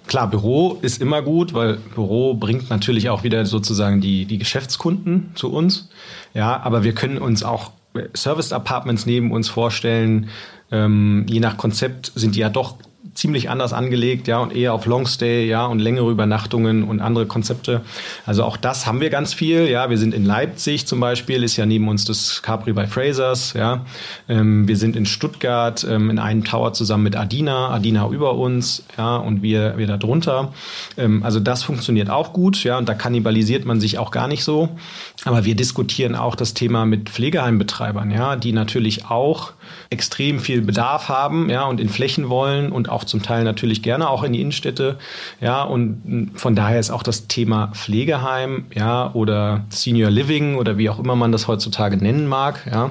Klar, 0.07 0.29
Büro 0.29 0.79
ist 0.83 1.01
immer 1.01 1.23
gut, 1.23 1.55
weil 1.55 1.79
Büro 1.95 2.35
bringt 2.35 2.69
natürlich 2.71 3.09
auch 3.09 3.23
wieder 3.25 3.47
sozusagen 3.47 4.01
die, 4.01 4.27
die 4.27 4.39
Geschäftskunden 4.39 5.31
zu 5.35 5.51
uns. 5.51 5.89
Ja, 6.35 6.61
aber 6.63 6.85
wir 6.85 6.95
können 6.95 7.19
uns 7.19 7.43
auch 7.43 7.73
Service 8.15 8.53
Apartments 8.53 9.07
neben 9.07 9.33
uns 9.33 9.49
vorstellen. 9.49 10.29
Ähm, 10.71 11.27
je 11.29 11.41
nach 11.41 11.57
Konzept 11.57 12.13
sind 12.15 12.37
die 12.37 12.41
ja 12.41 12.51
doch 12.51 12.77
ziemlich 13.15 13.49
anders 13.49 13.73
angelegt, 13.73 14.29
ja, 14.29 14.39
und 14.39 14.55
eher 14.55 14.75
auf 14.75 14.87
Longstay, 14.87 15.47
ja, 15.47 15.67
und 15.67 15.79
längere 15.79 16.11
Übernachtungen 16.11 16.83
und 16.83 17.01
andere 17.01 17.27
Konzepte. 17.27 17.81
Also 18.27 18.45
auch 18.45 18.57
das 18.57 18.87
haben 18.87 19.01
wir 19.01 19.09
ganz 19.09 19.33
viel, 19.33 19.69
ja. 19.69 19.89
Wir 19.89 19.99
sind 19.99 20.13
in 20.13 20.25
Leipzig 20.25 20.87
zum 20.87 21.01
Beispiel, 21.01 21.43
ist 21.43 21.57
ja 21.57 21.65
neben 21.65 21.89
uns 21.89 22.05
das 22.05 22.43
Capri 22.43 22.73
bei 22.73 22.87
Frasers, 22.87 23.55
ja. 23.55 23.85
Ähm, 24.29 24.69
wir 24.69 24.77
sind 24.77 24.97
in 24.97 25.07
Stuttgart 25.07 25.87
ähm, 25.89 26.11
in 26.11 26.19
einem 26.19 26.45
Tower 26.45 26.73
zusammen 26.73 27.05
mit 27.05 27.17
Adina, 27.17 27.71
Adina 27.71 28.09
über 28.09 28.35
uns, 28.35 28.85
ja, 28.99 29.17
und 29.17 29.43
wir, 29.43 29.79
wir 29.79 29.87
da 29.87 29.97
drunter. 29.97 30.53
Ähm, 30.99 31.23
also 31.23 31.41
das 31.41 31.63
funktioniert 31.63 32.11
auch 32.11 32.33
gut, 32.33 32.65
ja, 32.65 32.79
und 32.79 32.89
da 32.89 32.95
kannibalisiert 32.95 33.65
man 33.65 33.81
sich 33.81 33.99
auch 33.99 34.11
gar 34.11 34.29
nicht 34.29 34.45
so. 34.45 34.71
Aber 35.25 35.45
wir 35.45 35.55
diskutieren 35.55 36.15
auch 36.15 36.35
das 36.35 36.53
Thema 36.53 36.85
mit 36.85 37.09
Pflegeheimbetreibern, 37.09 38.11
ja, 38.11 38.37
die 38.37 38.53
natürlich 38.53 39.07
auch 39.07 39.54
extrem 39.91 40.41
viel 40.41 40.63
Bedarf 40.63 41.09
haben, 41.09 41.51
ja, 41.51 41.65
und 41.65 41.81
in 41.81 41.89
Flächen 41.89 42.29
wollen 42.29 42.73
und 42.73 42.89
auch 42.89 43.05
zum 43.05 43.23
Teil 43.23 43.45
natürlich 43.45 43.83
gerne 43.83 44.09
auch 44.09 44.23
in 44.23 44.33
die 44.33 44.41
Innenstädte, 44.41 44.99
ja, 45.41 45.63
und 45.63 46.33
von 46.35 46.55
daher 46.55 46.81
ist 46.81 46.91
auch 46.91 47.03
das 47.03 47.27
Thema 47.27 47.69
Pflegeheim, 47.75 48.67
ja, 48.75 49.11
oder 49.15 49.65
Senior 49.71 50.11
Living 50.11 50.57
oder 50.57 50.79
wie 50.79 50.91
auch 50.91 50.99
immer 50.99 51.17
man 51.17 51.33
das 51.33 51.49
heutzutage 51.49 51.97
nennen 51.97 52.27
mag, 52.27 52.69
ja, 52.71 52.91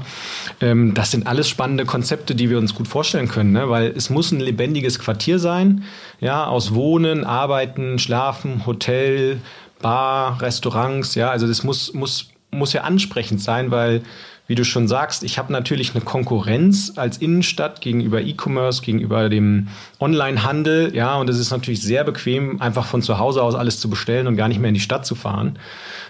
ähm, 0.61 0.93
das 0.93 1.11
sind 1.11 1.27
alles 1.27 1.49
spannende 1.49 1.85
Konzepte, 1.85 2.35
die 2.35 2.49
wir 2.49 2.57
uns 2.57 2.75
gut 2.75 2.87
vorstellen 2.87 3.27
können, 3.27 3.51
ne, 3.51 3.69
weil 3.69 3.93
es 3.95 4.09
muss 4.09 4.31
ein 4.31 4.39
lebendiges 4.39 4.99
Quartier 4.99 5.39
sein, 5.39 5.83
ja, 6.19 6.45
aus 6.45 6.73
Wohnen, 6.73 7.23
Arbeiten, 7.25 7.99
Schlafen, 7.99 8.65
Hotel, 8.65 9.39
Bar, 9.81 10.41
Restaurants, 10.41 11.15
ja, 11.15 11.29
also 11.29 11.45
das 11.45 11.63
muss, 11.63 11.93
muss, 11.93 12.29
muss 12.51 12.73
ja 12.73 12.81
ansprechend 12.81 13.41
sein, 13.41 13.69
weil 13.69 14.01
wie 14.47 14.55
du 14.55 14.65
schon 14.65 14.87
sagst, 14.87 15.23
ich 15.23 15.37
habe 15.37 15.53
natürlich 15.53 15.95
eine 15.95 16.03
Konkurrenz 16.03 16.93
als 16.97 17.17
Innenstadt 17.17 17.79
gegenüber 17.79 18.21
E-Commerce, 18.21 18.81
gegenüber 18.81 19.29
dem 19.29 19.69
Online-Handel, 19.99 20.93
ja, 20.93 21.15
und 21.15 21.29
es 21.29 21.39
ist 21.39 21.51
natürlich 21.51 21.81
sehr 21.81 22.03
bequem, 22.03 22.61
einfach 22.61 22.85
von 22.85 23.01
zu 23.01 23.19
Hause 23.19 23.41
aus 23.41 23.55
alles 23.55 23.79
zu 23.79 23.89
bestellen 23.89 24.27
und 24.27 24.35
gar 24.35 24.49
nicht 24.49 24.59
mehr 24.59 24.67
in 24.67 24.73
die 24.73 24.81
Stadt 24.81 25.05
zu 25.05 25.15
fahren. 25.15 25.57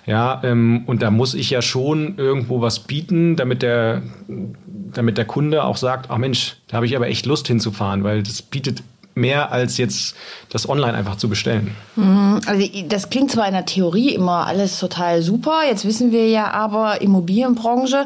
Ja, 0.05 0.41
ähm, 0.43 0.83
und 0.87 1.01
da 1.01 1.11
muss 1.11 1.35
ich 1.35 1.49
ja 1.51 1.61
schon 1.61 2.17
irgendwo 2.17 2.59
was 2.59 2.79
bieten, 2.79 3.35
damit 3.35 3.61
der, 3.61 4.01
damit 4.27 5.17
der 5.17 5.25
Kunde 5.25 5.63
auch 5.63 5.77
sagt, 5.77 6.09
ach 6.09 6.17
Mensch, 6.17 6.57
da 6.67 6.77
habe 6.77 6.87
ich 6.87 6.95
aber 6.95 7.07
echt 7.07 7.25
Lust 7.25 7.47
hinzufahren, 7.47 8.03
weil 8.03 8.23
das 8.23 8.41
bietet 8.41 8.83
mehr 9.15 9.51
als 9.51 9.77
jetzt 9.77 10.15
das 10.49 10.67
online 10.67 10.93
einfach 10.93 11.15
zu 11.15 11.29
bestellen. 11.29 11.75
Mhm. 11.95 12.41
Also 12.45 12.67
das 12.87 13.09
klingt 13.09 13.31
zwar 13.31 13.47
in 13.47 13.53
der 13.53 13.65
Theorie 13.65 14.13
immer 14.13 14.47
alles 14.47 14.79
total 14.79 15.21
super, 15.21 15.61
jetzt 15.67 15.85
wissen 15.85 16.11
wir 16.11 16.29
ja 16.29 16.51
aber 16.51 17.01
Immobilienbranche, 17.01 18.05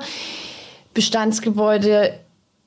Bestandsgebäude 0.94 2.14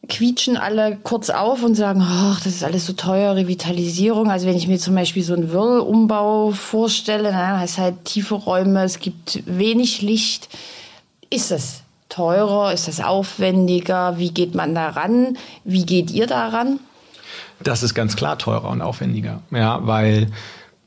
quietschen 0.09 0.57
alle 0.57 0.97
kurz 1.03 1.31
auf 1.31 1.63
und 1.63 1.75
sagen, 1.75 2.03
ach, 2.03 2.41
das 2.43 2.55
ist 2.55 2.65
alles 2.65 2.87
so 2.87 2.93
teuer, 2.93 3.37
Revitalisierung. 3.37 4.31
Also 4.31 4.47
wenn 4.47 4.57
ich 4.57 4.67
mir 4.67 4.79
zum 4.79 4.95
Beispiel 4.95 5.23
so 5.23 5.35
einen 5.35 5.53
Wirl-Umbau 5.53 6.51
vorstelle, 6.51 7.31
na, 7.33 7.63
es 7.63 7.79
halt 7.79 8.05
tiefe 8.05 8.35
Räume, 8.35 8.83
es 8.83 8.99
gibt 8.99 9.43
wenig 9.47 10.03
Licht. 10.03 10.49
Ist 11.31 11.51
das 11.51 11.83
teurer? 12.09 12.73
Ist 12.73 12.89
das 12.89 13.01
aufwendiger? 13.01 14.19
Wie 14.19 14.31
geht 14.31 14.55
man 14.55 14.75
da 14.75 14.91
ran? 14.91 15.39
Wie 15.65 15.87
geht 15.87 16.11
ihr 16.11 16.27
daran? 16.27 16.81
Das 17.63 17.83
ist 17.83 17.95
ganz 17.95 18.17
klar 18.17 18.39
teurer 18.39 18.71
und 18.71 18.81
aufwendiger. 18.81 19.43
Ja, 19.51 19.87
weil, 19.87 20.29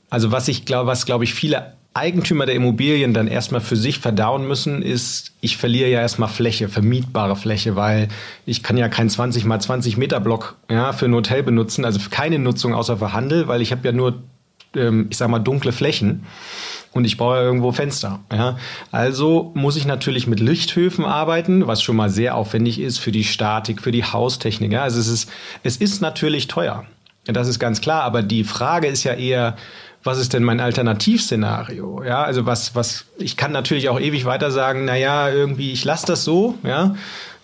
also 0.09 0.31
was 0.31 0.47
ich 0.47 0.65
glaube, 0.65 0.87
was 0.87 1.05
glaube 1.05 1.23
ich 1.23 1.33
viele 1.33 1.73
Eigentümer 1.95 2.47
der 2.47 2.55
Immobilien 2.55 3.13
dann 3.13 3.27
erstmal 3.27 3.61
für 3.61 3.75
sich 3.75 3.99
verdauen 3.99 4.47
müssen, 4.47 4.81
ist, 4.81 5.33
ich 5.41 5.57
verliere 5.57 5.89
ja 5.89 6.01
erstmal 6.01 6.29
Fläche, 6.29 6.67
vermietbare 6.67 7.35
Fläche, 7.35 7.75
weil 7.75 8.07
ich 8.47 8.63
kann 8.63 8.77
ja 8.77 8.89
kein 8.89 9.09
20 9.09 9.45
mal 9.45 9.61
20 9.61 9.97
Meter 9.97 10.19
Block 10.19 10.55
ja, 10.71 10.91
für 10.93 11.05
ein 11.05 11.13
Hotel 11.13 11.43
benutzen, 11.43 11.85
also 11.85 11.99
für 11.99 12.09
keine 12.09 12.39
Nutzung 12.39 12.73
außer 12.73 12.97
für 12.97 13.13
Handel, 13.13 13.47
weil 13.47 13.61
ich 13.61 13.71
habe 13.71 13.85
ja 13.85 13.91
nur, 13.91 14.23
ähm, 14.75 15.05
ich 15.11 15.17
sag 15.17 15.29
mal, 15.29 15.39
dunkle 15.39 15.71
Flächen. 15.71 16.25
Und 16.93 17.05
ich 17.05 17.17
brauche 17.17 17.37
irgendwo 17.37 17.71
Fenster. 17.71 18.19
Ja? 18.31 18.57
Also 18.91 19.51
muss 19.55 19.75
ich 19.75 19.85
natürlich 19.85 20.27
mit 20.27 20.39
Lichthöfen 20.39 21.05
arbeiten, 21.05 21.67
was 21.67 21.81
schon 21.81 21.95
mal 21.95 22.09
sehr 22.09 22.35
aufwendig 22.35 22.79
ist 22.79 22.99
für 22.99 23.11
die 23.11 23.23
Statik, 23.23 23.81
für 23.81 23.91
die 23.91 24.03
Haustechnik. 24.03 24.71
Ja? 24.71 24.83
Also 24.83 24.99
es 24.99 25.07
ist, 25.07 25.29
es 25.63 25.77
ist 25.77 26.01
natürlich 26.01 26.47
teuer. 26.47 26.85
Das 27.25 27.47
ist 27.47 27.59
ganz 27.59 27.81
klar. 27.81 28.03
Aber 28.03 28.21
die 28.21 28.43
Frage 28.43 28.87
ist 28.87 29.03
ja 29.03 29.13
eher, 29.13 29.55
was 30.03 30.19
ist 30.19 30.33
denn 30.33 30.43
mein 30.43 30.59
Alternativszenario? 30.59 32.03
Ja, 32.03 32.23
also 32.23 32.45
was, 32.45 32.75
was, 32.75 33.05
ich 33.17 33.37
kann 33.37 33.51
natürlich 33.51 33.89
auch 33.89 33.99
ewig 33.99 34.25
weiter 34.25 34.51
sagen, 34.51 34.85
na 34.85 34.97
ja, 34.97 35.29
irgendwie, 35.29 35.71
ich 35.71 35.85
lasse 35.85 36.05
das 36.05 36.23
so, 36.23 36.55
ja. 36.63 36.95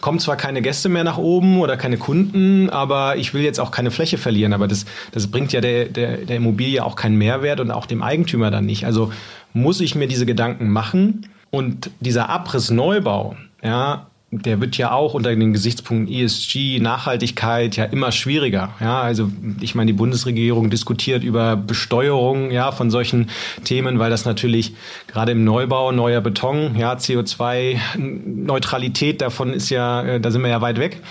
Kommen 0.01 0.19
zwar 0.19 0.38
keine 0.38 0.62
Gäste 0.62 0.88
mehr 0.88 1.03
nach 1.03 1.17
oben 1.17 1.59
oder 1.59 1.75
keine 1.75 1.97
Kunden, 1.97 2.69
aber 2.69 3.17
ich 3.17 3.33
will 3.33 3.41
jetzt 3.41 3.59
auch 3.59 3.69
keine 3.69 3.91
Fläche 3.91 4.17
verlieren. 4.17 4.53
Aber 4.53 4.65
das, 4.65 4.85
das 5.12 5.27
bringt 5.27 5.51
ja 5.51 5.59
der, 5.59 5.85
der, 5.85 6.17
der 6.19 6.38
Immobilie 6.38 6.85
auch 6.85 6.95
keinen 6.95 7.17
Mehrwert 7.17 7.59
und 7.59 7.69
auch 7.69 7.85
dem 7.85 8.01
Eigentümer 8.01 8.49
dann 8.49 8.65
nicht. 8.65 8.85
Also 8.85 9.12
muss 9.53 9.81
ich 9.81 9.95
mir 9.95 10.07
diese 10.07 10.25
Gedanken 10.25 10.69
machen 10.69 11.27
und 11.51 11.89
dieser 11.99 12.29
Abrissneubau, 12.29 13.35
ja, 13.63 14.07
der 14.31 14.62
wird 14.62 14.77
ja 14.77 14.91
auch 14.91 15.15
unter 15.15 15.35
den 15.35 15.53
Gesichtspunkten 15.53 16.13
ESG, 16.13 16.79
Nachhaltigkeit 16.79 17.75
ja 17.77 17.85
immer 17.85 18.12
schwieriger. 18.12 18.69
Ja, 18.79 19.01
also 19.01 19.31
ich 19.59 19.73
meine, 19.73 19.88
die 19.88 19.97
Bundesregierung 19.97 20.69
diskutiert 20.69 21.23
über 21.23 21.55
Besteuerung 21.55 22.51
ja 22.51 22.71
von 22.71 22.91
solchen 22.91 23.29
Themen, 23.63 23.97
weil 23.97 24.12
das 24.12 24.25
natürlich 24.25 24.75
gerade 25.07 25.31
im 25.31 25.43
Neubau 25.43 25.91
neuer 25.91 26.21
Beton, 26.21 26.75
ja 26.77 26.93
CO2 26.93 27.79
Neutralität 27.97 29.21
davon 29.21 29.51
ist 29.51 29.71
ja, 29.71 30.03
äh, 30.03 30.19
da 30.19 30.29
sind 30.29 30.43
wir 30.43 30.49
ja 30.49 30.62
weit 30.62 30.77
weg. 30.77 31.01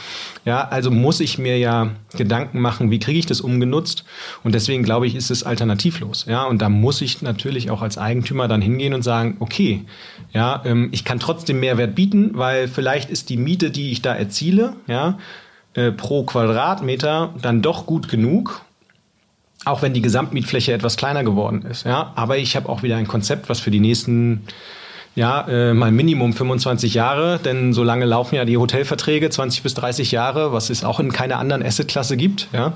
Ja, 0.48 0.66
also 0.66 0.90
muss 0.90 1.20
ich 1.20 1.36
mir 1.36 1.58
ja 1.58 1.90
Gedanken 2.16 2.60
machen, 2.60 2.90
wie 2.90 2.98
kriege 2.98 3.18
ich 3.18 3.26
das 3.26 3.42
umgenutzt? 3.42 4.06
Und 4.42 4.54
deswegen 4.54 4.82
glaube 4.82 5.06
ich, 5.06 5.14
ist 5.14 5.30
es 5.30 5.42
alternativlos. 5.42 6.24
Ja, 6.26 6.44
und 6.44 6.62
da 6.62 6.70
muss 6.70 7.02
ich 7.02 7.20
natürlich 7.20 7.70
auch 7.70 7.82
als 7.82 7.98
Eigentümer 7.98 8.48
dann 8.48 8.62
hingehen 8.62 8.94
und 8.94 9.02
sagen, 9.02 9.36
okay, 9.40 9.84
ja, 10.32 10.62
ähm, 10.64 10.88
ich 10.90 11.04
kann 11.04 11.20
trotzdem 11.20 11.60
Mehrwert 11.60 11.94
bieten, 11.94 12.30
weil 12.32 12.66
vielleicht 12.66 13.10
ist 13.10 13.28
die 13.28 13.36
Miete, 13.36 13.70
die 13.70 13.90
ich 13.90 14.00
da 14.00 14.14
erziele, 14.14 14.72
ja, 14.86 15.18
äh, 15.74 15.92
pro 15.92 16.22
Quadratmeter 16.22 17.34
dann 17.42 17.60
doch 17.60 17.84
gut 17.84 18.08
genug, 18.08 18.62
auch 19.66 19.82
wenn 19.82 19.92
die 19.92 20.00
Gesamtmietfläche 20.00 20.72
etwas 20.72 20.96
kleiner 20.96 21.24
geworden 21.24 21.60
ist. 21.70 21.84
Ja, 21.84 22.14
aber 22.16 22.38
ich 22.38 22.56
habe 22.56 22.70
auch 22.70 22.82
wieder 22.82 22.96
ein 22.96 23.06
Konzept, 23.06 23.50
was 23.50 23.60
für 23.60 23.70
die 23.70 23.80
nächsten 23.80 24.44
ja, 25.18 25.48
äh, 25.48 25.74
mal 25.74 25.90
Minimum 25.90 26.32
25 26.32 26.94
Jahre, 26.94 27.40
denn 27.44 27.72
so 27.72 27.82
lange 27.82 28.04
laufen 28.04 28.36
ja 28.36 28.44
die 28.44 28.56
Hotelverträge, 28.56 29.28
20 29.28 29.64
bis 29.64 29.74
30 29.74 30.12
Jahre, 30.12 30.52
was 30.52 30.70
es 30.70 30.84
auch 30.84 31.00
in 31.00 31.10
keiner 31.10 31.40
anderen 31.40 31.60
Assetklasse 31.60 32.16
gibt, 32.16 32.46
ja, 32.52 32.74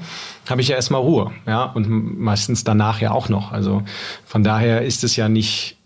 habe 0.50 0.60
ich 0.60 0.66
ja 0.66 0.74
erstmal 0.74 1.00
Ruhe, 1.00 1.30
ja, 1.46 1.66
und 1.66 2.18
meistens 2.18 2.64
danach 2.64 3.00
ja 3.00 3.12
auch 3.12 3.28
noch. 3.28 3.52
Also 3.52 3.84
von 4.26 4.42
daher 4.42 4.82
ist 4.82 5.04
es 5.04 5.14
ja 5.14 5.28
nicht, 5.28 5.76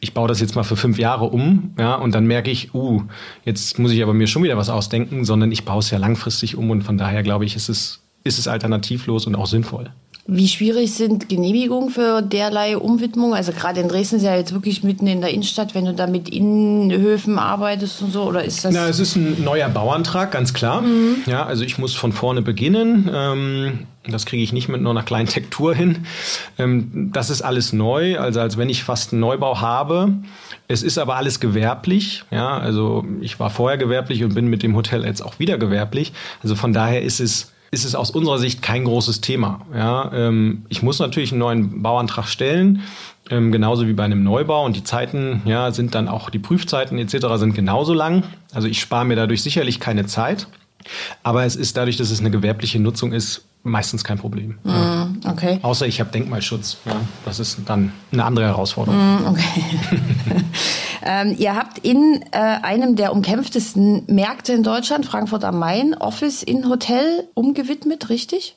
ich 0.00 0.14
baue 0.14 0.26
das 0.26 0.40
jetzt 0.40 0.56
mal 0.56 0.62
für 0.62 0.76
fünf 0.76 0.98
Jahre 0.98 1.26
um, 1.26 1.74
ja, 1.78 1.94
und 1.96 2.14
dann 2.14 2.26
merke 2.26 2.50
ich, 2.50 2.72
uh, 2.72 3.02
jetzt 3.44 3.78
muss 3.78 3.92
ich 3.92 4.02
aber 4.02 4.14
mir 4.14 4.26
schon 4.26 4.42
wieder 4.42 4.56
was 4.56 4.70
ausdenken, 4.70 5.26
sondern 5.26 5.52
ich 5.52 5.66
baue 5.66 5.80
es 5.80 5.90
ja 5.90 5.98
langfristig 5.98 6.56
um 6.56 6.70
und 6.70 6.80
von 6.80 6.96
daher 6.96 7.22
glaube 7.24 7.44
ich, 7.44 7.56
ist 7.56 7.68
es, 7.68 8.00
ist 8.24 8.38
es 8.38 8.48
alternativlos 8.48 9.26
und 9.26 9.34
auch 9.34 9.46
sinnvoll. 9.46 9.90
Wie 10.28 10.48
schwierig 10.48 10.92
sind 10.92 11.28
Genehmigungen 11.28 11.90
für 11.90 12.20
derlei 12.20 12.76
Umwidmung? 12.76 13.34
Also 13.34 13.52
gerade 13.52 13.80
in 13.80 13.88
Dresden 13.88 14.16
ist 14.16 14.24
ja 14.24 14.34
jetzt 14.34 14.52
wirklich 14.52 14.82
mitten 14.82 15.06
in 15.06 15.20
der 15.20 15.30
Innenstadt, 15.30 15.74
wenn 15.76 15.84
du 15.84 15.94
da 15.94 16.08
mit 16.08 16.28
Innenhöfen 16.28 17.38
arbeitest 17.38 18.02
und 18.02 18.12
so, 18.12 18.24
oder 18.24 18.42
ist 18.42 18.64
das? 18.64 18.74
Na, 18.74 18.88
es 18.88 18.98
ist 18.98 19.14
ein 19.14 19.44
neuer 19.44 19.68
Bauantrag, 19.68 20.32
ganz 20.32 20.52
klar. 20.52 20.82
Mhm. 20.82 21.18
Ja, 21.26 21.46
also 21.46 21.62
ich 21.62 21.78
muss 21.78 21.94
von 21.94 22.12
vorne 22.12 22.42
beginnen. 22.42 23.08
Ähm, 23.12 23.86
das 24.08 24.26
kriege 24.26 24.42
ich 24.42 24.52
nicht 24.52 24.68
mit 24.68 24.80
nur 24.80 24.90
einer 24.90 25.04
kleinen 25.04 25.28
Tektur 25.28 25.74
hin. 25.74 26.06
Ähm, 26.58 27.10
das 27.12 27.30
ist 27.30 27.42
alles 27.42 27.72
neu, 27.72 28.18
also 28.18 28.40
als 28.40 28.56
wenn 28.56 28.68
ich 28.68 28.82
fast 28.82 29.12
einen 29.12 29.20
Neubau 29.20 29.60
habe. 29.60 30.12
Es 30.66 30.82
ist 30.82 30.98
aber 30.98 31.14
alles 31.14 31.38
gewerblich. 31.38 32.24
Ja, 32.32 32.58
also 32.58 33.04
ich 33.20 33.38
war 33.38 33.50
vorher 33.50 33.78
gewerblich 33.78 34.24
und 34.24 34.34
bin 34.34 34.48
mit 34.48 34.64
dem 34.64 34.74
Hotel 34.74 35.04
jetzt 35.04 35.20
auch 35.20 35.38
wieder 35.38 35.56
gewerblich. 35.56 36.12
Also 36.42 36.56
von 36.56 36.72
daher 36.72 37.02
ist 37.02 37.20
es 37.20 37.52
ist 37.76 37.84
es 37.84 37.94
aus 37.94 38.10
unserer 38.10 38.38
Sicht 38.38 38.62
kein 38.62 38.84
großes 38.84 39.20
Thema. 39.20 39.60
Ja, 39.74 40.10
ähm, 40.14 40.64
ich 40.70 40.82
muss 40.82 40.98
natürlich 40.98 41.30
einen 41.32 41.40
neuen 41.40 41.82
Bauantrag 41.82 42.26
stellen, 42.26 42.80
ähm, 43.28 43.52
genauso 43.52 43.86
wie 43.86 43.92
bei 43.92 44.04
einem 44.04 44.22
Neubau. 44.22 44.64
Und 44.64 44.76
die 44.76 44.82
Zeiten 44.82 45.42
ja, 45.44 45.70
sind 45.72 45.94
dann 45.94 46.08
auch, 46.08 46.30
die 46.30 46.38
Prüfzeiten 46.38 46.98
etc. 46.98 47.26
sind 47.36 47.54
genauso 47.54 47.92
lang. 47.92 48.22
Also 48.54 48.66
ich 48.66 48.80
spare 48.80 49.04
mir 49.04 49.14
dadurch 49.14 49.42
sicherlich 49.42 49.78
keine 49.78 50.06
Zeit. 50.06 50.48
Aber 51.22 51.44
es 51.44 51.54
ist 51.54 51.76
dadurch, 51.76 51.98
dass 51.98 52.10
es 52.10 52.20
eine 52.20 52.30
gewerbliche 52.30 52.80
Nutzung 52.80 53.12
ist, 53.12 53.44
meistens 53.62 54.04
kein 54.04 54.16
Problem. 54.18 54.58
Mm. 54.62 55.28
Okay. 55.28 55.58
Außer 55.60 55.86
ich 55.86 56.00
habe 56.00 56.10
Denkmalschutz. 56.12 56.78
Ja, 56.86 57.00
das 57.24 57.40
ist 57.40 57.58
dann 57.66 57.92
eine 58.12 58.24
andere 58.24 58.46
Herausforderung. 58.46 58.98
Mm, 58.98 59.26
okay. 59.26 59.64
ähm, 61.02 61.34
ihr 61.38 61.54
habt 61.54 61.78
in 61.78 62.22
äh, 62.32 62.38
einem 62.38 62.96
der 62.96 63.12
umkämpftesten 63.12 64.04
Märkte 64.06 64.52
in 64.52 64.62
Deutschland, 64.62 65.06
Frankfurt 65.06 65.44
am 65.44 65.58
Main, 65.58 65.94
Office 65.94 66.42
in 66.42 66.68
Hotel 66.68 67.28
umgewidmet, 67.34 68.08
richtig? 68.08 68.56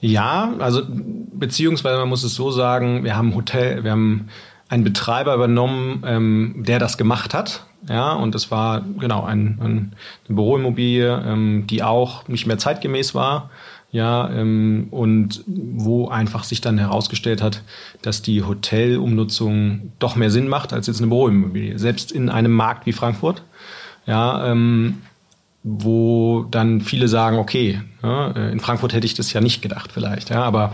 Ja, 0.00 0.54
also 0.58 0.82
beziehungsweise 0.88 1.98
man 1.98 2.08
muss 2.08 2.24
es 2.24 2.34
so 2.34 2.50
sagen, 2.50 3.04
wir 3.04 3.16
haben 3.16 3.34
Hotel, 3.34 3.84
wir 3.84 3.90
haben 3.90 4.28
einen 4.68 4.84
Betreiber 4.84 5.34
übernommen, 5.34 6.02
ähm, 6.06 6.54
der 6.66 6.78
das 6.78 6.96
gemacht 6.96 7.34
hat. 7.34 7.66
Ja, 7.88 8.12
und 8.12 8.34
es 8.34 8.50
war 8.50 8.82
genau 8.98 9.24
ein, 9.24 9.58
ein, 9.60 9.96
eine 10.28 10.36
Büroimmobilie, 10.36 11.22
ähm, 11.26 11.66
die 11.66 11.82
auch 11.82 12.28
nicht 12.28 12.46
mehr 12.46 12.58
zeitgemäß 12.58 13.14
war 13.14 13.50
ja, 13.92 14.30
ähm, 14.30 14.88
und 14.90 15.42
wo 15.46 16.08
einfach 16.08 16.44
sich 16.44 16.60
dann 16.60 16.78
herausgestellt 16.78 17.42
hat, 17.42 17.62
dass 18.02 18.22
die 18.22 18.42
Hotelumnutzung 18.42 19.92
doch 19.98 20.16
mehr 20.16 20.30
Sinn 20.30 20.48
macht 20.48 20.72
als 20.72 20.86
jetzt 20.86 20.98
eine 20.98 21.08
Büroimmobilie. 21.08 21.78
Selbst 21.78 22.12
in 22.12 22.28
einem 22.28 22.52
Markt 22.52 22.86
wie 22.86 22.92
Frankfurt, 22.92 23.42
ja, 24.06 24.50
ähm, 24.50 24.98
wo 25.62 26.46
dann 26.50 26.80
viele 26.80 27.08
sagen, 27.08 27.38
okay, 27.38 27.82
ja, 28.02 28.30
äh, 28.30 28.52
in 28.52 28.60
Frankfurt 28.60 28.92
hätte 28.92 29.06
ich 29.06 29.14
das 29.14 29.32
ja 29.32 29.40
nicht 29.40 29.60
gedacht 29.60 29.90
vielleicht, 29.92 30.30
ja, 30.30 30.42
aber 30.42 30.72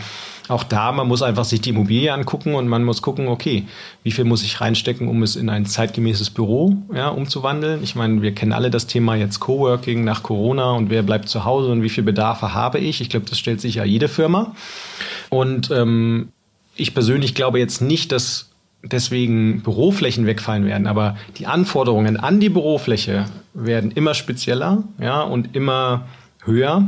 auch 0.48 0.64
da, 0.64 0.92
man 0.92 1.08
muss 1.08 1.22
einfach 1.22 1.44
sich 1.44 1.60
die 1.60 1.70
Immobilie 1.70 2.12
angucken 2.12 2.54
und 2.54 2.68
man 2.68 2.84
muss 2.84 3.02
gucken, 3.02 3.28
okay, 3.28 3.66
wie 4.02 4.12
viel 4.12 4.24
muss 4.24 4.42
ich 4.42 4.60
reinstecken, 4.60 5.08
um 5.08 5.22
es 5.22 5.36
in 5.36 5.48
ein 5.48 5.66
zeitgemäßes 5.66 6.30
Büro 6.30 6.76
ja, 6.94 7.08
umzuwandeln. 7.08 7.82
Ich 7.82 7.94
meine, 7.94 8.22
wir 8.22 8.34
kennen 8.34 8.52
alle 8.52 8.70
das 8.70 8.86
Thema 8.86 9.16
jetzt 9.16 9.40
Coworking 9.40 10.04
nach 10.04 10.22
Corona 10.22 10.72
und 10.72 10.90
wer 10.90 11.02
bleibt 11.02 11.28
zu 11.28 11.44
Hause 11.44 11.70
und 11.70 11.82
wie 11.82 11.88
viel 11.88 12.04
Bedarfe 12.04 12.54
habe 12.54 12.78
ich. 12.78 13.00
Ich 13.00 13.10
glaube, 13.10 13.26
das 13.28 13.38
stellt 13.38 13.60
sich 13.60 13.76
ja 13.76 13.84
jede 13.84 14.08
Firma. 14.08 14.54
Und 15.30 15.70
ähm, 15.70 16.28
ich 16.76 16.94
persönlich 16.94 17.34
glaube 17.34 17.58
jetzt 17.58 17.80
nicht, 17.80 18.12
dass 18.12 18.50
deswegen 18.82 19.62
Büroflächen 19.62 20.26
wegfallen 20.26 20.64
werden, 20.64 20.86
aber 20.86 21.16
die 21.38 21.46
Anforderungen 21.46 22.16
an 22.16 22.40
die 22.40 22.50
Bürofläche 22.50 23.24
werden 23.54 23.90
immer 23.90 24.14
spezieller 24.14 24.84
ja, 25.00 25.22
und 25.22 25.56
immer 25.56 26.06
höher. 26.46 26.84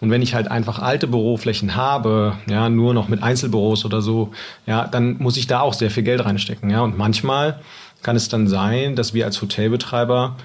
Und 0.00 0.10
wenn 0.10 0.22
ich 0.22 0.34
halt 0.34 0.50
einfach 0.50 0.78
alte 0.78 1.06
Büroflächen 1.06 1.76
habe, 1.76 2.36
ja, 2.48 2.68
nur 2.68 2.94
noch 2.94 3.08
mit 3.08 3.22
Einzelbüros 3.22 3.84
oder 3.84 4.00
so, 4.00 4.32
ja, 4.66 4.86
dann 4.86 5.18
muss 5.18 5.36
ich 5.36 5.46
da 5.46 5.60
auch 5.60 5.74
sehr 5.74 5.90
viel 5.90 6.02
Geld 6.02 6.24
reinstecken, 6.24 6.70
ja. 6.70 6.80
Und 6.80 6.98
manchmal 6.98 7.60
kann 8.02 8.16
es 8.16 8.28
dann 8.28 8.48
sein, 8.48 8.96
dass 8.96 9.14
wir 9.14 9.24
als 9.24 9.40
Hotelbetreiber 9.40 10.36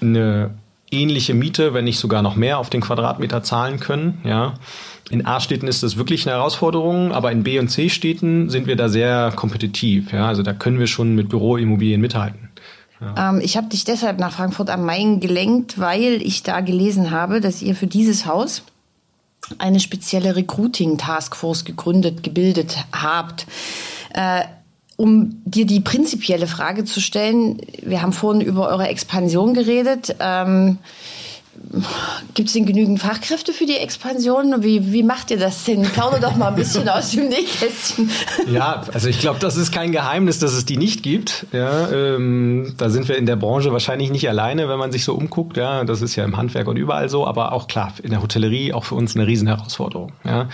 eine 0.00 0.50
ähnliche 0.90 1.34
Miete, 1.34 1.74
wenn 1.74 1.84
nicht 1.84 1.98
sogar 1.98 2.22
noch 2.22 2.36
mehr 2.36 2.58
auf 2.58 2.70
den 2.70 2.80
Quadratmeter 2.80 3.42
zahlen 3.42 3.80
können, 3.80 4.20
ja. 4.24 4.54
In 5.10 5.26
A-Städten 5.26 5.68
ist 5.68 5.82
das 5.82 5.98
wirklich 5.98 6.26
eine 6.26 6.36
Herausforderung, 6.36 7.12
aber 7.12 7.30
in 7.30 7.42
B- 7.42 7.58
und 7.58 7.68
C-Städten 7.68 8.48
sind 8.48 8.66
wir 8.66 8.74
da 8.74 8.88
sehr 8.88 9.32
kompetitiv, 9.36 10.12
ja. 10.12 10.26
Also 10.26 10.42
da 10.42 10.52
können 10.54 10.78
wir 10.78 10.86
schon 10.86 11.14
mit 11.14 11.28
Büroimmobilien 11.28 12.00
mithalten. 12.00 12.43
Ähm, 13.16 13.40
ich 13.42 13.56
habe 13.56 13.68
dich 13.68 13.84
deshalb 13.84 14.18
nach 14.18 14.32
Frankfurt 14.32 14.70
am 14.70 14.84
Main 14.84 15.20
gelenkt, 15.20 15.78
weil 15.78 16.22
ich 16.22 16.42
da 16.42 16.60
gelesen 16.60 17.10
habe, 17.10 17.40
dass 17.40 17.62
ihr 17.62 17.74
für 17.74 17.86
dieses 17.86 18.26
Haus 18.26 18.62
eine 19.58 19.80
spezielle 19.80 20.36
Recruiting-Taskforce 20.36 21.64
gegründet, 21.64 22.22
gebildet 22.22 22.78
habt. 22.92 23.46
Äh, 24.14 24.42
um 24.96 25.42
dir 25.44 25.66
die 25.66 25.80
prinzipielle 25.80 26.46
Frage 26.46 26.84
zu 26.84 27.00
stellen, 27.00 27.60
wir 27.82 28.00
haben 28.00 28.12
vorhin 28.12 28.40
über 28.40 28.68
eure 28.68 28.88
Expansion 28.88 29.52
geredet. 29.52 30.14
Ähm, 30.20 30.78
Gibt 32.34 32.48
es 32.48 32.54
denn 32.54 32.66
genügend 32.66 33.00
Fachkräfte 33.00 33.52
für 33.52 33.66
die 33.66 33.76
Expansion? 33.76 34.62
Wie, 34.62 34.92
wie 34.92 35.02
macht 35.02 35.30
ihr 35.30 35.38
das 35.38 35.64
denn? 35.64 35.82
Plauder 35.82 36.20
doch 36.20 36.36
mal 36.36 36.48
ein 36.48 36.56
bisschen 36.56 36.88
aus 36.88 37.10
dem 37.12 37.28
Nähkästchen. 37.28 38.10
Ja, 38.50 38.82
also 38.92 39.08
ich 39.08 39.20
glaube, 39.20 39.38
das 39.40 39.56
ist 39.56 39.72
kein 39.72 39.92
Geheimnis, 39.92 40.38
dass 40.38 40.52
es 40.52 40.64
die 40.64 40.76
nicht 40.76 41.02
gibt. 41.02 41.46
Ja, 41.52 41.90
ähm, 41.90 42.74
da 42.76 42.90
sind 42.90 43.08
wir 43.08 43.16
in 43.16 43.26
der 43.26 43.36
Branche 43.36 43.72
wahrscheinlich 43.72 44.10
nicht 44.10 44.28
alleine, 44.28 44.68
wenn 44.68 44.78
man 44.78 44.92
sich 44.92 45.04
so 45.04 45.14
umguckt. 45.14 45.56
Ja, 45.56 45.84
das 45.84 46.02
ist 46.02 46.16
ja 46.16 46.24
im 46.24 46.36
Handwerk 46.36 46.68
und 46.68 46.76
überall 46.76 47.08
so, 47.08 47.26
aber 47.26 47.52
auch 47.52 47.68
klar, 47.68 47.92
in 48.02 48.10
der 48.10 48.22
Hotellerie 48.22 48.72
auch 48.72 48.84
für 48.84 48.94
uns 48.94 49.14
eine 49.16 49.26
Riesenherausforderung. 49.26 50.12
Ja, 50.24 50.48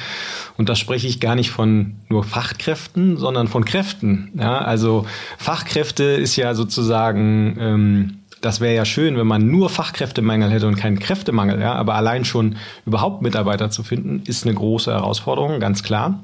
und 0.56 0.68
da 0.68 0.76
spreche 0.76 1.06
ich 1.06 1.20
gar 1.20 1.34
nicht 1.34 1.50
von 1.50 1.96
nur 2.08 2.24
Fachkräften, 2.24 3.16
sondern 3.16 3.48
von 3.48 3.64
Kräften. 3.64 4.32
Ja, 4.38 4.58
also 4.58 5.06
Fachkräfte 5.38 6.04
ist 6.04 6.36
ja 6.36 6.54
sozusagen 6.54 7.56
ähm, 7.58 8.19
das 8.40 8.60
wäre 8.60 8.74
ja 8.74 8.84
schön, 8.84 9.16
wenn 9.16 9.26
man 9.26 9.46
nur 9.46 9.68
Fachkräftemangel 9.70 10.50
hätte 10.50 10.66
und 10.66 10.76
keinen 10.76 10.98
Kräftemangel. 10.98 11.60
Ja? 11.60 11.74
Aber 11.74 11.94
allein 11.94 12.24
schon 12.24 12.56
überhaupt 12.86 13.22
Mitarbeiter 13.22 13.70
zu 13.70 13.82
finden, 13.82 14.22
ist 14.26 14.46
eine 14.46 14.54
große 14.54 14.92
Herausforderung, 14.92 15.60
ganz 15.60 15.82
klar. 15.82 16.22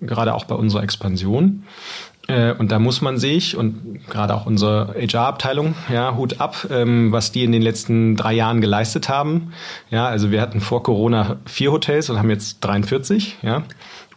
Gerade 0.00 0.34
auch 0.34 0.44
bei 0.44 0.56
unserer 0.56 0.82
Expansion. 0.82 1.64
Äh, 2.28 2.52
und 2.54 2.72
da 2.72 2.78
muss 2.78 3.00
man 3.00 3.18
sich 3.18 3.56
und 3.56 4.00
gerade 4.08 4.34
auch 4.34 4.46
unsere 4.46 4.94
HR-Abteilung, 4.98 5.74
ja, 5.92 6.16
Hut 6.16 6.40
ab, 6.40 6.66
ähm, 6.70 7.12
was 7.12 7.32
die 7.32 7.44
in 7.44 7.52
den 7.52 7.62
letzten 7.62 8.16
drei 8.16 8.32
Jahren 8.32 8.60
geleistet 8.60 9.08
haben. 9.08 9.52
Ja, 9.90 10.06
also 10.06 10.30
wir 10.30 10.40
hatten 10.40 10.60
vor 10.60 10.82
Corona 10.82 11.36
vier 11.46 11.72
Hotels 11.72 12.10
und 12.10 12.18
haben 12.18 12.30
jetzt 12.30 12.58
43, 12.60 13.38
ja. 13.42 13.62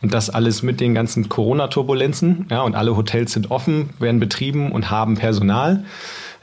Und 0.01 0.13
das 0.13 0.29
alles 0.29 0.62
mit 0.62 0.81
den 0.81 0.93
ganzen 0.93 1.29
Corona-Turbulenzen, 1.29 2.47
ja, 2.51 2.62
und 2.62 2.75
alle 2.75 2.95
Hotels 2.95 3.31
sind 3.31 3.49
offen, 3.49 3.91
werden 3.97 4.19
betrieben 4.19 4.71
und 4.71 4.91
haben 4.91 5.15
Personal. 5.15 5.84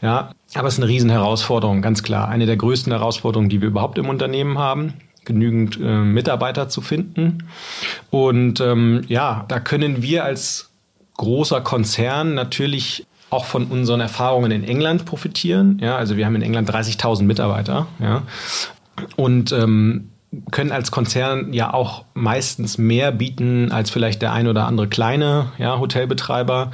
Ja, 0.02 0.32
aber 0.54 0.68
es 0.68 0.74
ist 0.74 0.80
eine 0.80 0.88
riesen 0.88 1.10
Herausforderung, 1.10 1.80
ganz 1.80 2.02
klar. 2.02 2.28
Eine 2.28 2.46
der 2.46 2.56
größten 2.56 2.92
Herausforderungen, 2.92 3.48
die 3.48 3.60
wir 3.60 3.68
überhaupt 3.68 3.98
im 3.98 4.08
Unternehmen 4.08 4.58
haben 4.58 4.94
genügend 5.24 5.78
äh, 5.80 5.98
Mitarbeiter 5.98 6.68
zu 6.68 6.80
finden. 6.80 7.44
Und 8.10 8.60
ähm, 8.60 9.02
ja, 9.08 9.44
da 9.48 9.60
können 9.60 10.02
wir 10.02 10.24
als 10.24 10.70
großer 11.16 11.60
Konzern 11.60 12.34
natürlich 12.34 13.06
auch 13.30 13.44
von 13.44 13.66
unseren 13.66 14.00
Erfahrungen 14.00 14.50
in 14.50 14.64
England 14.64 15.04
profitieren. 15.04 15.78
Ja, 15.80 15.96
also 15.96 16.16
wir 16.16 16.26
haben 16.26 16.36
in 16.36 16.42
England 16.42 16.70
30.000 16.70 17.22
Mitarbeiter. 17.22 17.86
Ja, 18.00 18.22
und 19.16 19.52
ähm, 19.52 20.10
können 20.50 20.72
als 20.72 20.90
Konzern 20.90 21.52
ja 21.52 21.74
auch 21.74 22.04
meistens 22.14 22.78
mehr 22.78 23.12
bieten 23.12 23.70
als 23.70 23.90
vielleicht 23.90 24.22
der 24.22 24.32
ein 24.32 24.48
oder 24.48 24.66
andere 24.66 24.88
kleine 24.88 25.52
ja, 25.58 25.78
Hotelbetreiber 25.78 26.70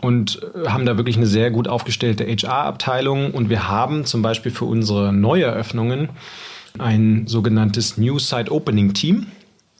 und 0.00 0.40
äh, 0.54 0.68
haben 0.68 0.86
da 0.86 0.96
wirklich 0.96 1.16
eine 1.16 1.26
sehr 1.26 1.50
gut 1.50 1.68
aufgestellte 1.68 2.24
HR-Abteilung. 2.24 3.32
Und 3.32 3.48
wir 3.48 3.68
haben 3.68 4.04
zum 4.04 4.22
Beispiel 4.22 4.52
für 4.52 4.66
unsere 4.66 5.12
Neueröffnungen 5.12 6.10
ein 6.78 7.26
sogenanntes 7.26 7.98
New 7.98 8.18
Site 8.18 8.52
Opening 8.52 8.94
Team. 8.94 9.26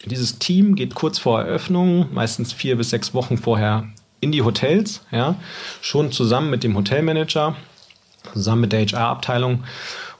Dieses 0.05 0.39
Team 0.39 0.75
geht 0.75 0.95
kurz 0.95 1.19
vor 1.19 1.43
Eröffnung, 1.43 2.09
meistens 2.13 2.53
vier 2.53 2.77
bis 2.77 2.91
sechs 2.91 3.15
Wochen 3.15 3.39
vorher, 3.39 3.85
in 4.21 4.33
die 4.33 4.43
Hotels, 4.43 5.05
ja, 5.11 5.37
schon 5.81 6.13
zusammen 6.13 6.51
mit 6.51 6.65
dem 6.65 6.77
Hotelmanager, 6.77 7.57
zusammen 8.33 8.63
mit 8.63 8.73
der 8.73 8.87
HR-Abteilung 8.87 9.65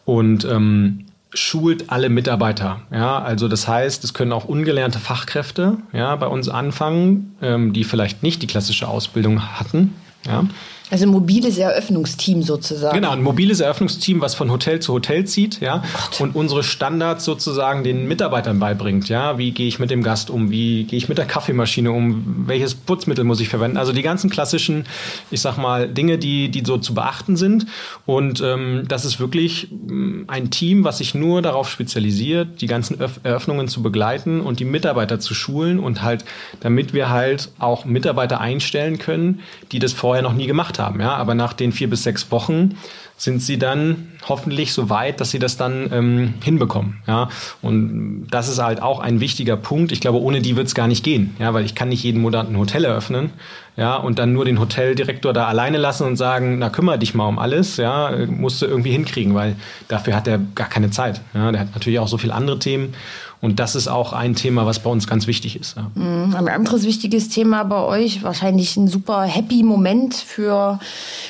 und 0.05 0.45
ähm, 0.45 1.07
schult 1.35 1.91
alle 1.91 2.09
Mitarbeiter. 2.09 2.81
Ja, 2.93 3.21
also 3.21 3.49
das 3.49 3.67
heißt, 3.67 4.05
es 4.05 4.15
können 4.15 4.33
auch 4.33 4.45
ungelernte 4.45 4.99
Fachkräfte 4.99 5.79
ja, 5.93 6.15
bei 6.17 6.27
uns 6.27 6.49
anfangen, 6.49 7.37
ähm, 7.41 7.73
die 7.73 7.85
vielleicht 7.85 8.23
nicht 8.23 8.43
die 8.43 8.47
klassische 8.47 8.89
Ausbildung 8.89 9.59
hatten. 9.59 9.95
Ja, 10.27 10.45
also 10.93 11.07
ein 11.07 11.11
mobiles 11.11 11.57
Eröffnungsteam 11.57 12.43
sozusagen. 12.43 12.95
Genau, 12.95 13.13
ein 13.13 13.23
mobiles 13.23 13.61
Eröffnungsteam, 13.61 14.21
was 14.21 14.35
von 14.35 14.51
Hotel 14.51 14.81
zu 14.81 14.93
Hotel 14.93 15.25
zieht, 15.25 15.59
ja, 15.61 15.83
oh 16.19 16.25
und 16.25 16.37
unsere 16.37 16.63
Standards 16.63 17.25
sozusagen 17.25 17.83
den 17.83 18.07
Mitarbeitern 18.07 18.59
beibringt, 18.59 19.09
ja. 19.09 19.39
Wie 19.39 19.53
gehe 19.53 19.67
ich 19.67 19.79
mit 19.79 19.91
dem 19.91 20.03
Gast 20.03 20.29
um? 20.29 20.51
Wie 20.51 20.85
gehe 20.85 20.99
ich 20.99 21.09
mit 21.09 21.17
der 21.17 21.25
Kaffeemaschine 21.25 21.91
um? 21.91 22.45
Welches 22.47 22.75
Putzmittel 22.75 23.25
muss 23.25 23.41
ich 23.41 23.49
verwenden? 23.49 23.79
Also 23.79 23.95
die 23.95 24.03
ganzen 24.03 24.29
klassischen, 24.29 24.85
ich 25.31 25.41
sag 25.41 25.57
mal, 25.57 25.89
Dinge, 25.89 26.19
die, 26.19 26.51
die 26.51 26.63
so 26.63 26.77
zu 26.77 26.93
beachten 26.93 27.39
sind. 27.39 27.65
Und 28.05 28.43
ähm, 28.43 28.85
das 28.87 29.07
ist 29.07 29.19
wirklich 29.19 29.69
mm, 29.71 30.25
ein 30.27 30.51
Team, 30.51 30.85
was 30.85 30.99
sich 30.99 31.15
nur 31.15 31.41
darauf 31.41 31.71
spezialisiert, 31.71 32.61
die 32.61 32.67
ganzen 32.67 32.99
Eröffnungen 33.23 33.67
zu 33.67 33.83
begleiten 33.83 34.43
und 34.43 34.61
die 34.61 34.67
Mitarbeiter 34.67 35.21
zu 35.21 35.33
schulen 35.33 35.79
und 35.79 36.03
halt, 36.03 36.27
damit 36.61 36.93
wir 36.93 37.09
halt 37.09 37.51
auch 37.59 37.87
Mitarbeiter 37.87 38.43
einstellen 38.43 38.99
können, 38.99 39.41
die 39.73 39.79
das 39.79 39.95
vorher 39.95 40.23
noch 40.23 40.35
nie 40.35 40.47
gemacht 40.47 40.79
haben 40.79 40.82
haben. 40.83 41.01
Ja? 41.01 41.15
Aber 41.15 41.35
nach 41.35 41.55
den 41.55 41.73
vier 41.73 41.89
bis 41.89 42.03
sechs 42.03 42.31
Wochen 42.31 42.77
sind 43.17 43.41
sie 43.41 43.57
dann 43.57 44.09
hoffentlich 44.29 44.73
so 44.73 44.91
weit, 44.91 45.21
dass 45.21 45.31
sie 45.31 45.39
das 45.39 45.57
dann 45.57 45.89
ähm, 45.93 46.35
hinbekommen. 46.43 47.03
Ja? 47.07 47.29
Und 47.63 48.27
das 48.31 48.49
ist 48.49 48.61
halt 48.61 48.83
auch 48.83 48.99
ein 48.99 49.21
wichtiger 49.21 49.57
Punkt. 49.57 49.93
Ich 49.93 50.01
glaube, 50.01 50.21
ohne 50.21 50.41
die 50.41 50.57
wird 50.57 50.67
es 50.67 50.75
gar 50.75 50.89
nicht 50.89 51.05
gehen, 51.05 51.37
ja, 51.39 51.55
weil 51.55 51.65
ich 51.65 51.75
kann 51.75 51.89
nicht 51.89 52.03
jeden 52.03 52.21
Monat 52.21 52.49
ein 52.49 52.59
Hotel 52.59 52.85
eröffnen, 52.85 53.31
ja, 53.77 53.97
und 53.97 54.19
dann 54.19 54.33
nur 54.35 54.45
den 54.45 54.61
Hoteldirektor 54.61 55.33
da 55.33 55.47
alleine 55.47 55.79
lassen 55.79 56.07
und 56.07 56.17
sagen, 56.17 56.59
na 56.59 56.69
kümmere 56.69 56.99
dich 56.99 57.15
mal 57.15 57.27
um 57.27 57.39
alles, 57.39 57.79
ja, 57.79 58.11
musst 58.27 58.61
du 58.61 58.67
irgendwie 58.67 58.91
hinkriegen, 58.91 59.35
weil 59.35 59.57
dafür 59.89 60.15
hat 60.15 60.29
er 60.29 60.39
gar 60.55 60.69
keine 60.69 60.91
Zeit. 60.91 61.23
Ja, 61.33 61.51
der 61.53 61.63
hat 61.63 61.73
natürlich 61.73 61.99
auch 61.99 62.09
so 62.09 62.19
viele 62.19 62.35
andere 62.35 62.59
Themen 62.59 62.95
und 63.43 63.59
das 63.59 63.75
ist 63.75 63.89
auch 63.89 64.13
ein 64.13 64.37
Thema, 64.37 64.67
was 64.67 64.79
bei 64.79 64.89
uns 64.89 65.09
ganz 65.09 65.27
wichtig 65.27 65.59
ist. 65.59 65.77
Ja. 65.77 65.91
Mhm. 65.97 66.37
Ein 66.37 66.49
anderes 66.49 66.85
wichtiges 66.85 67.29
Thema 67.29 67.65
bei 67.65 67.83
euch, 67.83 68.23
wahrscheinlich 68.23 68.77
ein 68.77 68.87
super 68.87 69.25
happy 69.25 69.65
Moment 69.65 70.15
für 70.15 70.79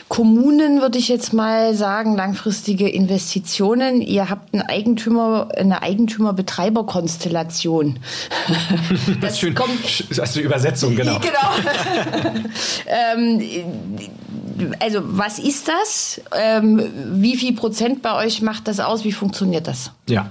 Kommunen, 0.09 0.83
würde 0.83 0.98
ich 0.98 1.09
jetzt 1.09 1.33
mal 1.33 1.75
sagen, 1.75 2.14
langfristige 2.14 2.87
Investitionen. 2.87 4.03
Ihr 4.03 4.29
habt 4.29 4.53
einen 4.53 4.62
Eigentümer, 4.62 5.48
eine 5.57 5.81
Eigentümer-Betreiber-Konstellation. 5.83 7.98
Das 9.20 9.38
Schön. 9.38 9.55
kommt. 9.55 10.11
Das 10.11 10.18
ist 10.18 10.35
die 10.37 10.40
Übersetzung, 10.40 10.96
genau. 10.96 11.18
Genau. 11.20 11.51
ähm, 13.16 13.40
also 14.81 15.01
was 15.05 15.38
ist 15.38 15.68
das? 15.68 16.20
Ähm, 16.37 16.83
wie 17.12 17.37
viel 17.37 17.55
Prozent 17.55 18.03
bei 18.03 18.14
euch 18.25 18.42
macht 18.42 18.68
das 18.68 18.81
aus? 18.81 19.05
Wie 19.05 19.12
funktioniert 19.12 19.66
das? 19.66 19.92
Ja, 20.09 20.31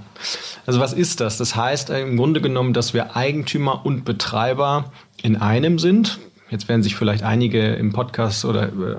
also 0.65 0.79
was 0.79 0.93
ist 0.93 1.19
das? 1.19 1.37
Das 1.37 1.55
heißt 1.55 1.89
im 1.89 2.17
Grunde 2.17 2.41
genommen, 2.41 2.73
dass 2.73 2.93
wir 2.93 3.15
Eigentümer 3.15 3.85
und 3.85 4.05
Betreiber 4.05 4.91
in 5.21 5.35
einem 5.37 5.79
sind. 5.79 6.19
Jetzt 6.49 6.67
werden 6.67 6.83
sich 6.83 6.95
vielleicht 6.95 7.23
einige 7.23 7.73
im 7.75 7.93
Podcast 7.93 8.43
oder 8.43 8.67
äh, 8.67 8.97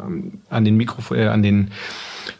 an 0.49 0.65
den 0.65 0.77
Mikrofon, 0.77 1.19
äh, 1.19 1.27
an 1.27 1.43
den 1.43 1.71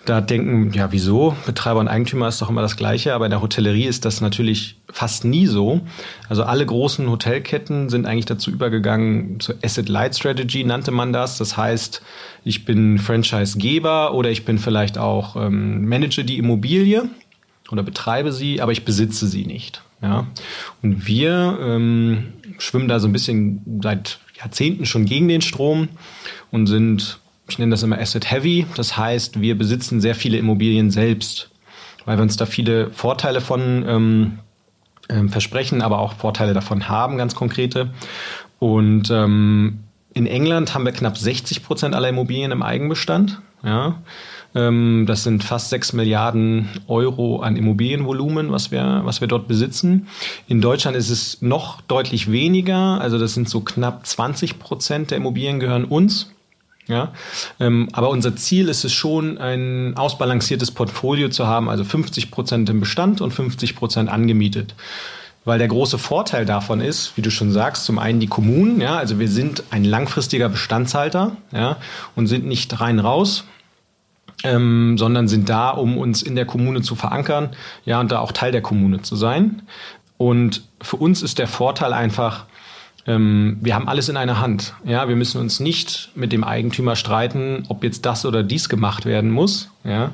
da 0.05 0.21
denken, 0.21 0.73
ja, 0.73 0.93
wieso? 0.93 1.37
Betreiber 1.47 1.81
und 1.81 1.89
Eigentümer 1.89 2.29
ist 2.29 2.41
doch 2.41 2.49
immer 2.49 2.63
das 2.63 2.77
Gleiche, 2.77 3.15
aber 3.15 3.27
in 3.27 3.31
der 3.31 3.43
Hotellerie 3.43 3.85
ist 3.85 4.05
das 4.05 4.21
natürlich 4.21 4.77
fast 4.93 5.25
nie 5.25 5.47
so. 5.47 5.81
Also 6.29 6.45
alle 6.45 6.65
großen 6.65 7.09
Hotelketten 7.09 7.89
sind 7.89 8.07
eigentlich 8.07 8.27
dazu 8.27 8.51
übergegangen, 8.51 9.41
zur 9.41 9.57
Asset 9.65 9.89
Light 9.89 10.15
Strategy 10.15 10.65
nannte 10.65 10.91
man 10.91 11.13
das. 11.13 11.39
Das 11.39 11.57
heißt, 11.57 12.03
ich 12.45 12.65
bin 12.65 12.99
Franchisegeber 12.99 14.15
oder 14.15 14.31
ich 14.31 14.45
bin 14.45 14.59
vielleicht 14.59 14.99
auch 14.99 15.35
ähm, 15.37 15.89
Manager 15.89 16.23
die 16.23 16.39
Immobilie 16.39 17.09
oder 17.71 17.83
betreibe 17.83 18.33
sie, 18.33 18.61
aber 18.61 18.73
ich 18.73 18.85
besitze 18.85 19.27
sie 19.27 19.47
nicht. 19.47 19.83
Ja? 20.03 20.27
Und 20.83 21.07
wir 21.07 21.59
ähm, 21.61 22.35
schwimmen 22.59 22.89
da 22.89 23.01
so 23.01 23.09
ein 23.09 23.13
bisschen 23.13 23.81
seit 23.83 24.21
Jahrzehnten 24.39 24.87
schon 24.87 25.07
gegen 25.07 25.29
den 25.29 25.41
Strom 25.41 25.89
und 26.51 26.67
sind 26.67 27.19
ich 27.49 27.59
nenne 27.59 27.71
das 27.71 27.83
immer 27.83 27.99
Asset 27.99 28.31
Heavy. 28.31 28.67
Das 28.77 28.97
heißt, 28.97 29.41
wir 29.41 29.59
besitzen 29.59 30.01
sehr 30.01 30.15
viele 30.15 30.39
Immobilien 30.39 30.91
selbst, 30.91 31.51
weil 32.05 32.17
wir 32.17 32.23
uns 32.23 32.37
da 32.37 32.47
viele 32.47 32.91
Vorteile 32.91 33.41
von 33.41 33.85
ähm, 33.87 34.39
ähm, 35.09 35.29
versprechen, 35.29 35.83
aber 35.83 35.99
auch 35.99 36.15
Vorteile 36.15 36.55
davon 36.55 36.89
haben, 36.89 37.17
ganz 37.17 37.35
konkrete. 37.35 37.91
Und 38.59 39.11
ähm, 39.11 39.81
in 40.15 40.27
England 40.27 40.75
haben 40.75 40.85
wir 40.85 40.93
knapp 40.93 41.17
60 41.17 41.65
Prozent 41.65 41.95
aller 41.95 42.09
Immobilien 42.09 42.53
im 42.53 42.63
Eigenbestand. 42.63 43.41
Ja. 43.65 44.03
Ähm, 44.55 45.05
das 45.07 45.25
sind 45.25 45.45
fast 45.45 45.71
6 45.71 45.95
Milliarden 45.95 46.69
Euro 46.87 47.41
an 47.41 47.57
Immobilienvolumen, 47.57 48.53
was 48.53 48.71
wir, 48.71 49.03
was 49.05 49.21
wir 49.21 49.29
dort 49.29 49.49
besitzen. 49.49 50.09
In 50.47 50.61
Deutschland 50.61 50.97
ist 50.97 51.11
es 51.11 51.41
noch 51.41 51.81
deutlich 51.81 52.31
weniger. 52.31 53.01
Also 53.01 53.19
das 53.19 53.35
sind 53.35 53.49
so 53.49 53.61
knapp 53.61 54.07
20 54.07 54.59
Prozent 54.59 55.11
der 55.11 55.19
Immobilien 55.19 55.61
gehören 55.61 55.85
uns. 55.85 56.32
Ja, 56.89 57.13
ähm, 57.61 57.89
aber 57.93 58.11
unser 58.11 58.35
Ziel 58.35 58.69
ist 58.69 58.85
es 58.85 58.93
schon, 58.93 59.39
ein 59.39 59.97
ausbalanciertes 59.97 60.73
Portfolio 60.73 61.29
zu 61.29 61.47
haben, 61.47 61.69
also 61.69 61.85
50 61.85 62.31
Prozent 62.31 62.69
im 62.71 62.81
Bestand 62.81 63.21
und 63.21 63.31
50 63.31 63.77
Prozent 63.77 64.11
angemietet. 64.11 64.75
Weil 65.45 65.59
der 65.59 65.69
große 65.69 65.99
Vorteil 65.99 66.45
davon 66.45 66.81
ist, 66.81 67.17
wie 67.17 67.23
du 67.23 67.31
schon 67.31 67.51
sagst, 67.51 67.85
zum 67.85 67.99
einen 67.99 68.21
die 68.21 68.27
Kommunen, 68.27 68.81
ja, 68.81 68.97
also 68.97 69.19
wir 69.19 69.29
sind 69.29 69.65
ein 69.71 69.85
langfristiger 69.85 70.49
Bestandshalter, 70.49 71.37
ja, 71.53 71.79
und 72.17 72.27
sind 72.27 72.47
nicht 72.47 72.81
rein 72.81 72.99
raus, 72.99 73.45
ähm, 74.45 74.99
sondern 74.99 75.29
sind 75.29 75.49
da, 75.49 75.71
um 75.71 75.99
uns 75.99 76.23
in 76.23 76.35
der 76.35 76.47
Kommune 76.47 76.83
zu 76.83 76.95
verankern, 76.97 77.51
ja, 77.85 78.01
und 78.01 78.11
da 78.11 78.19
auch 78.21 78.33
Teil 78.33 78.53
der 78.53 78.63
Kommune 78.63 79.03
zu 79.03 79.15
sein. 79.15 79.63
Und 80.17 80.63
für 80.81 80.97
uns 80.97 81.23
ist 81.23 81.39
der 81.39 81.49
Vorteil 81.49 81.93
einfach, 81.93 82.47
ähm, 83.07 83.59
wir 83.61 83.75
haben 83.75 83.89
alles 83.89 84.09
in 84.09 84.17
einer 84.17 84.41
Hand. 84.41 84.75
Ja, 84.85 85.09
wir 85.09 85.17
müssen 85.17 85.41
uns 85.41 85.59
nicht 85.59 86.11
mit 86.15 86.33
dem 86.33 86.45
Eigentümer 86.45 86.95
streiten, 86.95 87.65
ob 87.69 87.83
jetzt 87.83 88.07
das 88.07 88.25
oder 88.25 88.45
dies 88.45 88.69
gemacht 88.69 89.07
werden 89.07 89.31
muss, 89.31 89.71
ja, 89.83 90.13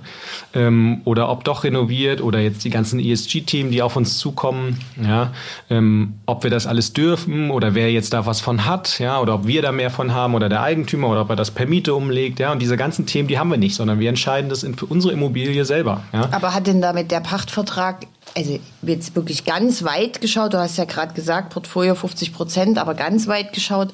ähm, 0.55 1.03
oder 1.05 1.29
ob 1.29 1.44
doch 1.44 1.64
renoviert 1.64 2.22
oder 2.22 2.40
jetzt 2.40 2.64
die 2.64 2.70
ganzen 2.70 2.98
ESG-Themen, 2.98 3.70
die 3.70 3.83
auf 3.83 3.96
uns 3.96 4.16
zukommen, 4.16 4.79
ja, 5.03 5.33
ähm, 5.68 6.14
ob 6.24 6.44
wir 6.44 6.51
das 6.51 6.66
alles 6.66 6.94
dürfen 6.94 7.51
oder 7.51 7.74
wer 7.74 7.92
jetzt 7.92 8.14
da 8.14 8.24
was 8.24 8.40
von 8.40 8.64
hat, 8.64 8.98
ja, 8.98 9.20
oder 9.20 9.35
ob 9.35 9.46
wir 9.46 9.61
da 9.61 9.70
mehr 9.70 9.90
von 9.90 10.14
haben 10.14 10.35
oder 10.35 10.48
der 10.48 10.62
Eigentümer 10.62 11.09
oder 11.09 11.22
ob 11.22 11.31
er 11.31 11.37
das 11.37 11.51
per 11.51 11.66
Miete 11.66 11.94
umlegt, 11.94 12.40
ja, 12.40 12.53
und 12.53 12.62
diese 12.62 12.79
ganzen 12.79 13.05
Themen, 13.05 13.29
die 13.29 13.38
haben 13.38 13.51
wir 13.51 13.59
nicht, 13.59 13.74
sondern 13.74 14.01
wir 14.01 14.09
entscheiden 14.09 14.48
das 14.48 14.66
für 14.77 14.87
unsere 14.87 15.12
Immobilie 15.12 15.64
selber. 15.66 16.05
Ja. 16.14 16.29
Aber 16.33 16.55
hat 16.55 16.66
denn 16.66 16.81
damit 16.81 17.11
der 17.11 17.20
Pachtvertrag 17.20 18.07
also 18.36 18.58
jetzt 18.82 19.16
wirklich 19.16 19.44
ganz 19.44 19.82
weit 19.82 20.20
geschaut, 20.20 20.54
du 20.54 20.58
hast 20.58 20.78
ja 20.78 20.84
gerade 20.84 21.14
gesagt, 21.14 21.50
Portfolio 21.50 21.94
50 21.94 22.32
Prozent, 22.32 22.78
aber 22.78 22.94
ganz 22.94 23.26
weit 23.26 23.52
geschaut, 23.52 23.88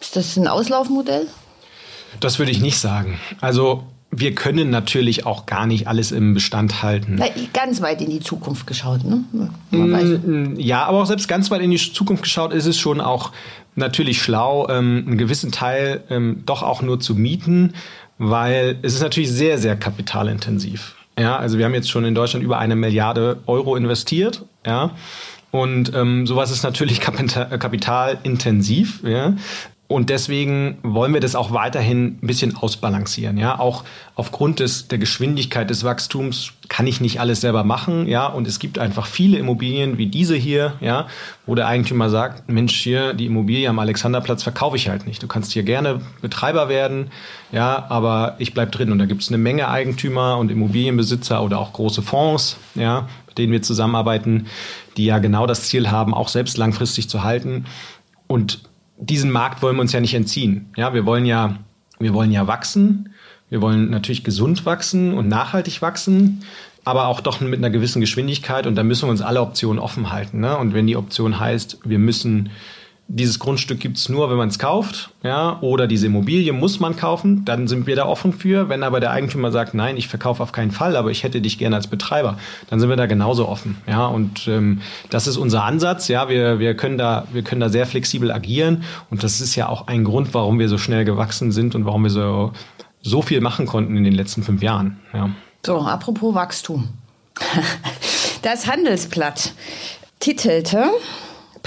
ist 0.00 0.16
das 0.16 0.36
ein 0.36 0.48
Auslaufmodell? 0.48 1.26
Das 2.20 2.38
würde 2.38 2.52
ich 2.52 2.60
nicht 2.60 2.78
sagen. 2.78 3.18
Also 3.40 3.84
wir 4.10 4.34
können 4.34 4.70
natürlich 4.70 5.26
auch 5.26 5.46
gar 5.46 5.66
nicht 5.66 5.88
alles 5.88 6.12
im 6.12 6.34
Bestand 6.34 6.82
halten. 6.82 7.16
Na, 7.18 7.26
ganz 7.52 7.82
weit 7.82 8.00
in 8.00 8.10
die 8.10 8.20
Zukunft 8.20 8.66
geschaut, 8.66 9.04
ne? 9.04 9.24
Mm, 9.70 10.58
ja, 10.58 10.84
aber 10.84 11.02
auch 11.02 11.06
selbst 11.06 11.28
ganz 11.28 11.50
weit 11.50 11.60
in 11.60 11.70
die 11.70 11.76
Zukunft 11.76 12.22
geschaut 12.22 12.52
ist 12.52 12.66
es 12.66 12.78
schon 12.78 13.00
auch 13.00 13.32
natürlich 13.74 14.22
schlau, 14.22 14.68
ähm, 14.68 15.04
einen 15.06 15.18
gewissen 15.18 15.52
Teil 15.52 16.04
ähm, 16.08 16.42
doch 16.46 16.62
auch 16.62 16.82
nur 16.82 16.98
zu 16.98 17.14
mieten, 17.14 17.74
weil 18.18 18.78
es 18.82 18.94
ist 18.94 19.02
natürlich 19.02 19.30
sehr, 19.30 19.58
sehr 19.58 19.76
kapitalintensiv. 19.76 20.95
Ja, 21.18 21.36
also 21.36 21.58
wir 21.58 21.64
haben 21.64 21.74
jetzt 21.74 21.90
schon 21.90 22.04
in 22.04 22.14
Deutschland 22.14 22.44
über 22.44 22.58
eine 22.58 22.76
Milliarde 22.76 23.38
Euro 23.46 23.76
investiert, 23.76 24.44
ja. 24.66 24.90
Und 25.50 25.94
ähm, 25.94 26.26
sowas 26.26 26.50
ist 26.50 26.62
natürlich 26.62 27.00
kapitalintensiv. 27.00 29.02
Ja? 29.04 29.34
Und 29.88 30.10
deswegen 30.10 30.78
wollen 30.82 31.14
wir 31.14 31.20
das 31.20 31.36
auch 31.36 31.52
weiterhin 31.52 32.18
ein 32.20 32.26
bisschen 32.26 32.56
ausbalancieren. 32.56 33.38
Ja, 33.38 33.60
auch 33.60 33.84
aufgrund 34.16 34.58
des, 34.58 34.88
der 34.88 34.98
Geschwindigkeit 34.98 35.70
des 35.70 35.84
Wachstums 35.84 36.54
kann 36.68 36.88
ich 36.88 37.00
nicht 37.00 37.20
alles 37.20 37.40
selber 37.40 37.62
machen. 37.62 38.08
Ja, 38.08 38.26
und 38.26 38.48
es 38.48 38.58
gibt 38.58 38.80
einfach 38.80 39.06
viele 39.06 39.38
Immobilien 39.38 39.96
wie 39.96 40.06
diese 40.06 40.34
hier, 40.34 40.72
ja, 40.80 41.06
wo 41.46 41.54
der 41.54 41.68
Eigentümer 41.68 42.10
sagt, 42.10 42.48
Mensch, 42.48 42.74
hier, 42.74 43.14
die 43.14 43.26
Immobilie 43.26 43.68
am 43.68 43.78
Alexanderplatz 43.78 44.42
verkaufe 44.42 44.74
ich 44.74 44.88
halt 44.88 45.06
nicht. 45.06 45.22
Du 45.22 45.28
kannst 45.28 45.52
hier 45.52 45.62
gerne 45.62 46.00
Betreiber 46.20 46.68
werden. 46.68 47.12
Ja, 47.52 47.86
aber 47.88 48.34
ich 48.38 48.54
bleib 48.54 48.72
drin. 48.72 48.90
Und 48.90 48.98
da 48.98 49.06
gibt 49.06 49.22
es 49.22 49.28
eine 49.28 49.38
Menge 49.38 49.68
Eigentümer 49.68 50.36
und 50.38 50.50
Immobilienbesitzer 50.50 51.44
oder 51.44 51.60
auch 51.60 51.72
große 51.72 52.02
Fonds, 52.02 52.56
ja, 52.74 53.06
mit 53.28 53.38
denen 53.38 53.52
wir 53.52 53.62
zusammenarbeiten, 53.62 54.46
die 54.96 55.04
ja 55.04 55.20
genau 55.20 55.46
das 55.46 55.62
Ziel 55.62 55.92
haben, 55.92 56.12
auch 56.12 56.28
selbst 56.28 56.56
langfristig 56.56 57.08
zu 57.08 57.22
halten. 57.22 57.66
Und 58.26 58.62
diesen 58.98 59.30
Markt 59.30 59.62
wollen 59.62 59.76
wir 59.76 59.82
uns 59.82 59.92
ja 59.92 60.00
nicht 60.00 60.14
entziehen. 60.14 60.70
Ja, 60.76 60.94
wir 60.94 61.06
wollen 61.06 61.26
ja, 61.26 61.58
wir 61.98 62.14
wollen 62.14 62.32
ja 62.32 62.46
wachsen. 62.46 63.10
Wir 63.48 63.60
wollen 63.60 63.90
natürlich 63.90 64.24
gesund 64.24 64.66
wachsen 64.66 65.14
und 65.14 65.28
nachhaltig 65.28 65.80
wachsen, 65.80 66.42
aber 66.84 67.06
auch 67.06 67.20
doch 67.20 67.40
mit 67.40 67.58
einer 67.58 67.70
gewissen 67.70 68.00
Geschwindigkeit. 68.00 68.66
Und 68.66 68.74
da 68.74 68.82
müssen 68.82 69.06
wir 69.06 69.10
uns 69.10 69.22
alle 69.22 69.40
Optionen 69.40 69.78
offen 69.78 70.10
halten. 70.10 70.40
Ne? 70.40 70.56
Und 70.56 70.74
wenn 70.74 70.86
die 70.86 70.96
Option 70.96 71.38
heißt, 71.38 71.78
wir 71.84 71.98
müssen 71.98 72.50
dieses 73.08 73.38
Grundstück 73.38 73.78
gibt's 73.78 74.08
nur, 74.08 74.30
wenn 74.30 74.36
man 74.36 74.48
es 74.48 74.58
kauft, 74.58 75.10
ja, 75.22 75.58
oder 75.60 75.86
diese 75.86 76.06
Immobilie 76.06 76.52
muss 76.52 76.80
man 76.80 76.96
kaufen, 76.96 77.44
dann 77.44 77.68
sind 77.68 77.86
wir 77.86 77.94
da 77.94 78.06
offen 78.06 78.32
für. 78.32 78.68
Wenn 78.68 78.82
aber 78.82 78.98
der 78.98 79.12
Eigentümer 79.12 79.52
sagt, 79.52 79.74
nein, 79.74 79.96
ich 79.96 80.08
verkaufe 80.08 80.42
auf 80.42 80.50
keinen 80.50 80.72
Fall, 80.72 80.96
aber 80.96 81.10
ich 81.10 81.22
hätte 81.22 81.40
dich 81.40 81.56
gerne 81.58 81.76
als 81.76 81.86
Betreiber, 81.86 82.36
dann 82.68 82.80
sind 82.80 82.88
wir 82.88 82.96
da 82.96 83.06
genauso 83.06 83.48
offen, 83.48 83.76
ja. 83.86 84.06
Und 84.06 84.48
ähm, 84.48 84.80
das 85.10 85.28
ist 85.28 85.36
unser 85.36 85.62
Ansatz, 85.64 86.08
ja. 86.08 86.28
Wir 86.28 86.58
wir 86.58 86.74
können 86.74 86.98
da 86.98 87.26
wir 87.32 87.42
können 87.42 87.60
da 87.60 87.68
sehr 87.68 87.86
flexibel 87.86 88.32
agieren 88.32 88.82
und 89.10 89.22
das 89.22 89.40
ist 89.40 89.54
ja 89.54 89.68
auch 89.68 89.86
ein 89.86 90.02
Grund, 90.02 90.34
warum 90.34 90.58
wir 90.58 90.68
so 90.68 90.78
schnell 90.78 91.04
gewachsen 91.04 91.52
sind 91.52 91.74
und 91.74 91.84
warum 91.84 92.02
wir 92.02 92.10
so 92.10 92.52
so 93.02 93.22
viel 93.22 93.40
machen 93.40 93.66
konnten 93.66 93.96
in 93.96 94.02
den 94.02 94.14
letzten 94.14 94.42
fünf 94.42 94.62
Jahren, 94.62 94.98
ja. 95.14 95.30
So, 95.64 95.78
apropos 95.78 96.34
Wachstum. 96.34 96.88
Das 98.42 98.68
Handelsblatt 98.68 99.54
titelte 100.20 100.84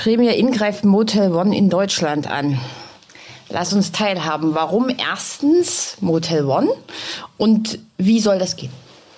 Premier 0.02 0.36
Inn 0.36 0.52
greift 0.52 0.86
Motel 0.86 1.34
One 1.34 1.54
in 1.54 1.70
Deutschland 1.70 2.26
an. 2.26 2.58
Lass 3.50 3.74
uns 3.74 3.92
teilhaben. 3.92 4.56
Warum 4.56 4.88
erstens 4.90 5.98
Motel 6.00 6.46
One 6.46 6.70
und 7.36 7.80
wie 7.98 8.22
soll 8.22 8.40
das 8.40 8.56
gehen? 8.56 8.72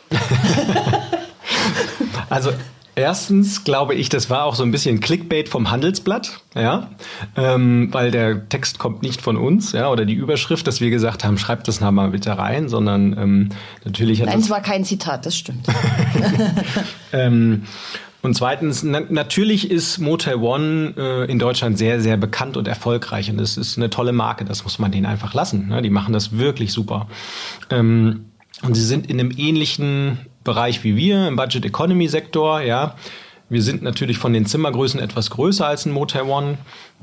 also 2.32 2.52
Erstens 2.94 3.64
glaube 3.64 3.96
ich, 3.96 4.10
das 4.10 4.30
war 4.30 4.44
auch 4.44 4.54
so 4.54 4.64
ein 4.64 4.72
bisschen 4.72 5.00
Clickbait 5.00 5.48
vom 5.48 5.72
Handelsblatt, 5.72 6.42
ja, 6.56 6.90
ähm, 7.38 7.88
weil 7.92 8.12
der 8.12 8.50
Text 8.50 8.80
kommt 8.80 9.02
nicht 9.02 9.22
von 9.22 9.38
uns, 9.38 9.72
ja, 9.72 9.90
oder 9.90 10.04
die 10.04 10.14
Überschrift, 10.14 10.68
dass 10.68 10.82
wir 10.82 10.90
gesagt 10.90 11.24
haben, 11.24 11.38
schreibt 11.38 11.70
das 11.70 11.80
mal 11.80 12.10
bitte 12.10 12.38
rein, 12.38 12.68
sondern 12.68 13.18
ähm, 13.18 13.50
natürlich 13.86 14.20
hat 14.20 14.28
Nein, 14.28 14.42
es 14.42 14.50
war 14.50 14.62
kein 14.62 14.84
Zitat, 14.84 15.26
das 15.26 15.38
stimmt. 15.38 15.68
ähm, 17.14 17.64
und 18.22 18.36
zweitens, 18.36 18.84
na 18.84 19.02
natürlich 19.10 19.72
ist 19.72 19.98
Motel 19.98 20.36
One 20.36 20.94
äh, 20.96 21.32
in 21.32 21.40
Deutschland 21.40 21.78
sehr, 21.78 22.02
sehr 22.02 22.18
bekannt 22.18 22.56
und 22.56 22.68
erfolgreich. 22.68 23.32
Und 23.32 23.38
das 23.38 23.58
ist 23.58 23.78
eine 23.78 23.90
tolle 23.90 24.12
Marke, 24.12 24.46
das 24.46 24.64
muss 24.64 24.78
man 24.78 24.92
denen 24.92 25.08
einfach 25.08 25.34
lassen. 25.34 25.68
Ne? 25.68 25.82
Die 25.82 25.90
machen 25.90 26.14
das 26.14 26.38
wirklich 26.38 26.72
super. 26.72 27.08
Ähm, 27.72 28.26
und 28.62 28.76
sie 28.76 28.86
sind 28.86 29.10
in 29.10 29.20
einem 29.20 29.32
ähnlichen 29.36 30.20
Bereich 30.44 30.84
wie 30.84 30.96
wir, 30.96 31.28
im 31.28 31.36
Budget 31.36 31.66
Economy 31.66 32.08
Sektor, 32.08 32.62
ja. 32.62 32.96
Wir 33.50 33.62
sind 33.62 33.84
natürlich 33.84 34.18
von 34.18 34.32
den 34.32 34.46
Zimmergrößen 34.46 34.98
etwas 35.02 35.30
größer 35.30 35.68
als 35.68 35.86
ein 35.86 35.92
Motel 35.92 36.22
One, 36.22 36.58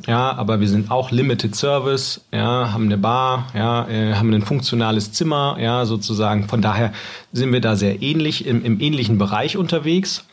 ja, 0.06 0.32
aber 0.32 0.60
wir 0.60 0.68
sind 0.68 0.90
auch 0.90 1.10
Limited 1.10 1.54
Service, 1.54 2.22
ja, 2.32 2.72
haben 2.72 2.86
eine 2.86 2.96
Bar, 2.96 3.48
ja, 3.54 3.86
äh, 3.86 4.14
haben 4.14 4.32
ein 4.32 4.40
funktionales 4.40 5.12
Zimmer, 5.12 5.58
ja, 5.60 5.84
sozusagen. 5.84 6.48
Von 6.48 6.62
daher 6.62 6.94
sind 7.32 7.52
wir 7.52 7.60
da 7.60 7.76
sehr 7.76 8.00
ähnlich, 8.00 8.46
im, 8.46 8.64
im 8.64 8.80
ähnlichen 8.80 9.18
Bereich 9.18 9.58
unterwegs. 9.58 10.24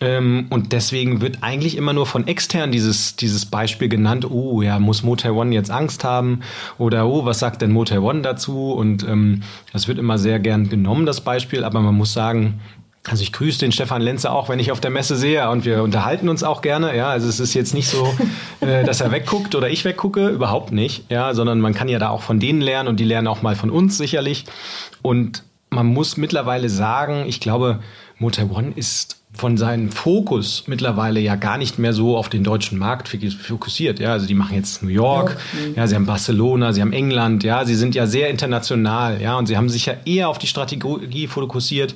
Ähm, 0.00 0.46
und 0.50 0.72
deswegen 0.72 1.20
wird 1.20 1.38
eigentlich 1.42 1.76
immer 1.76 1.92
nur 1.92 2.06
von 2.06 2.26
extern 2.26 2.70
dieses, 2.70 3.16
dieses 3.16 3.46
Beispiel 3.46 3.88
genannt, 3.88 4.30
oh 4.30 4.62
ja, 4.62 4.78
muss 4.78 5.02
Motel 5.02 5.32
One 5.32 5.54
jetzt 5.54 5.70
Angst 5.70 6.04
haben? 6.04 6.40
Oder 6.78 7.06
oh, 7.06 7.24
was 7.24 7.38
sagt 7.38 7.62
denn 7.62 7.72
Motel 7.72 7.98
One 7.98 8.22
dazu? 8.22 8.72
Und 8.72 9.02
ähm, 9.08 9.42
das 9.72 9.88
wird 9.88 9.98
immer 9.98 10.18
sehr 10.18 10.38
gern 10.38 10.68
genommen, 10.68 11.06
das 11.06 11.20
Beispiel, 11.20 11.64
aber 11.64 11.80
man 11.80 11.94
muss 11.94 12.12
sagen, 12.12 12.60
also 13.10 13.22
ich 13.22 13.32
grüße 13.32 13.60
den 13.60 13.72
Stefan 13.72 14.02
Lenze 14.02 14.30
auch, 14.30 14.48
wenn 14.48 14.58
ich 14.58 14.70
auf 14.70 14.80
der 14.80 14.90
Messe 14.90 15.16
sehe 15.16 15.48
und 15.50 15.64
wir 15.64 15.82
unterhalten 15.82 16.28
uns 16.28 16.42
auch 16.42 16.60
gerne. 16.60 16.96
Ja, 16.96 17.08
also 17.08 17.28
es 17.28 17.40
ist 17.40 17.54
jetzt 17.54 17.74
nicht 17.74 17.88
so, 17.88 18.14
äh, 18.60 18.84
dass 18.84 19.00
er 19.00 19.10
wegguckt 19.10 19.54
oder 19.54 19.70
ich 19.70 19.84
weggucke, 19.84 20.28
überhaupt 20.28 20.72
nicht. 20.72 21.10
Ja, 21.10 21.34
sondern 21.34 21.60
man 21.60 21.74
kann 21.74 21.88
ja 21.88 21.98
da 21.98 22.10
auch 22.10 22.22
von 22.22 22.40
denen 22.40 22.60
lernen 22.60 22.88
und 22.88 23.00
die 23.00 23.04
lernen 23.04 23.28
auch 23.28 23.42
mal 23.42 23.56
von 23.56 23.70
uns 23.70 23.96
sicherlich. 23.96 24.44
Und 25.02 25.44
man 25.70 25.86
muss 25.86 26.16
mittlerweile 26.16 26.68
sagen, 26.68 27.24
ich 27.26 27.40
glaube, 27.40 27.80
Motel 28.18 28.50
One 28.50 28.72
ist 28.74 29.17
von 29.32 29.56
seinem 29.56 29.90
Fokus 29.90 30.64
mittlerweile 30.66 31.20
ja 31.20 31.36
gar 31.36 31.58
nicht 31.58 31.78
mehr 31.78 31.92
so 31.92 32.16
auf 32.16 32.28
den 32.28 32.44
deutschen 32.44 32.78
Markt 32.78 33.08
fokussiert. 33.08 34.00
Ja, 34.00 34.12
also 34.12 34.26
die 34.26 34.34
machen 34.34 34.56
jetzt 34.56 34.82
New 34.82 34.88
York, 34.88 35.36
mhm. 35.52 35.74
ja, 35.76 35.86
sie 35.86 35.94
haben 35.94 36.06
Barcelona, 36.06 36.72
sie 36.72 36.80
haben 36.80 36.92
England, 36.92 37.44
ja, 37.44 37.64
sie 37.64 37.74
sind 37.74 37.94
ja 37.94 38.06
sehr 38.06 38.30
international, 38.30 39.20
ja, 39.20 39.36
und 39.36 39.46
sie 39.46 39.56
haben 39.56 39.68
sich 39.68 39.86
ja 39.86 39.94
eher 40.04 40.28
auf 40.28 40.38
die 40.38 40.46
Strategie 40.46 41.26
fokussiert. 41.26 41.94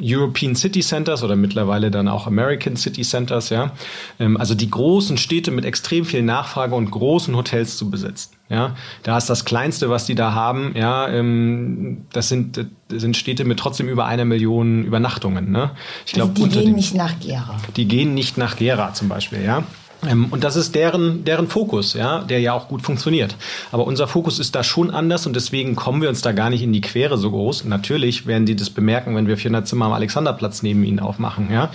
European 0.00 0.56
City 0.56 0.80
Centers 0.80 1.22
oder 1.22 1.36
mittlerweile 1.36 1.90
dann 1.90 2.08
auch 2.08 2.26
American 2.26 2.76
City 2.76 3.02
Centers, 3.02 3.50
ja. 3.50 3.72
Ähm, 4.18 4.36
also 4.36 4.54
die 4.54 4.70
großen 4.70 5.16
Städte 5.16 5.50
mit 5.50 5.64
extrem 5.64 6.04
viel 6.04 6.22
Nachfrage 6.22 6.74
und 6.74 6.90
großen 6.90 7.34
Hotels 7.36 7.76
zu 7.76 7.90
besetzen. 7.90 8.32
Ja, 8.48 8.76
da 9.02 9.16
ist 9.16 9.30
das 9.30 9.44
kleinste, 9.44 9.88
was 9.88 10.04
die 10.04 10.14
da 10.14 10.34
haben. 10.34 10.74
Ja, 10.76 11.08
ähm, 11.08 12.06
das 12.12 12.28
sind 12.28 12.56
das 12.88 13.00
sind 13.00 13.16
Städte 13.16 13.44
mit 13.44 13.58
trotzdem 13.58 13.88
über 13.88 14.04
einer 14.04 14.24
Million 14.24 14.84
Übernachtungen. 14.84 15.50
Ne? 15.50 15.70
Ich 16.06 16.12
glaube, 16.12 16.32
also 16.34 16.46
die 16.46 16.64
gehen 16.64 16.74
nicht 16.74 16.94
nach 16.94 17.18
Gera. 17.20 17.56
Die 17.76 17.88
gehen 17.88 18.14
nicht 18.14 18.36
nach 18.36 18.56
Gera 18.56 18.92
zum 18.92 19.08
Beispiel. 19.08 19.42
Ja. 19.42 19.64
Ähm, 20.08 20.26
und 20.30 20.44
das 20.44 20.56
ist 20.56 20.74
deren, 20.74 21.24
deren 21.24 21.48
Fokus, 21.48 21.94
ja, 21.94 22.20
der 22.20 22.40
ja 22.40 22.52
auch 22.52 22.68
gut 22.68 22.82
funktioniert. 22.82 23.36
Aber 23.72 23.86
unser 23.86 24.06
Fokus 24.06 24.38
ist 24.38 24.54
da 24.54 24.62
schon 24.62 24.90
anders 24.90 25.26
und 25.26 25.34
deswegen 25.36 25.76
kommen 25.76 26.02
wir 26.02 26.08
uns 26.08 26.22
da 26.22 26.32
gar 26.32 26.50
nicht 26.50 26.62
in 26.62 26.72
die 26.72 26.80
Quere 26.80 27.18
so 27.18 27.30
groß. 27.30 27.64
Natürlich 27.64 28.26
werden 28.26 28.46
die 28.46 28.56
das 28.56 28.70
bemerken, 28.70 29.16
wenn 29.16 29.26
wir 29.26 29.36
400 29.36 29.66
Zimmer 29.66 29.86
am 29.86 29.92
Alexanderplatz 29.92 30.62
neben 30.62 30.84
ihnen 30.84 31.00
aufmachen, 31.00 31.48
ja. 31.52 31.70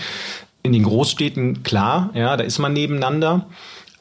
In 0.61 0.73
den 0.73 0.83
Großstädten, 0.83 1.63
klar, 1.63 2.09
ja, 2.13 2.35
da 2.35 2.43
ist 2.43 2.59
man 2.59 2.73
nebeneinander. 2.73 3.45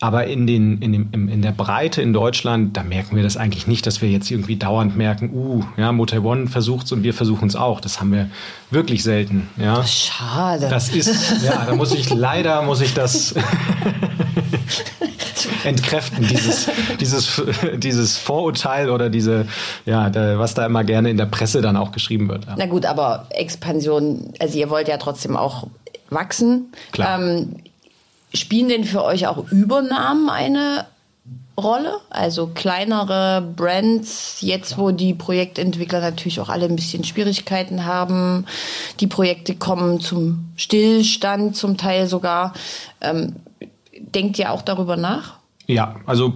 Aber 0.00 0.28
in, 0.28 0.46
den, 0.46 0.80
in, 0.80 0.92
dem, 0.92 1.28
in 1.28 1.42
der 1.42 1.50
Breite 1.50 2.00
in 2.02 2.12
Deutschland, 2.12 2.76
da 2.76 2.84
merken 2.84 3.16
wir 3.16 3.24
das 3.24 3.36
eigentlich 3.36 3.66
nicht, 3.66 3.84
dass 3.84 4.00
wir 4.00 4.08
jetzt 4.08 4.30
irgendwie 4.30 4.54
dauernd 4.54 4.96
merken, 4.96 5.30
uh, 5.32 5.64
ja, 5.76 5.90
Motel 5.90 6.20
One 6.20 6.46
versucht's 6.46 6.92
und 6.92 7.02
wir 7.02 7.12
versuchen 7.12 7.48
es 7.48 7.56
auch. 7.56 7.80
Das 7.80 8.00
haben 8.00 8.12
wir 8.12 8.30
wirklich 8.70 9.02
selten. 9.02 9.48
Ja. 9.56 9.84
Schade. 9.84 10.68
Das 10.70 10.90
ist, 10.90 11.42
ja, 11.42 11.64
da 11.66 11.74
muss 11.74 11.92
ich 11.92 12.10
leider, 12.10 12.62
muss 12.62 12.80
ich 12.80 12.94
das 12.94 13.34
entkräften, 15.64 16.26
dieses, 16.26 16.68
dieses, 17.00 17.42
dieses 17.76 18.16
Vorurteil 18.16 18.90
oder 18.90 19.10
diese, 19.10 19.46
ja, 19.86 20.12
was 20.38 20.54
da 20.54 20.66
immer 20.66 20.84
gerne 20.84 21.10
in 21.10 21.16
der 21.16 21.26
Presse 21.26 21.60
dann 21.60 21.76
auch 21.76 21.92
geschrieben 21.92 22.28
wird. 22.28 22.46
Ja. 22.46 22.54
Na 22.58 22.66
gut, 22.66 22.86
aber 22.86 23.26
Expansion, 23.30 24.32
also 24.38 24.58
ihr 24.58 24.70
wollt 24.70 24.88
ja 24.88 24.96
trotzdem 24.96 25.36
auch 25.36 25.66
wachsen. 26.10 26.72
Klar. 26.92 27.20
Ähm, 27.20 27.56
Spielen 28.34 28.68
denn 28.68 28.84
für 28.84 29.04
euch 29.04 29.26
auch 29.26 29.50
Übernahmen 29.50 30.28
eine 30.28 30.84
Rolle? 31.58 31.98
Also 32.08 32.46
kleinere 32.46 33.42
Brands, 33.56 34.38
jetzt 34.40 34.78
wo 34.78 34.92
die 34.92 35.14
Projektentwickler 35.14 36.00
natürlich 36.00 36.40
auch 36.40 36.48
alle 36.48 36.66
ein 36.66 36.76
bisschen 36.76 37.04
Schwierigkeiten 37.04 37.84
haben, 37.84 38.46
die 39.00 39.06
Projekte 39.06 39.56
kommen 39.56 40.00
zum 40.00 40.50
Stillstand 40.56 41.56
zum 41.56 41.76
Teil 41.76 42.06
sogar. 42.06 42.52
Ähm, 43.00 43.36
denkt 44.14 44.38
ihr 44.38 44.52
auch 44.52 44.62
darüber 44.62 44.96
nach? 44.96 45.38
Ja, 45.66 45.96
also 46.06 46.32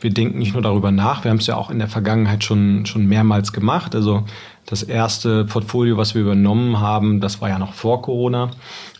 wir 0.00 0.10
denken 0.10 0.38
nicht 0.38 0.54
nur 0.54 0.62
darüber 0.62 0.90
nach, 0.90 1.22
wir 1.22 1.30
haben 1.30 1.38
es 1.38 1.46
ja 1.46 1.56
auch 1.56 1.70
in 1.70 1.78
der 1.78 1.86
Vergangenheit 1.86 2.42
schon, 2.42 2.84
schon 2.84 3.06
mehrmals 3.06 3.52
gemacht. 3.52 3.94
Also 3.94 4.24
das 4.66 4.82
erste 4.82 5.44
Portfolio, 5.44 5.96
was 5.96 6.16
wir 6.16 6.22
übernommen 6.22 6.80
haben, 6.80 7.20
das 7.20 7.40
war 7.40 7.48
ja 7.48 7.60
noch 7.60 7.74
vor 7.74 8.02
Corona, 8.02 8.50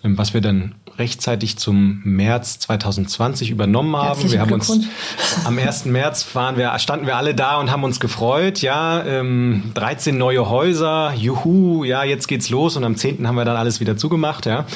ähm, 0.05 0.17
was 0.17 0.35
wir 0.35 0.41
dann 0.41 0.77
rechtzeitig 0.99 1.59
zum 1.59 2.01
März 2.05 2.61
2020 2.61 3.51
übernommen 3.51 3.97
haben. 3.97 4.07
Herzlichen 4.07 4.33
wir 4.35 4.41
haben 4.41 4.53
uns 4.53 4.81
am 5.45 5.59
1. 5.59 5.87
März 5.87 6.33
waren 6.35 6.57
wir, 6.57 6.79
standen 6.79 7.07
wir 7.07 7.17
alle 7.17 7.35
da 7.35 7.59
und 7.59 7.73
haben 7.73 7.83
uns 7.83 7.99
gefreut. 7.99 8.61
Ja, 8.63 9.03
ähm, 9.05 9.73
13 9.75 10.17
neue 10.17 10.49
Häuser, 10.49 11.13
juhu, 11.15 11.83
ja, 11.83 12.05
jetzt 12.05 12.29
geht's 12.29 12.51
los. 12.51 12.77
Und 12.77 12.85
am 12.85 12.95
10. 12.95 13.27
haben 13.27 13.35
wir 13.35 13.45
dann 13.45 13.57
alles 13.57 13.81
wieder 13.81 13.97
zugemacht. 13.97 14.47
Ja, 14.47 14.67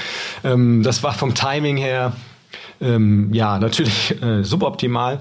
ähm, 0.43 0.83
das 0.83 1.05
war 1.05 1.13
vom 1.13 1.35
Timing 1.35 1.77
her 1.77 2.13
ähm, 2.81 3.33
ja, 3.33 3.59
natürlich 3.59 4.21
äh, 4.23 4.43
suboptimal. 4.43 5.21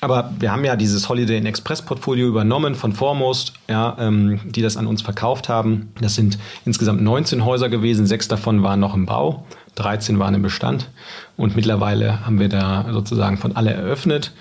Aber 0.00 0.32
wir 0.38 0.50
haben 0.50 0.64
ja 0.64 0.76
dieses 0.76 1.08
Holiday 1.08 1.36
Inn 1.36 1.46
Express 1.46 1.82
Portfolio 1.82 2.26
übernommen 2.26 2.74
von 2.74 2.92
Foremost, 2.92 3.52
ja, 3.68 3.96
ähm, 3.98 4.40
die 4.44 4.62
das 4.62 4.76
an 4.76 4.86
uns 4.86 5.02
verkauft 5.02 5.48
haben. 5.48 5.92
Das 6.00 6.14
sind 6.14 6.38
insgesamt 6.64 7.02
19 7.02 7.44
Häuser 7.44 7.68
gewesen, 7.68 8.06
sechs 8.06 8.26
davon 8.26 8.62
waren 8.62 8.80
noch 8.80 8.94
im 8.94 9.06
Bau, 9.06 9.44
13 9.74 10.18
waren 10.18 10.34
im 10.34 10.42
Bestand. 10.42 10.88
Und 11.36 11.54
mittlerweile 11.54 12.24
haben 12.24 12.40
wir 12.40 12.48
da 12.48 12.86
sozusagen 12.92 13.36
von 13.36 13.56
alle 13.56 13.72
eröffnet. 13.72 14.32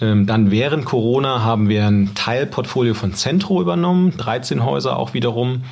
Ähm, 0.00 0.26
dann 0.26 0.50
während 0.50 0.84
Corona 0.84 1.42
haben 1.42 1.68
wir 1.68 1.86
ein 1.86 2.14
Teilportfolio 2.14 2.94
von 2.94 3.14
Centro 3.14 3.60
übernommen, 3.60 4.16
13 4.16 4.64
Häuser 4.64 4.96
auch 4.96 5.14
wiederum. 5.14 5.64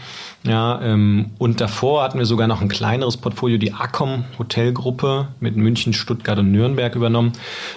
Ja, 0.44 0.80
ähm, 0.80 1.32
und 1.38 1.60
davor 1.60 2.04
hatten 2.04 2.18
wir 2.18 2.26
sogar 2.26 2.46
noch 2.46 2.60
ein 2.60 2.68
kleineres 2.68 3.16
Portfolio, 3.16 3.58
die 3.58 3.72
Acom 3.72 4.24
Hotelgruppe 4.38 5.28
mit 5.40 5.56
München, 5.56 5.92
Stuttgart 5.92 6.38
und 6.38 6.52
Nürnberg 6.52 6.94
übernommen. 6.94 7.32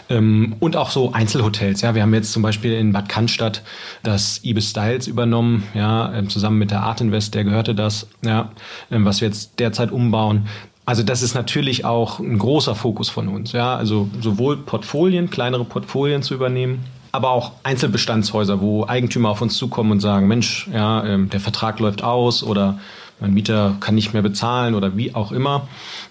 Ähm, 0.09 0.55
und 0.59 0.75
auch 0.75 0.91
so 0.91 1.11
Einzelhotels. 1.11 1.81
Ja, 1.81 1.95
wir 1.95 2.03
haben 2.03 2.13
jetzt 2.13 2.31
zum 2.31 2.43
Beispiel 2.43 2.73
in 2.73 2.93
Bad 2.93 3.09
Cannstatt 3.09 3.63
das 4.03 4.43
Ibis 4.43 4.69
Styles 4.69 5.07
übernommen, 5.07 5.63
ja, 5.73 6.13
ähm, 6.13 6.29
zusammen 6.29 6.59
mit 6.59 6.69
der 6.69 6.81
Art 6.81 7.01
Invest, 7.01 7.33
der 7.33 7.43
gehörte 7.43 7.73
das, 7.73 8.07
ja, 8.21 8.51
ähm, 8.91 9.03
was 9.03 9.21
wir 9.21 9.27
jetzt 9.27 9.59
derzeit 9.59 9.91
umbauen. 9.91 10.47
Also 10.85 11.03
das 11.03 11.21
ist 11.21 11.35
natürlich 11.35 11.85
auch 11.85 12.19
ein 12.19 12.39
großer 12.39 12.75
Fokus 12.75 13.09
von 13.09 13.27
uns, 13.27 13.51
ja, 13.51 13.75
also 13.75 14.09
sowohl 14.21 14.57
Portfolien, 14.57 15.29
kleinere 15.29 15.63
Portfolien 15.63 16.23
zu 16.23 16.33
übernehmen, 16.33 16.83
aber 17.11 17.31
auch 17.31 17.53
Einzelbestandshäuser, 17.63 18.61
wo 18.61 18.85
Eigentümer 18.85 19.29
auf 19.29 19.41
uns 19.41 19.57
zukommen 19.57 19.91
und 19.91 19.99
sagen, 19.99 20.27
Mensch, 20.27 20.67
ja, 20.73 21.03
ähm, 21.05 21.29
der 21.29 21.39
Vertrag 21.39 21.79
läuft 21.79 22.03
aus 22.03 22.43
oder 22.43 22.79
mein 23.19 23.33
Mieter 23.33 23.75
kann 23.79 23.95
nicht 23.95 24.13
mehr 24.13 24.21
bezahlen 24.21 24.75
oder 24.75 24.95
wie 24.95 25.15
auch 25.15 25.31
immer. 25.31 25.67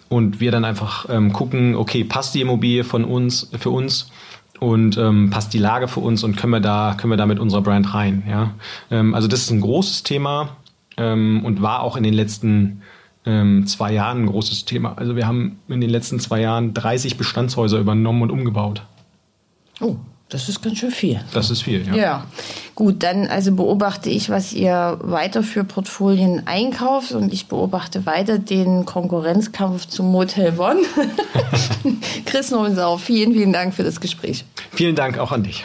Und 0.08 0.40
wir 0.40 0.50
dann 0.50 0.64
einfach 0.64 1.06
ähm, 1.08 1.32
gucken, 1.32 1.74
okay, 1.74 2.04
passt 2.04 2.34
die 2.34 2.40
Immobilie 2.40 2.84
von 2.84 3.04
uns, 3.04 3.50
für 3.58 3.70
uns 3.70 4.10
und 4.58 4.96
ähm, 4.98 5.30
passt 5.30 5.54
die 5.54 5.58
Lage 5.58 5.88
für 5.88 6.00
uns 6.00 6.24
und 6.24 6.36
können 6.36 6.52
wir 6.52 6.60
da, 6.60 6.94
können 6.98 7.12
wir 7.12 7.16
da 7.16 7.26
mit 7.26 7.38
unserer 7.38 7.62
Brand 7.62 7.94
rein, 7.94 8.24
ja. 8.28 8.54
Ähm, 8.90 9.14
also 9.14 9.28
das 9.28 9.42
ist 9.42 9.50
ein 9.50 9.60
großes 9.60 10.02
Thema 10.02 10.56
ähm, 10.96 11.44
und 11.44 11.62
war 11.62 11.82
auch 11.82 11.96
in 11.96 12.02
den 12.02 12.14
letzten 12.14 12.82
ähm, 13.24 13.66
zwei 13.66 13.92
Jahren 13.92 14.24
ein 14.24 14.26
großes 14.26 14.64
Thema. 14.64 14.94
Also 14.96 15.14
wir 15.14 15.26
haben 15.26 15.58
in 15.68 15.80
den 15.80 15.90
letzten 15.90 16.18
zwei 16.18 16.40
Jahren 16.40 16.74
30 16.74 17.16
Bestandshäuser 17.16 17.78
übernommen 17.78 18.22
und 18.22 18.30
umgebaut. 18.30 18.82
Oh, 19.80 19.96
das 20.28 20.48
ist 20.48 20.62
ganz 20.62 20.78
schön 20.78 20.90
viel. 20.90 21.20
Das 21.32 21.50
ist 21.50 21.62
viel, 21.62 21.86
ja. 21.86 21.94
Ja, 21.94 22.26
gut, 22.74 23.02
dann 23.02 23.26
also 23.26 23.52
beobachte 23.52 24.10
ich, 24.10 24.28
was 24.28 24.52
ihr 24.52 24.98
weiter 25.00 25.42
für 25.42 25.64
Portfolien 25.64 26.42
einkauft 26.46 27.12
und 27.12 27.32
ich 27.32 27.46
beobachte 27.46 28.04
weiter 28.04 28.38
den 28.38 28.84
Konkurrenzkampf 28.84 29.86
zum 29.86 30.12
Motel 30.12 30.58
One. 30.58 30.80
Chris 32.26 32.50
Nobensau, 32.50 32.98
vielen, 32.98 33.32
vielen 33.32 33.54
Dank 33.54 33.74
für 33.74 33.84
das 33.84 34.00
Gespräch. 34.00 34.44
Vielen 34.72 34.96
Dank 34.96 35.18
auch 35.18 35.32
an 35.32 35.44
dich. 35.44 35.64